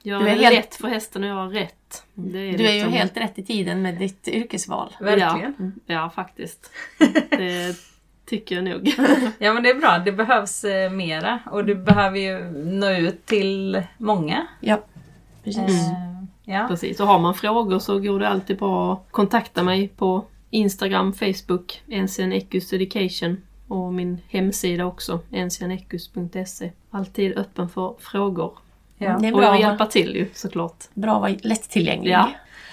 göra 0.07 0.21
Du 0.21 0.29
är 0.29 0.35
helt- 0.37 0.55
lätt 0.57 0.75
för 0.75 0.89
hästen 0.89 1.23
att 1.25 1.29
göra 1.29 1.47
rätt. 1.47 2.05
Det 2.15 2.39
är 2.39 2.59
Du 2.59 2.65
är 2.67 2.73
ju 2.73 2.75
liksom- 2.75 2.93
helt 2.93 3.17
rätt 3.17 3.39
i 3.39 3.43
tiden 3.43 3.83
med 3.83 3.95
ditt 3.99 4.29
yrkesval. 4.29 4.97
Verkligen. 5.01 5.81
Ja, 5.87 6.11
faktiskt. 6.15 6.71
Det 7.31 7.77
tycker 8.27 8.55
jag 8.55 8.65
nog. 8.65 8.95
Ja 9.39 9.53
men 9.55 9.63
det 9.63 9.71
är 9.71 9.75
bra, 9.75 9.99
det 10.05 10.13
behövs 10.13 10.65
eh, 10.65 10.91
mera 10.91 11.41
och 11.51 11.65
du 11.65 11.75
behöver 11.75 12.19
ju 12.19 12.51
nå 12.65 12.91
ut 12.91 13.27
till 13.27 13.83
många. 13.99 14.47
Ja, 14.61 14.81
precis. 15.45 15.59
Eh, 15.89 16.25
ja. 16.45 16.67
Precis. 16.69 17.01
Och 17.01 17.07
har 17.07 17.19
man 17.19 17.35
frågor 17.35 17.79
så 17.79 17.99
går 18.01 18.21
det 18.21 18.29
alltid 18.29 18.59
bra 18.59 18.93
att 18.93 19.13
kontakta 19.13 19.63
mig 19.63 19.89
på 19.89 20.25
Instagram, 20.51 21.13
Facebook, 21.13 21.83
NCN 21.87 22.33
Ecus 22.33 22.73
Education 22.73 23.43
och 23.69 23.93
min 23.95 24.19
hemsida 24.29 24.85
också, 24.87 25.21
ncnekus.se. 25.31 26.71
Alltid 26.91 27.39
öppen 27.39 27.69
för 27.69 27.95
frågor. 28.01 28.59
Ja. 28.99 29.19
Det 29.21 29.29
är 29.29 29.33
bra, 29.33 29.53
att 29.53 29.79
vara- 29.79 29.91
till 29.91 30.17
ju 30.17 30.29
såklart. 30.35 30.85
bra 30.95 31.15
att 31.15 31.21
vara 31.21 31.35
lättillgänglig. 31.43 32.13
Ja. 32.13 32.31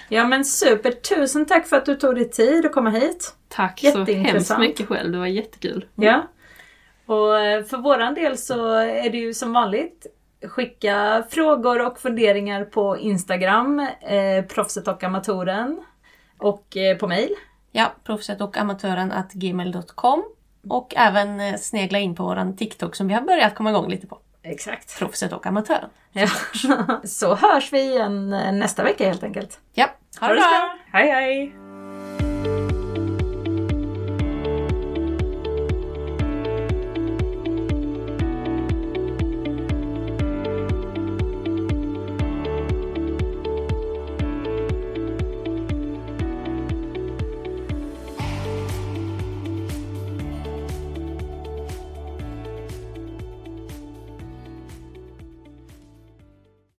ja 0.10 0.28
men 0.28 0.46
super, 0.46 0.92
tusen 0.92 1.46
tack 1.46 1.68
för 1.68 1.78
att 1.78 1.86
du 1.86 1.96
tog 1.96 2.16
dig 2.16 2.30
tid 2.30 2.66
att 2.66 2.72
komma 2.72 2.90
hit. 2.90 3.36
Tack 3.48 3.80
så 3.80 4.04
hemskt 4.04 4.60
mycket 4.60 4.88
själv, 4.88 5.12
det 5.12 5.18
var 5.18 5.26
jättekul. 5.26 5.86
Ja. 5.96 6.24
Och 7.06 7.40
eh, 7.40 7.64
för 7.64 7.78
våran 7.78 8.14
del 8.14 8.38
så 8.38 8.74
är 8.76 9.10
det 9.10 9.18
ju 9.18 9.34
som 9.34 9.54
vanligt 9.54 10.08
skicka 10.48 11.24
frågor 11.30 11.86
och 11.86 12.00
funderingar 12.00 12.66
på 12.66 12.98
Instagram, 12.98 13.80
eh, 14.02 14.46
proffset 14.48 14.88
och 14.88 15.04
amatören 15.04 15.84
och 16.38 16.78
eh, 16.78 16.98
på 16.98 17.08
mail. 17.08 17.36
Ja, 17.72 17.92
proffset 18.04 18.42
och 18.42 18.58
amatören 18.58 19.12
at 19.12 19.34
gmail.com 19.34 20.24
och 20.70 20.94
även 20.96 21.40
eh, 21.40 21.56
snegla 21.56 22.00
in 22.00 22.16
på 22.16 22.24
våran 22.24 22.58
TikTok 22.58 22.96
som 22.96 23.08
vi 23.08 23.14
har 23.14 23.22
börjat 23.22 23.56
komma 23.56 23.70
igång 23.70 23.90
lite 23.90 24.08
på. 24.08 24.20
Exakt. 24.44 25.00
Proffset 25.00 25.34
och 25.34 25.46
amatören. 25.46 25.90
Ja. 26.12 26.28
så 27.04 27.36
hörs 27.36 27.74
vi 27.74 27.82
igen 27.82 28.34
eh, 28.34 28.52
nästa 28.52 28.84
vecka 28.84 29.08
helt 29.08 29.24
enkelt. 29.24 29.60
Ja, 29.74 29.90
ha 30.20 30.28
det 30.28 30.36
bra! 30.36 30.78
Hej 30.92 31.10
hej! 31.10 31.63